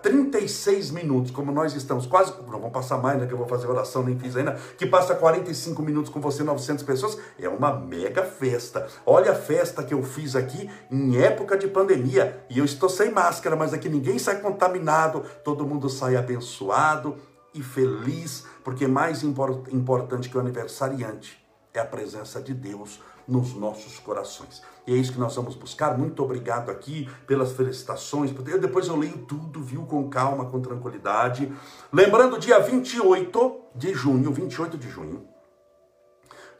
36 0.00 0.92
minutos, 0.92 1.32
como 1.32 1.50
nós 1.50 1.74
estamos, 1.74 2.06
quase, 2.06 2.32
não 2.40 2.60
vamos 2.60 2.70
passar 2.70 2.98
mais, 2.98 3.18
né, 3.18 3.26
que 3.26 3.32
eu 3.32 3.38
vou 3.38 3.48
fazer 3.48 3.66
oração, 3.66 4.04
nem 4.04 4.16
fiz 4.16 4.36
ainda, 4.36 4.52
que 4.78 4.86
passa 4.86 5.14
45 5.14 5.82
minutos 5.82 6.10
com 6.10 6.20
você, 6.20 6.44
900 6.44 6.84
pessoas, 6.84 7.18
é 7.36 7.48
uma 7.48 7.74
mega 7.74 8.22
festa. 8.22 8.86
Olha 9.04 9.32
a 9.32 9.34
festa 9.34 9.82
que 9.82 9.92
eu 9.92 10.04
fiz 10.04 10.36
aqui 10.36 10.70
em 10.88 11.20
época 11.20 11.58
de 11.58 11.66
pandemia, 11.66 12.44
e 12.48 12.60
eu 12.60 12.64
estou 12.64 12.88
sem 12.88 13.10
máscara, 13.10 13.56
mas 13.56 13.74
aqui 13.74 13.88
ninguém 13.88 14.20
sai 14.20 14.40
contaminado, 14.40 15.24
todo 15.42 15.66
mundo 15.66 15.90
sai 15.90 16.14
abençoado 16.14 17.16
e 17.52 17.60
feliz, 17.60 18.44
porque 18.62 18.86
mais 18.86 19.24
importante 19.24 20.28
que 20.28 20.36
o 20.36 20.40
aniversariante 20.40 21.44
é 21.74 21.80
a 21.80 21.84
presença 21.84 22.40
de 22.40 22.54
Deus 22.54 23.00
nos 23.26 23.54
nossos 23.54 23.98
corações. 23.98 24.62
E 24.86 24.92
é 24.92 24.96
isso 24.96 25.12
que 25.12 25.18
nós 25.18 25.34
vamos 25.34 25.56
buscar. 25.56 25.98
Muito 25.98 26.22
obrigado 26.22 26.70
aqui 26.70 27.08
pelas 27.26 27.52
felicitações. 27.52 28.30
Depois 28.30 28.86
eu 28.86 28.96
leio 28.96 29.18
tudo, 29.18 29.62
viu, 29.62 29.82
com 29.82 30.08
calma, 30.08 30.46
com 30.46 30.60
tranquilidade. 30.60 31.52
Lembrando, 31.92 32.38
dia 32.38 32.58
28 32.58 33.56
de 33.74 33.92
junho, 33.92 34.32
28 34.32 34.78
de 34.78 34.88
junho, 34.88 35.26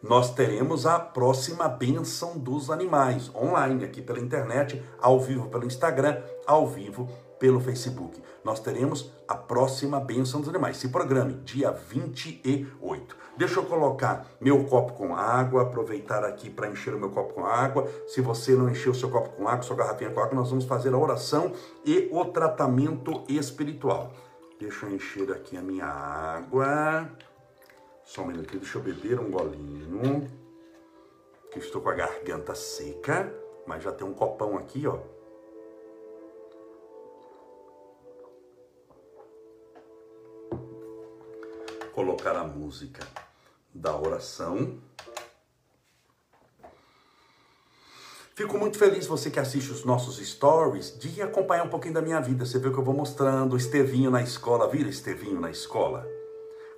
nós 0.02 0.34
teremos 0.34 0.86
a 0.86 0.98
próxima 0.98 1.68
bênção 1.68 2.38
dos 2.38 2.70
animais, 2.70 3.30
online, 3.34 3.84
aqui 3.84 4.02
pela 4.02 4.20
internet, 4.20 4.82
ao 5.00 5.18
vivo 5.18 5.48
pelo 5.48 5.64
Instagram, 5.64 6.20
ao 6.46 6.66
vivo 6.66 7.08
pelo 7.38 7.60
Facebook. 7.60 8.22
Nós 8.44 8.60
teremos 8.60 9.10
a 9.26 9.34
próxima 9.34 9.98
bênção 9.98 10.40
dos 10.40 10.48
animais. 10.48 10.76
Se 10.76 10.88
programe, 10.88 11.34
dia 11.44 11.70
28. 11.70 13.16
Deixa 13.36 13.60
eu 13.60 13.64
colocar 13.66 14.26
meu 14.40 14.64
copo 14.64 14.94
com 14.94 15.14
água, 15.14 15.62
aproveitar 15.62 16.24
aqui 16.24 16.48
para 16.48 16.68
encher 16.68 16.94
o 16.94 16.98
meu 16.98 17.10
copo 17.10 17.34
com 17.34 17.44
água. 17.44 17.86
Se 18.06 18.22
você 18.22 18.52
não 18.52 18.70
encheu 18.70 18.92
o 18.92 18.94
seu 18.94 19.10
copo 19.10 19.28
com 19.30 19.46
água, 19.46 19.62
sua 19.62 19.76
garrafinha 19.76 20.10
com 20.10 20.20
água, 20.20 20.34
nós 20.34 20.48
vamos 20.48 20.64
fazer 20.64 20.94
a 20.94 20.98
oração 20.98 21.52
e 21.84 22.08
o 22.10 22.24
tratamento 22.24 23.24
espiritual. 23.28 24.10
Deixa 24.58 24.86
eu 24.86 24.94
encher 24.94 25.30
aqui 25.32 25.54
a 25.54 25.60
minha 25.60 25.84
água. 25.84 27.10
Só 28.04 28.22
um 28.22 28.28
minutinho, 28.28 28.60
deixa 28.60 28.78
eu 28.78 28.82
beber 28.82 29.20
um 29.20 29.30
golinho. 29.30 30.30
Que 31.50 31.58
estou 31.58 31.82
com 31.82 31.90
a 31.90 31.94
garganta 31.94 32.54
seca, 32.54 33.30
mas 33.66 33.82
já 33.82 33.92
tem 33.92 34.06
um 34.06 34.14
copão 34.14 34.56
aqui, 34.56 34.86
ó 34.86 34.98
colocar 41.96 42.36
a 42.36 42.44
música 42.44 43.25
da 43.80 43.96
oração. 43.96 44.78
Fico 48.34 48.58
muito 48.58 48.78
feliz 48.78 49.06
você 49.06 49.30
que 49.30 49.40
assiste 49.40 49.70
os 49.70 49.84
nossos 49.84 50.18
stories 50.18 50.98
de 50.98 51.22
acompanhar 51.22 51.64
um 51.64 51.70
pouquinho 51.70 51.94
da 51.94 52.02
minha 52.02 52.20
vida. 52.20 52.44
Você 52.44 52.58
vê 52.58 52.68
o 52.68 52.72
que 52.72 52.78
eu 52.78 52.84
vou 52.84 52.94
mostrando, 52.94 53.56
Estevinho 53.56 54.10
na 54.10 54.20
escola, 54.20 54.68
vira 54.68 54.90
Estevinho 54.90 55.40
na 55.40 55.50
escola. 55.50 56.06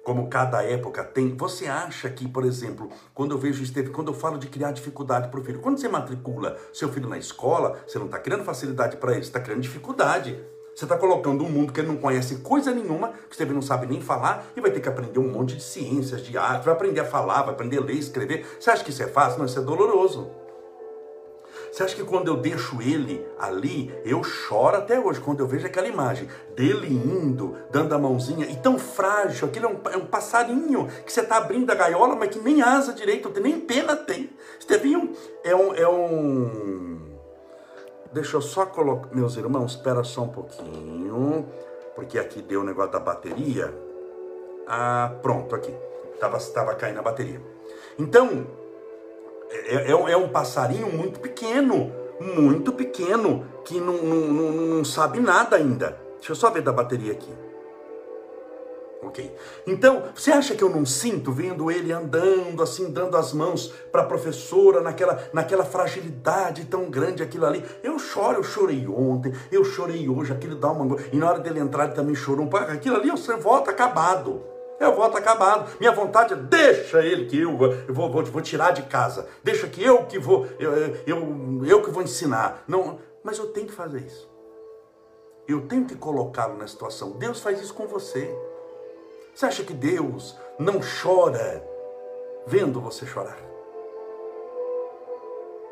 Como 0.04 0.28
cada 0.28 0.62
época 0.62 1.02
tem. 1.02 1.36
Você 1.36 1.66
acha 1.66 2.08
que, 2.10 2.28
por 2.28 2.44
exemplo, 2.44 2.88
quando 3.12 3.32
eu 3.32 3.38
vejo 3.38 3.62
Estevinho, 3.62 3.92
quando 3.92 4.12
eu 4.12 4.14
falo 4.14 4.38
de 4.38 4.46
criar 4.46 4.70
dificuldade 4.70 5.28
para 5.28 5.40
o 5.40 5.44
filho, 5.44 5.60
quando 5.60 5.78
você 5.78 5.88
matricula 5.88 6.56
seu 6.72 6.92
filho 6.92 7.08
na 7.08 7.18
escola, 7.18 7.82
você 7.86 7.98
não 7.98 8.06
está 8.06 8.20
criando 8.20 8.44
facilidade 8.44 8.96
para 8.96 9.12
ele, 9.12 9.22
está 9.22 9.40
criando 9.40 9.60
dificuldade. 9.60 10.40
Você 10.78 10.84
está 10.84 10.96
colocando 10.96 11.42
um 11.42 11.48
mundo 11.48 11.72
que 11.72 11.80
ele 11.80 11.88
não 11.88 11.96
conhece 11.96 12.36
coisa 12.36 12.70
nenhuma, 12.70 13.12
que 13.28 13.34
você 13.34 13.44
não 13.44 13.60
sabe 13.60 13.84
nem 13.84 14.00
falar, 14.00 14.46
e 14.56 14.60
vai 14.60 14.70
ter 14.70 14.78
que 14.78 14.88
aprender 14.88 15.18
um 15.18 15.28
monte 15.28 15.56
de 15.56 15.62
ciências, 15.64 16.22
de 16.22 16.38
arte, 16.38 16.66
vai 16.66 16.72
aprender 16.72 17.00
a 17.00 17.04
falar, 17.04 17.42
vai 17.42 17.52
aprender 17.52 17.78
a 17.78 17.80
ler, 17.80 17.94
escrever. 17.94 18.46
Você 18.60 18.70
acha 18.70 18.84
que 18.84 18.90
isso 18.90 19.02
é 19.02 19.08
fácil? 19.08 19.40
Não, 19.40 19.46
isso 19.46 19.58
é 19.58 19.62
doloroso. 19.62 20.30
Você 21.72 21.82
acha 21.82 21.96
que 21.96 22.04
quando 22.04 22.28
eu 22.28 22.36
deixo 22.36 22.80
ele 22.80 23.26
ali, 23.40 23.92
eu 24.04 24.22
choro 24.22 24.76
até 24.76 25.00
hoje, 25.00 25.20
quando 25.20 25.40
eu 25.40 25.48
vejo 25.48 25.66
aquela 25.66 25.88
imagem 25.88 26.28
dele 26.54 26.86
indo, 26.86 27.56
dando 27.72 27.92
a 27.96 27.98
mãozinha, 27.98 28.46
e 28.46 28.54
tão 28.54 28.78
frágil, 28.78 29.48
aquele 29.48 29.66
é 29.66 29.68
um, 29.68 29.80
é 29.92 29.96
um 29.96 30.06
passarinho 30.06 30.86
que 31.04 31.12
você 31.12 31.22
está 31.22 31.38
abrindo 31.38 31.72
a 31.72 31.74
gaiola, 31.74 32.14
mas 32.14 32.28
que 32.28 32.38
nem 32.38 32.62
asa 32.62 32.92
direito, 32.92 33.32
nem 33.40 33.58
pena 33.58 33.96
tem. 33.96 34.30
Estevinho 34.60 35.12
é 35.42 35.56
um, 35.56 35.74
é 35.74 35.88
um 35.88 37.07
Deixa 38.12 38.36
eu 38.36 38.40
só 38.40 38.64
colocar, 38.64 39.14
meus 39.14 39.36
irmãos, 39.36 39.72
espera 39.72 40.02
só 40.02 40.22
um 40.22 40.28
pouquinho, 40.28 41.46
porque 41.94 42.18
aqui 42.18 42.40
deu 42.40 42.62
o 42.62 42.64
negócio 42.64 42.92
da 42.92 42.98
bateria. 42.98 43.72
Ah, 44.66 45.12
pronto, 45.22 45.54
aqui. 45.54 45.74
Tava, 46.18 46.38
tava 46.38 46.74
caindo 46.74 46.98
a 46.98 47.02
bateria. 47.02 47.40
Então, 47.98 48.46
é, 49.50 49.90
é, 49.90 50.12
é 50.12 50.16
um 50.16 50.28
passarinho 50.28 50.90
muito 50.90 51.20
pequeno, 51.20 51.92
muito 52.20 52.72
pequeno, 52.72 53.46
que 53.64 53.80
não, 53.80 53.94
não, 53.94 54.16
não, 54.16 54.52
não 54.52 54.84
sabe 54.84 55.20
nada 55.20 55.56
ainda. 55.56 56.00
Deixa 56.16 56.32
eu 56.32 56.36
só 56.36 56.50
ver 56.50 56.62
da 56.62 56.72
bateria 56.72 57.12
aqui. 57.12 57.47
Ok. 59.00 59.32
Então, 59.64 60.04
você 60.14 60.32
acha 60.32 60.56
que 60.56 60.62
eu 60.62 60.68
não 60.68 60.84
sinto 60.84 61.30
vendo 61.30 61.70
ele 61.70 61.92
andando, 61.92 62.62
assim, 62.62 62.90
dando 62.90 63.16
as 63.16 63.32
mãos 63.32 63.72
para 63.92 64.02
a 64.02 64.04
professora, 64.04 64.80
naquela, 64.80 65.22
naquela 65.32 65.64
fragilidade 65.64 66.64
tão 66.64 66.90
grande, 66.90 67.22
aquilo 67.22 67.46
ali? 67.46 67.64
Eu 67.82 67.98
choro, 67.98 68.38
eu 68.38 68.42
chorei 68.42 68.88
ontem, 68.88 69.32
eu 69.52 69.64
chorei 69.64 70.08
hoje, 70.08 70.32
aquilo 70.32 70.56
dá 70.56 70.72
uma. 70.72 70.96
E 71.12 71.16
na 71.16 71.30
hora 71.30 71.38
dele 71.38 71.60
entrar, 71.60 71.84
ele 71.84 71.94
também 71.94 72.14
chorou 72.14 72.44
um 72.44 72.48
pouco. 72.48 72.66
Aquilo 72.66 72.96
ali, 72.96 73.10
você 73.10 73.36
volta 73.36 73.70
acabado. 73.70 74.42
Eu 74.80 74.94
volto 74.94 75.16
acabado. 75.16 75.76
Minha 75.78 75.92
vontade 75.92 76.32
é 76.32 76.36
deixa 76.36 77.00
ele 77.00 77.26
que 77.26 77.40
eu, 77.40 77.50
eu 77.50 77.94
vou, 77.94 78.10
vou, 78.10 78.24
vou 78.24 78.42
tirar 78.42 78.72
de 78.72 78.82
casa. 78.82 79.28
Deixa 79.42 79.66
que 79.68 79.82
eu 79.82 80.06
que 80.06 80.18
vou, 80.18 80.46
eu, 80.58 80.72
eu, 81.06 81.64
eu 81.64 81.82
que 81.82 81.90
vou 81.90 82.02
ensinar. 82.02 82.64
Não, 82.66 82.98
mas 83.22 83.38
eu 83.38 83.46
tenho 83.46 83.66
que 83.66 83.72
fazer 83.72 84.00
isso. 84.00 84.28
Eu 85.48 85.62
tenho 85.62 85.84
que 85.84 85.96
colocá-lo 85.96 86.56
na 86.56 86.66
situação. 86.66 87.12
Deus 87.12 87.40
faz 87.40 87.60
isso 87.60 87.74
com 87.74 87.86
você. 87.86 88.36
Você 89.38 89.46
acha 89.46 89.62
que 89.62 89.72
Deus 89.72 90.36
não 90.58 90.80
chora 90.80 91.64
vendo 92.44 92.80
você 92.80 93.06
chorar? 93.06 93.38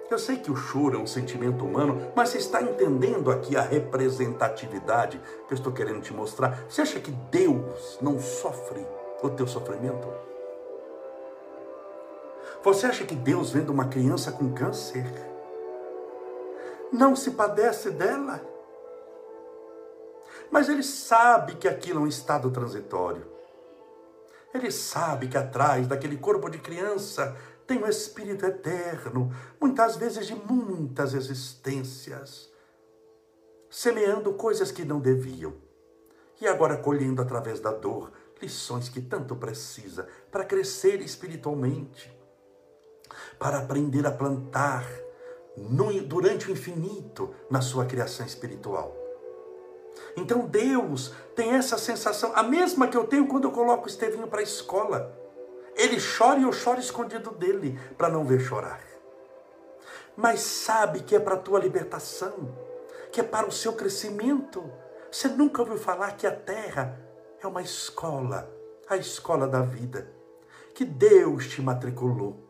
Eu 0.08 0.20
sei 0.20 0.36
que 0.36 0.52
o 0.52 0.54
choro 0.54 0.96
é 0.96 1.00
um 1.00 1.06
sentimento 1.06 1.64
humano, 1.64 2.12
mas 2.14 2.28
você 2.28 2.38
está 2.38 2.62
entendendo 2.62 3.28
aqui 3.28 3.56
a 3.56 3.60
representatividade 3.62 5.20
que 5.48 5.52
eu 5.52 5.56
estou 5.56 5.72
querendo 5.72 6.00
te 6.00 6.14
mostrar? 6.14 6.62
Você 6.68 6.80
acha 6.80 7.00
que 7.00 7.10
Deus 7.10 7.98
não 8.00 8.20
sofre 8.20 8.86
o 9.20 9.30
teu 9.30 9.48
sofrimento? 9.48 10.06
Você 12.62 12.86
acha 12.86 13.04
que 13.04 13.16
Deus, 13.16 13.50
vendo 13.50 13.70
uma 13.70 13.88
criança 13.88 14.30
com 14.30 14.52
câncer, 14.52 15.12
não 16.92 17.16
se 17.16 17.32
padece 17.32 17.90
dela? 17.90 18.40
Mas 20.52 20.68
Ele 20.68 20.84
sabe 20.84 21.56
que 21.56 21.66
aquilo 21.66 21.98
é 21.98 22.02
um 22.04 22.06
estado 22.06 22.48
transitório. 22.52 23.34
Ele 24.56 24.70
sabe 24.70 25.28
que 25.28 25.36
atrás 25.36 25.86
daquele 25.86 26.16
corpo 26.16 26.48
de 26.48 26.58
criança 26.58 27.36
tem 27.66 27.82
um 27.82 27.86
espírito 27.86 28.46
eterno, 28.46 29.30
muitas 29.60 29.96
vezes 29.96 30.26
de 30.26 30.34
muitas 30.34 31.14
existências, 31.14 32.50
semeando 33.68 34.32
coisas 34.34 34.70
que 34.70 34.84
não 34.84 35.00
deviam, 35.00 35.54
e 36.40 36.46
agora 36.46 36.76
colhendo 36.76 37.20
através 37.20 37.60
da 37.60 37.72
dor 37.72 38.12
lições 38.40 38.88
que 38.88 39.00
tanto 39.00 39.34
precisa 39.36 40.08
para 40.30 40.44
crescer 40.44 41.00
espiritualmente, 41.00 42.10
para 43.38 43.58
aprender 43.58 44.06
a 44.06 44.12
plantar 44.12 44.86
no, 45.56 46.00
durante 46.02 46.48
o 46.48 46.52
infinito 46.52 47.34
na 47.50 47.60
sua 47.60 47.84
criação 47.84 48.24
espiritual. 48.24 49.05
Então 50.16 50.46
Deus 50.46 51.12
tem 51.34 51.52
essa 51.52 51.76
sensação, 51.76 52.32
a 52.34 52.42
mesma 52.42 52.88
que 52.88 52.96
eu 52.96 53.04
tenho 53.04 53.26
quando 53.26 53.44
eu 53.44 53.52
coloco 53.52 53.84
o 53.84 53.88
Estevinho 53.88 54.26
para 54.26 54.40
a 54.40 54.44
escola. 54.44 55.14
Ele 55.74 55.98
chora 56.00 56.40
e 56.40 56.44
eu 56.44 56.52
choro 56.52 56.80
escondido 56.80 57.30
dele 57.32 57.78
para 57.98 58.08
não 58.08 58.24
ver 58.24 58.40
chorar. 58.40 58.80
Mas 60.16 60.40
sabe 60.40 61.00
que 61.00 61.14
é 61.14 61.20
para 61.20 61.34
a 61.34 61.38
tua 61.38 61.58
libertação, 61.58 62.56
que 63.12 63.20
é 63.20 63.22
para 63.22 63.46
o 63.46 63.52
seu 63.52 63.74
crescimento. 63.74 64.64
Você 65.12 65.28
nunca 65.28 65.60
ouviu 65.60 65.76
falar 65.76 66.12
que 66.12 66.26
a 66.26 66.34
terra 66.34 66.98
é 67.42 67.46
uma 67.46 67.60
escola, 67.60 68.50
a 68.88 68.96
escola 68.96 69.46
da 69.46 69.60
vida, 69.60 70.10
que 70.74 70.84
Deus 70.84 71.46
te 71.46 71.60
matriculou 71.60 72.42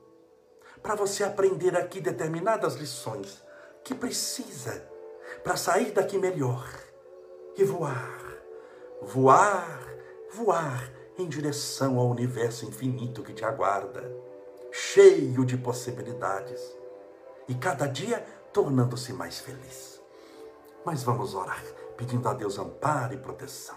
para 0.81 0.95
você 0.95 1.25
aprender 1.25 1.77
aqui 1.77 2.01
determinadas 2.01 2.75
lições 2.75 3.43
que 3.83 3.93
precisa 3.93 4.89
para 5.43 5.57
sair 5.57 5.91
daqui 5.91 6.17
melhor 6.17 6.86
e 7.57 7.65
voar, 7.65 8.39
voar, 9.01 9.89
voar 10.33 10.93
em 11.19 11.27
direção 11.27 11.99
ao 11.99 12.09
universo 12.09 12.67
infinito 12.67 13.23
que 13.23 13.33
te 13.33 13.45
aguarda, 13.45 14.05
cheio 14.71 15.45
de 15.45 15.57
possibilidades 15.57 16.77
e 17.49 17.55
cada 17.55 17.87
dia 17.87 18.25
tornando-se 18.53 19.13
mais 19.13 19.39
feliz. 19.39 20.03
Mas 20.85 21.03
vamos 21.03 21.35
orar, 21.35 21.65
pedindo 21.97 22.29
a 22.29 22.35
Deus 22.35 22.59
amparo 22.59 23.15
e 23.15 23.19
proteção. 23.19 23.77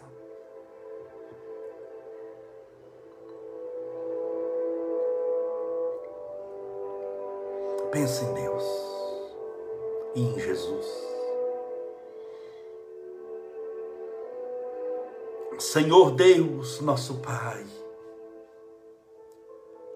Pense 7.91 8.23
em 8.23 8.33
Deus 8.33 8.63
e 10.15 10.21
em 10.21 10.39
Jesus. 10.39 11.18
Senhor 15.59 16.11
Deus, 16.11 16.79
nosso 16.79 17.15
Pai, 17.15 17.65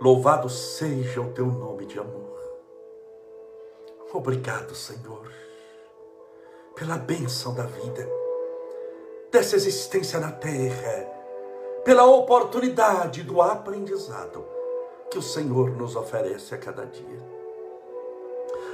louvado 0.01 0.49
seja 0.49 1.21
o 1.21 1.31
teu 1.31 1.45
nome 1.45 1.85
de 1.85 1.97
amor. 1.97 2.37
Obrigado, 4.13 4.75
Senhor, 4.75 5.31
pela 6.75 6.97
bênção 6.97 7.55
da 7.55 7.63
vida, 7.63 8.05
dessa 9.31 9.55
existência 9.55 10.19
na 10.19 10.33
terra, 10.33 11.09
pela 11.85 12.03
oportunidade 12.03 13.23
do 13.23 13.41
aprendizado 13.41 14.45
que 15.09 15.17
o 15.17 15.21
Senhor 15.21 15.69
nos 15.77 15.95
oferece 15.95 16.53
a 16.53 16.57
cada 16.57 16.85
dia. 16.85 17.23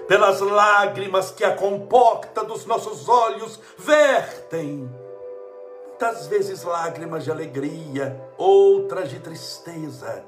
Pelas 0.08 0.42
lágrimas 0.42 1.30
que 1.30 1.44
a 1.44 1.56
comporta 1.56 2.44
dos 2.44 2.66
nossos 2.66 3.08
olhos 3.08 3.60
vertem 3.78 4.90
muitas 6.00 6.28
vezes 6.28 6.64
lágrimas 6.64 7.26
de 7.26 7.32
alegria, 7.32 8.32
outras 8.38 9.10
de 9.10 9.20
tristeza. 9.20 10.24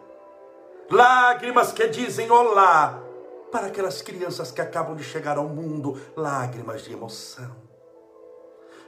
Lágrimas 0.90 1.72
que 1.72 1.88
dizem 1.88 2.30
olá 2.30 3.02
para 3.50 3.68
aquelas 3.68 4.02
crianças 4.02 4.52
que 4.52 4.60
acabam 4.60 4.98
de 4.98 5.04
chegar 5.04 5.38
ao 5.38 5.48
mundo, 5.48 5.98
lágrimas 6.14 6.82
de 6.82 6.92
emoção. 6.92 7.56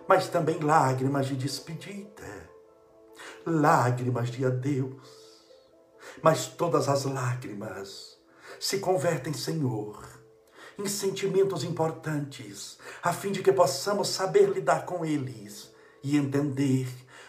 Mas 0.06 0.28
também 0.28 0.60
lágrimas 0.60 1.28
de 1.28 1.38
despedida, 1.38 2.50
lágrimas 3.46 4.30
de 4.30 4.46
adeus. 4.46 5.42
Mas 6.22 6.48
todas 6.48 6.90
as 6.90 7.06
lágrimas 7.06 8.20
se 8.60 8.80
convertem, 8.80 9.32
Senhor, 9.32 10.04
em 10.78 10.86
sentimentos 10.88 11.64
importantes, 11.64 12.78
a 13.02 13.14
fim 13.14 13.32
de 13.32 13.42
que 13.42 13.54
possamos 13.54 14.10
saber 14.10 14.50
lidar 14.50 14.86
com 14.86 15.06
eles 15.06 15.72
e 16.04 16.18
entender 16.18 16.88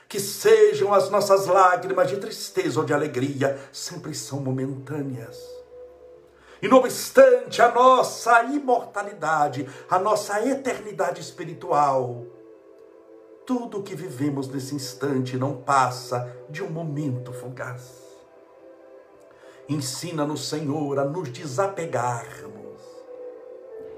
que 0.08 0.18
sejam 0.20 0.92
as 0.92 1.08
nossas 1.08 1.46
lágrimas 1.46 2.08
de 2.08 2.16
tristeza 2.16 2.80
ou 2.80 2.84
de 2.84 2.92
alegria, 2.92 3.58
sempre 3.72 4.14
são 4.14 4.40
momentâneas. 4.40 5.38
E 6.60 6.68
não 6.68 6.78
obstante 6.78 7.60
a 7.62 7.70
nossa 7.70 8.42
imortalidade, 8.44 9.68
a 9.88 9.98
nossa 9.98 10.46
eternidade 10.46 11.20
espiritual, 11.20 12.24
tudo 13.46 13.80
o 13.80 13.82
que 13.82 13.94
vivemos 13.94 14.48
nesse 14.48 14.74
instante 14.74 15.36
não 15.36 15.56
passa 15.56 16.34
de 16.48 16.62
um 16.62 16.70
momento 16.70 17.32
fugaz. 17.32 18.02
Ensina-nos, 19.68 20.48
Senhor, 20.48 20.98
a 20.98 21.04
nos 21.04 21.28
desapegarmos 21.28 22.80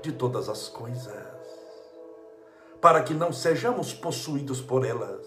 de 0.02 0.12
todas 0.12 0.48
as 0.48 0.68
coisas 0.68 1.25
para 2.86 3.02
que 3.02 3.12
não 3.12 3.32
sejamos 3.32 3.92
possuídos 3.92 4.60
por 4.60 4.86
elas. 4.86 5.26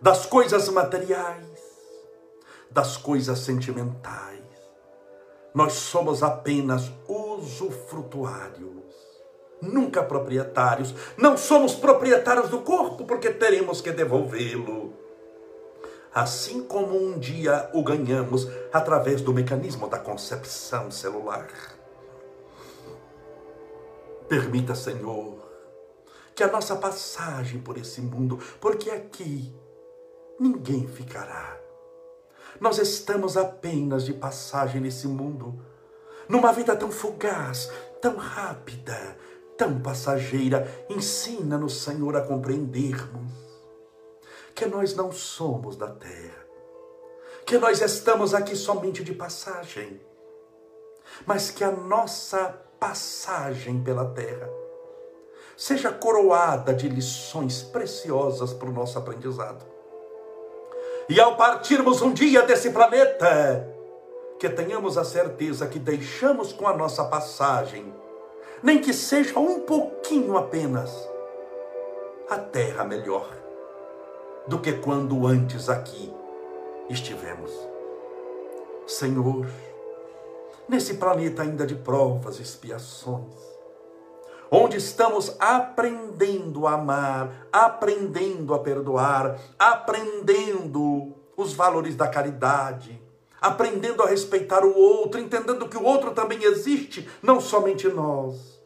Das 0.00 0.26
coisas 0.26 0.68
materiais, 0.68 1.46
das 2.68 2.96
coisas 2.96 3.38
sentimentais. 3.38 4.42
Nós 5.54 5.74
somos 5.74 6.24
apenas 6.24 6.90
usufrutuários, 7.06 8.82
nunca 9.62 10.02
proprietários. 10.02 10.92
Não 11.16 11.36
somos 11.36 11.76
proprietários 11.76 12.50
do 12.50 12.62
corpo 12.62 13.04
porque 13.04 13.30
teremos 13.30 13.80
que 13.80 13.92
devolvê-lo. 13.92 14.94
Assim 16.12 16.64
como 16.64 17.00
um 17.00 17.20
dia 17.20 17.70
o 17.72 17.84
ganhamos 17.84 18.48
através 18.72 19.22
do 19.22 19.32
mecanismo 19.32 19.88
da 19.88 20.00
concepção 20.00 20.90
celular. 20.90 21.46
Permita, 24.28 24.74
Senhor, 24.74 25.45
que 26.36 26.44
a 26.44 26.52
nossa 26.52 26.76
passagem 26.76 27.58
por 27.62 27.78
esse 27.78 28.02
mundo, 28.02 28.38
porque 28.60 28.90
aqui 28.90 29.50
ninguém 30.38 30.86
ficará. 30.86 31.58
Nós 32.60 32.76
estamos 32.76 33.38
apenas 33.38 34.04
de 34.04 34.12
passagem 34.12 34.82
nesse 34.82 35.08
mundo, 35.08 35.58
numa 36.28 36.52
vida 36.52 36.76
tão 36.76 36.90
fugaz, 36.90 37.72
tão 38.02 38.16
rápida, 38.16 39.16
tão 39.56 39.80
passageira. 39.80 40.86
Ensina-nos, 40.90 41.82
Senhor, 41.82 42.14
a 42.14 42.20
compreendermos 42.20 43.32
que 44.54 44.66
nós 44.66 44.94
não 44.94 45.10
somos 45.10 45.74
da 45.74 45.88
terra, 45.88 46.46
que 47.46 47.56
nós 47.56 47.80
estamos 47.80 48.34
aqui 48.34 48.54
somente 48.54 49.02
de 49.02 49.14
passagem, 49.14 50.02
mas 51.24 51.50
que 51.50 51.64
a 51.64 51.72
nossa 51.72 52.48
passagem 52.78 53.82
pela 53.82 54.04
terra 54.10 54.65
seja 55.56 55.90
coroada 55.90 56.74
de 56.74 56.88
lições 56.88 57.62
preciosas 57.62 58.52
para 58.52 58.68
o 58.68 58.72
nosso 58.72 58.98
aprendizado. 58.98 59.64
E 61.08 61.20
ao 61.20 61.36
partirmos 61.36 62.02
um 62.02 62.12
dia 62.12 62.42
desse 62.42 62.70
planeta, 62.70 63.66
que 64.38 64.50
tenhamos 64.50 64.98
a 64.98 65.04
certeza 65.04 65.66
que 65.66 65.78
deixamos 65.78 66.52
com 66.52 66.68
a 66.68 66.76
nossa 66.76 67.04
passagem, 67.04 67.94
nem 68.62 68.80
que 68.80 68.92
seja 68.92 69.38
um 69.38 69.60
pouquinho 69.60 70.36
apenas, 70.36 70.90
a 72.28 72.36
terra 72.36 72.84
melhor 72.84 73.28
do 74.46 74.58
que 74.58 74.72
quando 74.72 75.26
antes 75.26 75.68
aqui 75.68 76.12
estivemos. 76.90 77.52
Senhor, 78.86 79.46
nesse 80.68 80.94
planeta 80.94 81.42
ainda 81.42 81.66
de 81.66 81.74
provas 81.74 82.38
e 82.38 82.42
expiações, 82.42 83.45
onde 84.50 84.76
estamos 84.76 85.36
aprendendo 85.38 86.66
a 86.66 86.72
amar, 86.72 87.48
aprendendo 87.52 88.54
a 88.54 88.58
perdoar, 88.58 89.40
aprendendo 89.58 91.14
os 91.36 91.52
valores 91.52 91.96
da 91.96 92.08
caridade, 92.08 93.00
aprendendo 93.40 94.02
a 94.02 94.06
respeitar 94.06 94.64
o 94.64 94.76
outro, 94.76 95.20
entendendo 95.20 95.68
que 95.68 95.76
o 95.76 95.84
outro 95.84 96.12
também 96.12 96.42
existe, 96.42 97.08
não 97.22 97.40
somente 97.40 97.88
nós. 97.88 98.60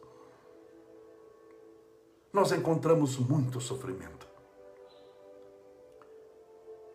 Nós 2.31 2.51
encontramos 2.51 3.17
muito 3.17 3.59
sofrimento. 3.59 4.27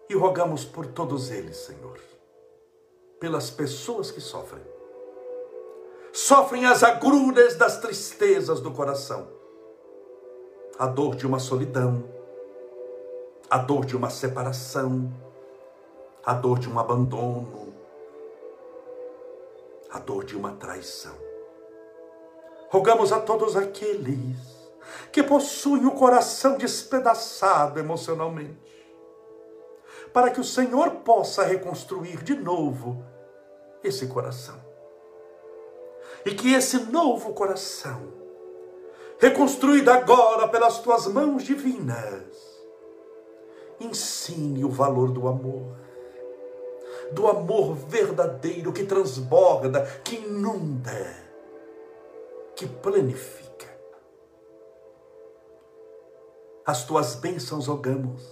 E 0.09 0.15
rogamos 0.15 0.65
por 0.65 0.87
todos 0.87 1.31
eles, 1.31 1.57
Senhor, 1.57 1.99
pelas 3.19 3.51
pessoas 3.51 4.11
que 4.11 4.21
sofrem 4.21 4.76
sofrem 6.17 6.65
as 6.65 6.83
agruras 6.83 7.57
das 7.57 7.77
tristezas 7.77 8.59
do 8.63 8.71
coração. 8.71 9.29
A 10.79 10.87
dor 10.87 11.15
de 11.15 11.27
uma 11.27 11.39
solidão, 11.39 12.05
a 13.51 13.59
dor 13.59 13.85
de 13.85 13.95
uma 13.95 14.09
separação, 14.09 15.13
a 16.25 16.33
dor 16.33 16.59
de 16.59 16.71
um 16.71 16.79
abandono, 16.79 17.75
a 19.91 19.99
dor 19.99 20.25
de 20.25 20.35
uma 20.35 20.53
traição. 20.53 21.15
Rogamos 22.71 23.13
a 23.13 23.21
todos 23.21 23.55
aqueles 23.55 24.39
que 25.13 25.23
possuem 25.23 25.85
o 25.85 25.93
coração 25.93 26.57
despedaçado 26.57 27.79
emocionalmente, 27.79 28.97
para 30.15 30.31
que 30.31 30.41
o 30.41 30.45
Senhor 30.45 30.93
possa 31.03 31.45
reconstruir 31.45 32.23
de 32.23 32.35
novo 32.35 33.05
esse 33.85 34.07
coração 34.07 34.66
e 36.27 36.35
que 36.35 36.53
esse 36.53 36.79
novo 36.91 37.33
coração 37.33 38.13
reconstruída 39.19 39.95
agora 39.95 40.49
pelas 40.49 40.81
tuas 40.81 41.07
mãos 41.07 41.45
divinas. 41.45 42.57
Ensine 43.79 44.65
o 44.65 44.69
valor 44.69 45.13
do 45.13 45.29
amor, 45.29 45.77
do 47.13 47.29
amor 47.29 47.75
verdadeiro 47.75 48.73
que 48.73 48.85
transborda, 48.85 49.87
que 50.03 50.17
inunda, 50.17 51.15
que 52.57 52.67
planifica. 52.67 53.67
As 56.65 56.85
tuas 56.85 57.15
bênçãos 57.15 57.69
rogamos 57.69 58.23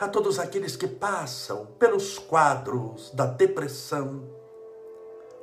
a 0.00 0.08
todos 0.08 0.40
aqueles 0.40 0.74
que 0.74 0.88
passam 0.88 1.66
pelos 1.78 2.18
quadros 2.18 3.12
da 3.12 3.26
depressão, 3.26 4.43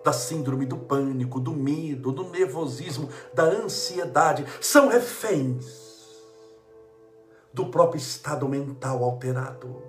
da 0.04 0.14
síndrome 0.14 0.66
do 0.66 0.78
pânico, 0.78 1.39
do 1.39 1.54
medo, 1.54 2.12
do 2.12 2.30
nervosismo, 2.30 3.10
da 3.34 3.43
ansiedade, 3.43 4.45
são 4.60 4.88
reféns 4.88 5.82
do 7.54 7.68
próprio 7.68 7.99
estado 7.99 8.47
mental 8.47 9.04
alterado. 9.04 9.82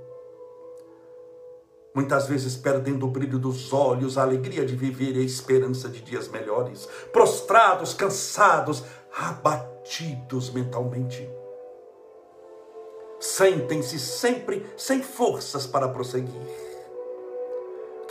Muitas 1.94 2.26
vezes 2.26 2.56
perdendo 2.56 3.06
o 3.06 3.10
brilho 3.10 3.38
dos 3.38 3.72
olhos, 3.72 4.16
a 4.16 4.22
alegria 4.22 4.64
de 4.64 4.74
viver 4.74 5.14
e 5.14 5.20
a 5.20 5.24
esperança 5.24 5.88
de 5.88 6.00
dias 6.00 6.26
melhores, 6.28 6.88
prostrados, 7.12 7.92
cansados, 7.92 8.82
abatidos 9.14 10.50
mentalmente. 10.50 11.28
Sentem-se 13.20 14.00
sempre 14.00 14.66
sem 14.76 15.02
forças 15.02 15.66
para 15.66 15.86
prosseguir 15.88 16.71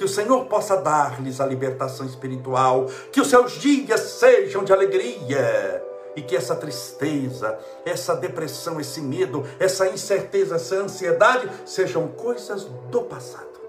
que 0.02 0.06
o 0.06 0.10
Senhor 0.10 0.46
possa 0.46 0.78
dar-lhes 0.78 1.40
a 1.40 1.46
libertação 1.46 2.08
espiritual, 2.08 2.88
que 3.12 3.22
os 3.22 3.28
seus 3.28 3.52
dias 3.52 4.00
sejam 4.00 4.64
de 4.64 4.74
alegria 4.74 5.86
e 6.16 6.24
que 6.24 6.36
essa 6.36 6.56
tristeza, 6.56 7.56
essa 7.86 8.16
depressão, 8.16 8.82
esse 8.82 9.00
medo, 9.00 9.46
essa 9.60 9.88
incerteza, 9.88 10.56
essa 10.56 10.74
ansiedade 10.74 11.48
sejam 11.70 12.08
coisas 12.08 12.64
do 12.90 13.04
passado. 13.04 13.62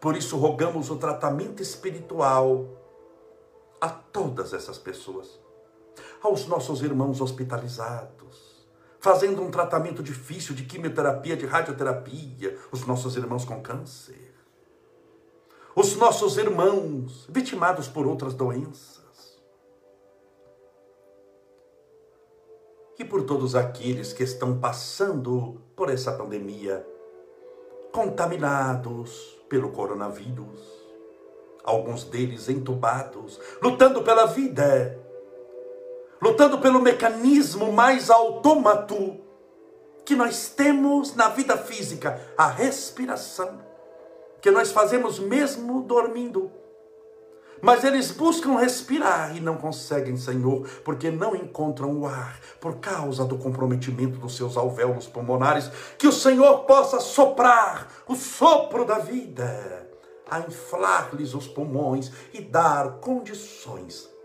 Por 0.00 0.16
isso, 0.16 0.36
rogamos 0.36 0.88
o 0.88 0.94
tratamento 0.94 1.60
espiritual 1.60 2.64
a 3.80 3.88
todas 3.88 4.52
essas 4.52 4.78
pessoas, 4.78 5.40
aos 6.22 6.46
nossos 6.46 6.80
irmãos 6.80 7.20
hospitalizados, 7.20 8.45
fazendo 9.06 9.40
um 9.40 9.52
tratamento 9.52 10.02
difícil 10.02 10.52
de 10.52 10.64
quimioterapia, 10.64 11.36
de 11.36 11.46
radioterapia, 11.46 12.58
os 12.72 12.84
nossos 12.84 13.16
irmãos 13.16 13.44
com 13.44 13.62
câncer, 13.62 14.34
os 15.76 15.94
nossos 15.94 16.36
irmãos 16.36 17.24
vitimados 17.28 17.86
por 17.86 18.04
outras 18.04 18.34
doenças, 18.34 19.40
e 22.98 23.04
por 23.04 23.22
todos 23.22 23.54
aqueles 23.54 24.12
que 24.12 24.24
estão 24.24 24.58
passando 24.58 25.62
por 25.76 25.88
essa 25.88 26.10
pandemia, 26.10 26.84
contaminados 27.92 29.38
pelo 29.48 29.70
coronavírus, 29.70 30.60
alguns 31.62 32.02
deles 32.02 32.48
entubados, 32.48 33.38
lutando 33.62 34.02
pela 34.02 34.26
vida 34.26 35.05
lutando 36.20 36.58
pelo 36.58 36.80
mecanismo 36.80 37.72
mais 37.72 38.10
autômato 38.10 39.20
que 40.04 40.14
nós 40.14 40.48
temos 40.48 41.14
na 41.16 41.28
vida 41.28 41.56
física, 41.56 42.20
a 42.38 42.46
respiração, 42.46 43.60
que 44.40 44.50
nós 44.50 44.70
fazemos 44.70 45.18
mesmo 45.18 45.82
dormindo. 45.82 46.50
Mas 47.60 47.82
eles 47.82 48.12
buscam 48.12 48.56
respirar 48.58 49.36
e 49.36 49.40
não 49.40 49.56
conseguem, 49.56 50.16
Senhor, 50.16 50.68
porque 50.84 51.10
não 51.10 51.34
encontram 51.34 51.90
o 51.98 52.06
ar, 52.06 52.38
por 52.60 52.76
causa 52.76 53.24
do 53.24 53.38
comprometimento 53.38 54.18
dos 54.18 54.36
seus 54.36 54.56
alvéolos 54.56 55.08
pulmonares. 55.08 55.70
Que 55.98 56.06
o 56.06 56.12
Senhor 56.12 56.60
possa 56.60 57.00
soprar 57.00 57.88
o 58.06 58.14
sopro 58.14 58.84
da 58.84 58.98
vida, 58.98 59.88
a 60.30 60.40
inflar-lhes 60.40 61.34
os 61.34 61.48
pulmões 61.48 62.12
e 62.32 62.40
dar 62.42 63.00
condições 63.00 64.15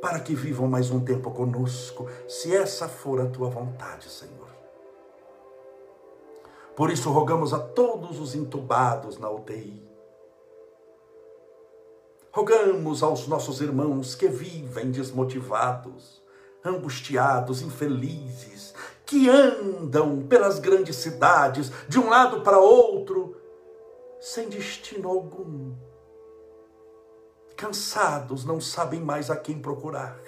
para 0.00 0.20
que 0.20 0.34
vivam 0.34 0.68
mais 0.68 0.90
um 0.90 1.00
tempo 1.00 1.30
conosco, 1.30 2.08
se 2.28 2.54
essa 2.54 2.88
for 2.88 3.20
a 3.20 3.26
tua 3.26 3.48
vontade, 3.48 4.08
Senhor. 4.08 4.46
Por 6.74 6.90
isso, 6.90 7.10
rogamos 7.10 7.54
a 7.54 7.58
todos 7.58 8.20
os 8.20 8.34
entubados 8.34 9.18
na 9.18 9.30
UTI. 9.30 9.82
Rogamos 12.30 13.02
aos 13.02 13.26
nossos 13.26 13.62
irmãos 13.62 14.14
que 14.14 14.28
vivem 14.28 14.90
desmotivados, 14.90 16.22
angustiados, 16.62 17.62
infelizes, 17.62 18.74
que 19.06 19.30
andam 19.30 20.20
pelas 20.26 20.58
grandes 20.58 20.96
cidades, 20.96 21.72
de 21.88 21.98
um 21.98 22.10
lado 22.10 22.42
para 22.42 22.58
outro, 22.58 23.36
sem 24.20 24.50
destino 24.50 25.08
algum 25.08 25.74
cansados, 27.56 28.44
não 28.44 28.60
sabem 28.60 29.00
mais 29.00 29.30
a 29.30 29.36
quem 29.36 29.58
procurar. 29.58 30.18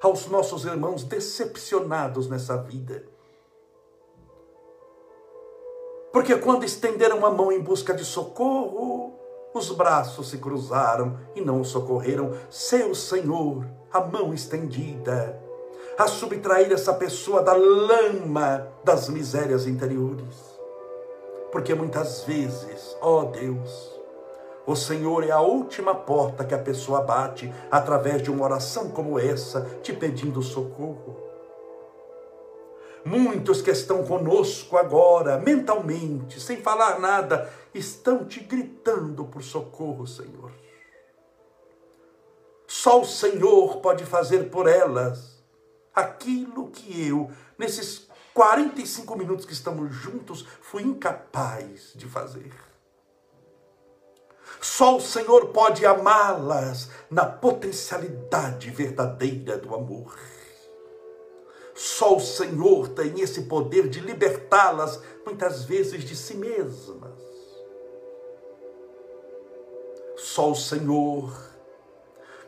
Aos 0.00 0.26
nossos 0.26 0.64
irmãos 0.64 1.02
decepcionados 1.02 2.28
nessa 2.28 2.56
vida. 2.56 3.04
Porque 6.12 6.36
quando 6.36 6.64
estenderam 6.64 7.24
a 7.24 7.30
mão 7.30 7.50
em 7.50 7.60
busca 7.60 7.92
de 7.94 8.04
socorro, 8.04 9.18
os 9.52 9.70
braços 9.72 10.30
se 10.30 10.38
cruzaram 10.38 11.18
e 11.34 11.40
não 11.40 11.64
socorreram. 11.64 12.32
Seu 12.50 12.94
Senhor, 12.94 13.66
a 13.92 14.00
mão 14.00 14.32
estendida, 14.32 15.40
a 15.98 16.06
subtrair 16.06 16.72
essa 16.72 16.94
pessoa 16.94 17.42
da 17.42 17.54
lama 17.54 18.68
das 18.84 19.08
misérias 19.08 19.66
interiores. 19.66 20.58
Porque 21.50 21.74
muitas 21.74 22.22
vezes, 22.22 22.96
ó 23.00 23.24
Deus, 23.24 23.97
o 24.68 24.76
Senhor 24.76 25.24
é 25.24 25.30
a 25.30 25.40
última 25.40 25.94
porta 25.94 26.44
que 26.44 26.54
a 26.54 26.58
pessoa 26.58 27.00
bate 27.00 27.50
através 27.70 28.22
de 28.22 28.30
uma 28.30 28.44
oração 28.44 28.90
como 28.90 29.18
essa, 29.18 29.62
te 29.82 29.94
pedindo 29.94 30.42
socorro. 30.42 31.16
Muitos 33.02 33.62
que 33.62 33.70
estão 33.70 34.04
conosco 34.04 34.76
agora, 34.76 35.38
mentalmente, 35.38 36.38
sem 36.38 36.58
falar 36.58 37.00
nada, 37.00 37.50
estão 37.72 38.26
te 38.26 38.40
gritando 38.40 39.24
por 39.24 39.42
socorro, 39.42 40.06
Senhor. 40.06 40.52
Só 42.66 43.00
o 43.00 43.06
Senhor 43.06 43.78
pode 43.78 44.04
fazer 44.04 44.50
por 44.50 44.68
elas 44.68 45.42
aquilo 45.94 46.68
que 46.68 47.08
eu, 47.08 47.30
nesses 47.56 48.06
45 48.34 49.16
minutos 49.16 49.46
que 49.46 49.54
estamos 49.54 49.94
juntos, 49.94 50.44
fui 50.60 50.82
incapaz 50.82 51.94
de 51.94 52.04
fazer. 52.04 52.67
Só 54.60 54.96
o 54.96 55.00
Senhor 55.00 55.46
pode 55.48 55.86
amá-las 55.86 56.90
na 57.10 57.24
potencialidade 57.24 58.70
verdadeira 58.70 59.56
do 59.56 59.74
amor. 59.74 60.18
Só 61.74 62.16
o 62.16 62.20
Senhor 62.20 62.88
tem 62.88 63.20
esse 63.20 63.42
poder 63.42 63.88
de 63.88 64.00
libertá-las, 64.00 65.00
muitas 65.24 65.64
vezes, 65.64 66.02
de 66.02 66.16
si 66.16 66.34
mesmas. 66.34 67.28
Só 70.16 70.50
o 70.50 70.56
Senhor 70.56 71.32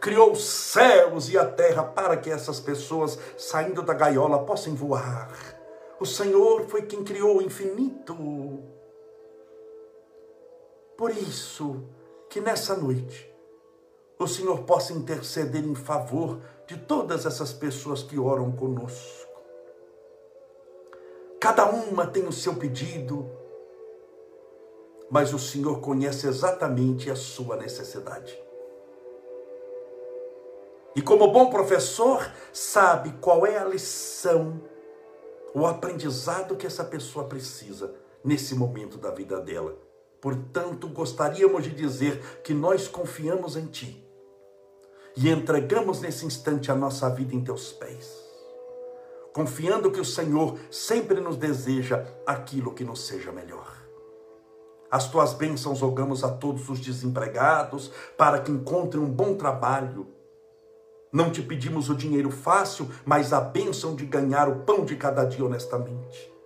criou 0.00 0.32
os 0.32 0.42
céus 0.42 1.28
e 1.28 1.38
a 1.38 1.46
terra 1.46 1.84
para 1.84 2.16
que 2.16 2.30
essas 2.30 2.58
pessoas, 2.58 3.18
saindo 3.38 3.82
da 3.82 3.94
gaiola, 3.94 4.44
possam 4.44 4.74
voar. 4.74 5.30
O 6.00 6.06
Senhor 6.06 6.66
foi 6.66 6.82
quem 6.82 7.04
criou 7.04 7.38
o 7.38 7.42
infinito. 7.42 8.16
Por 10.96 11.10
isso, 11.10 11.84
que 12.30 12.40
nessa 12.40 12.76
noite 12.76 13.28
o 14.18 14.26
Senhor 14.26 14.62
possa 14.62 14.92
interceder 14.92 15.64
em 15.64 15.74
favor 15.74 16.40
de 16.66 16.76
todas 16.76 17.26
essas 17.26 17.52
pessoas 17.52 18.02
que 18.02 18.18
oram 18.18 18.52
conosco. 18.52 19.28
Cada 21.40 21.68
uma 21.68 22.06
tem 22.06 22.26
o 22.26 22.32
seu 22.32 22.54
pedido, 22.54 23.28
mas 25.10 25.34
o 25.34 25.38
Senhor 25.38 25.80
conhece 25.80 26.28
exatamente 26.28 27.10
a 27.10 27.16
sua 27.16 27.56
necessidade. 27.56 28.38
E 30.94 31.02
como 31.02 31.32
bom 31.32 31.50
professor, 31.50 32.30
sabe 32.52 33.12
qual 33.20 33.46
é 33.46 33.58
a 33.58 33.64
lição, 33.64 34.60
o 35.54 35.66
aprendizado 35.66 36.56
que 36.56 36.66
essa 36.66 36.84
pessoa 36.84 37.24
precisa 37.24 37.94
nesse 38.22 38.54
momento 38.54 38.98
da 38.98 39.10
vida 39.10 39.40
dela. 39.40 39.89
Portanto, 40.20 40.86
gostaríamos 40.88 41.64
de 41.64 41.70
dizer 41.70 42.40
que 42.44 42.52
nós 42.52 42.86
confiamos 42.86 43.56
em 43.56 43.66
Ti 43.66 44.06
e 45.16 45.30
entregamos 45.30 46.00
nesse 46.00 46.26
instante 46.26 46.70
a 46.70 46.74
nossa 46.74 47.08
vida 47.08 47.34
em 47.34 47.42
Teus 47.42 47.72
pés, 47.72 48.22
confiando 49.32 49.90
que 49.90 50.00
o 50.00 50.04
Senhor 50.04 50.58
sempre 50.70 51.20
nos 51.20 51.36
deseja 51.36 52.04
aquilo 52.26 52.74
que 52.74 52.84
nos 52.84 53.06
seja 53.06 53.32
melhor. 53.32 53.76
As 54.90 55.08
tuas 55.08 55.32
bênçãos 55.32 55.80
rogamos 55.80 56.22
a 56.22 56.28
todos 56.28 56.68
os 56.68 56.80
desempregados 56.80 57.90
para 58.18 58.40
que 58.40 58.50
encontrem 58.50 59.02
um 59.02 59.08
bom 59.10 59.36
trabalho. 59.36 60.08
Não 61.12 61.30
te 61.30 61.42
pedimos 61.42 61.88
o 61.88 61.94
dinheiro 61.94 62.30
fácil, 62.30 62.90
mas 63.04 63.32
a 63.32 63.40
bênção 63.40 63.94
de 63.94 64.04
ganhar 64.04 64.48
o 64.48 64.60
pão 64.64 64.84
de 64.84 64.96
cada 64.96 65.24
dia 65.24 65.44
honestamente 65.44 66.39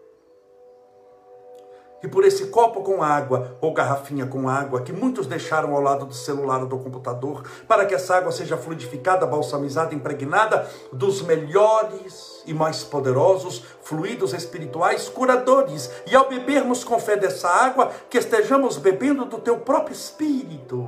e 2.05 2.09
por 2.09 2.23
esse 2.23 2.49
copo 2.49 2.83
com 2.83 3.03
água 3.03 3.57
ou 3.63 3.73
garrafinha 3.73 4.27
com 4.27 4.47
água 4.47 4.83
que 4.83 4.93
muitos 4.93 5.27
deixaram 5.27 5.75
ao 5.75 5.81
lado 5.81 6.05
do 6.05 6.13
celular 6.13 6.61
ou 6.61 6.67
do 6.67 6.79
computador, 6.79 7.43
para 7.67 7.87
que 7.87 7.95
essa 7.95 8.15
água 8.15 8.31
seja 8.31 8.59
fluidificada, 8.59 9.27
balsamizada, 9.27 9.95
impregnada 9.95 10.69
dos 10.93 11.23
melhores 11.23 12.43
e 12.45 12.53
mais 12.53 12.85
poderosos 12.85 13.65
fluidos 13.81 14.35
espirituais 14.35 15.09
curadores. 15.09 15.91
E 16.07 16.15
ao 16.15 16.29
bebermos 16.29 16.85
com 16.85 16.99
fé 17.01 17.17
dessa 17.17 17.49
água, 17.49 17.91
que 18.11 18.19
estejamos 18.19 18.77
bebendo 18.77 19.25
do 19.25 19.39
teu 19.39 19.61
próprio 19.61 19.95
espírito. 19.95 20.87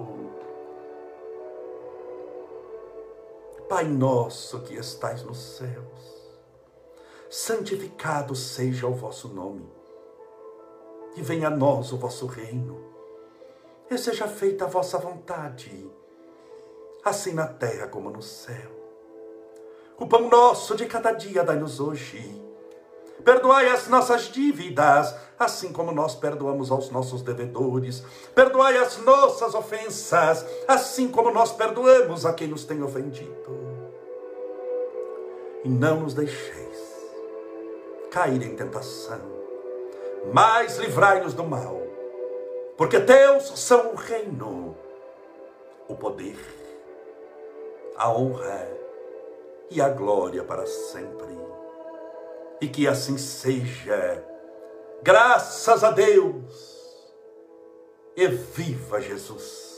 Pai 3.70 3.84
nosso 3.84 4.60
que 4.60 4.74
estais 4.74 5.22
nos 5.22 5.56
céus, 5.56 6.36
santificado 7.30 8.34
seja 8.34 8.86
o 8.86 8.92
vosso 8.92 9.28
nome 9.28 9.75
e 11.16 11.22
venha 11.22 11.48
a 11.48 11.50
nós 11.50 11.92
o 11.92 11.96
vosso 11.96 12.26
reino. 12.26 12.78
E 13.90 13.96
seja 13.96 14.28
feita 14.28 14.64
a 14.64 14.68
vossa 14.68 14.98
vontade, 14.98 15.90
assim 17.04 17.32
na 17.32 17.46
terra 17.46 17.86
como 17.88 18.10
no 18.10 18.22
céu. 18.22 18.70
O 19.98 20.06
pão 20.06 20.28
nosso 20.28 20.76
de 20.76 20.84
cada 20.86 21.12
dia 21.12 21.42
dai-nos 21.42 21.80
hoje. 21.80 22.42
Perdoai 23.24 23.68
as 23.70 23.88
nossas 23.88 24.24
dívidas, 24.24 25.14
assim 25.38 25.72
como 25.72 25.90
nós 25.90 26.14
perdoamos 26.14 26.70
aos 26.70 26.90
nossos 26.90 27.22
devedores. 27.22 28.04
Perdoai 28.34 28.76
as 28.76 28.98
nossas 28.98 29.54
ofensas, 29.54 30.44
assim 30.68 31.08
como 31.08 31.30
nós 31.30 31.50
perdoamos 31.50 32.26
a 32.26 32.34
quem 32.34 32.48
nos 32.48 32.64
tem 32.64 32.82
ofendido. 32.82 33.66
E 35.64 35.68
não 35.68 36.00
nos 36.00 36.12
deixeis 36.12 36.76
cair 38.10 38.42
em 38.42 38.54
tentação 38.54 39.45
mas 40.32 40.76
livrai-nos 40.76 41.34
do 41.34 41.44
mal, 41.44 41.80
porque 42.76 43.00
teus 43.00 43.44
são 43.58 43.92
o 43.92 43.94
reino, 43.94 44.76
o 45.88 45.94
poder, 45.94 46.38
a 47.96 48.10
honra 48.10 48.68
e 49.70 49.80
a 49.80 49.88
glória 49.88 50.44
para 50.44 50.66
sempre. 50.66 51.36
E 52.60 52.68
que 52.68 52.88
assim 52.88 53.18
seja, 53.18 54.24
graças 55.02 55.84
a 55.84 55.90
Deus, 55.90 56.76
e 58.16 58.26
viva 58.28 59.00
Jesus. 59.00 59.76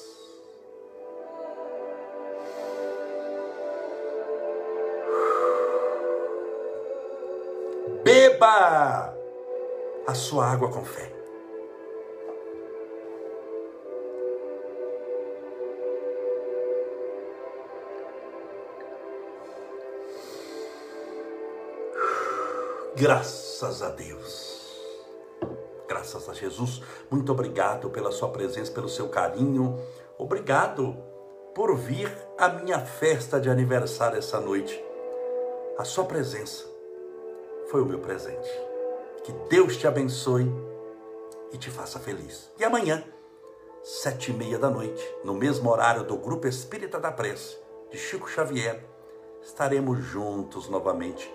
Beba! 8.04 9.17
A 10.08 10.14
sua 10.14 10.46
água 10.46 10.70
com 10.70 10.82
fé. 10.82 11.12
Graças 22.96 23.82
a 23.82 23.90
Deus. 23.90 24.80
Graças 25.86 26.26
a 26.26 26.32
Jesus. 26.32 26.80
Muito 27.10 27.30
obrigado 27.30 27.90
pela 27.90 28.10
sua 28.10 28.30
presença, 28.30 28.72
pelo 28.72 28.88
seu 28.88 29.10
carinho. 29.10 29.78
Obrigado 30.16 30.96
por 31.54 31.76
vir 31.76 32.10
à 32.38 32.48
minha 32.48 32.80
festa 32.80 33.38
de 33.38 33.50
aniversário 33.50 34.16
essa 34.16 34.40
noite. 34.40 34.82
A 35.76 35.84
sua 35.84 36.06
presença 36.06 36.64
foi 37.70 37.82
o 37.82 37.86
meu 37.86 37.98
presente. 37.98 38.67
Que 39.24 39.32
Deus 39.48 39.76
te 39.76 39.86
abençoe 39.86 40.50
e 41.52 41.58
te 41.58 41.70
faça 41.70 41.98
feliz. 41.98 42.50
E 42.58 42.64
amanhã, 42.64 43.04
sete 43.82 44.30
e 44.30 44.34
meia 44.34 44.58
da 44.58 44.70
noite, 44.70 45.02
no 45.24 45.34
mesmo 45.34 45.70
horário 45.70 46.04
do 46.04 46.16
Grupo 46.16 46.46
Espírita 46.46 46.98
da 46.98 47.12
Prece, 47.12 47.56
de 47.90 47.98
Chico 47.98 48.28
Xavier, 48.28 48.84
estaremos 49.42 49.98
juntos 49.98 50.68
novamente 50.68 51.32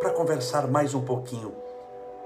para 0.00 0.10
conversar 0.10 0.66
mais 0.66 0.94
um 0.94 1.04
pouquinho 1.04 1.54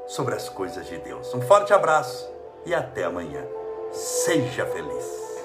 sobre 0.07 0.35
as 0.35 0.49
coisas 0.49 0.87
de 0.87 0.99
Deus. 0.99 1.33
Um 1.35 1.43
forte 1.43 1.73
abraço 1.73 2.29
e 2.65 2.75
até 2.75 3.05
amanhã. 3.05 3.47
Seja 3.93 4.67
feliz. 4.67 5.38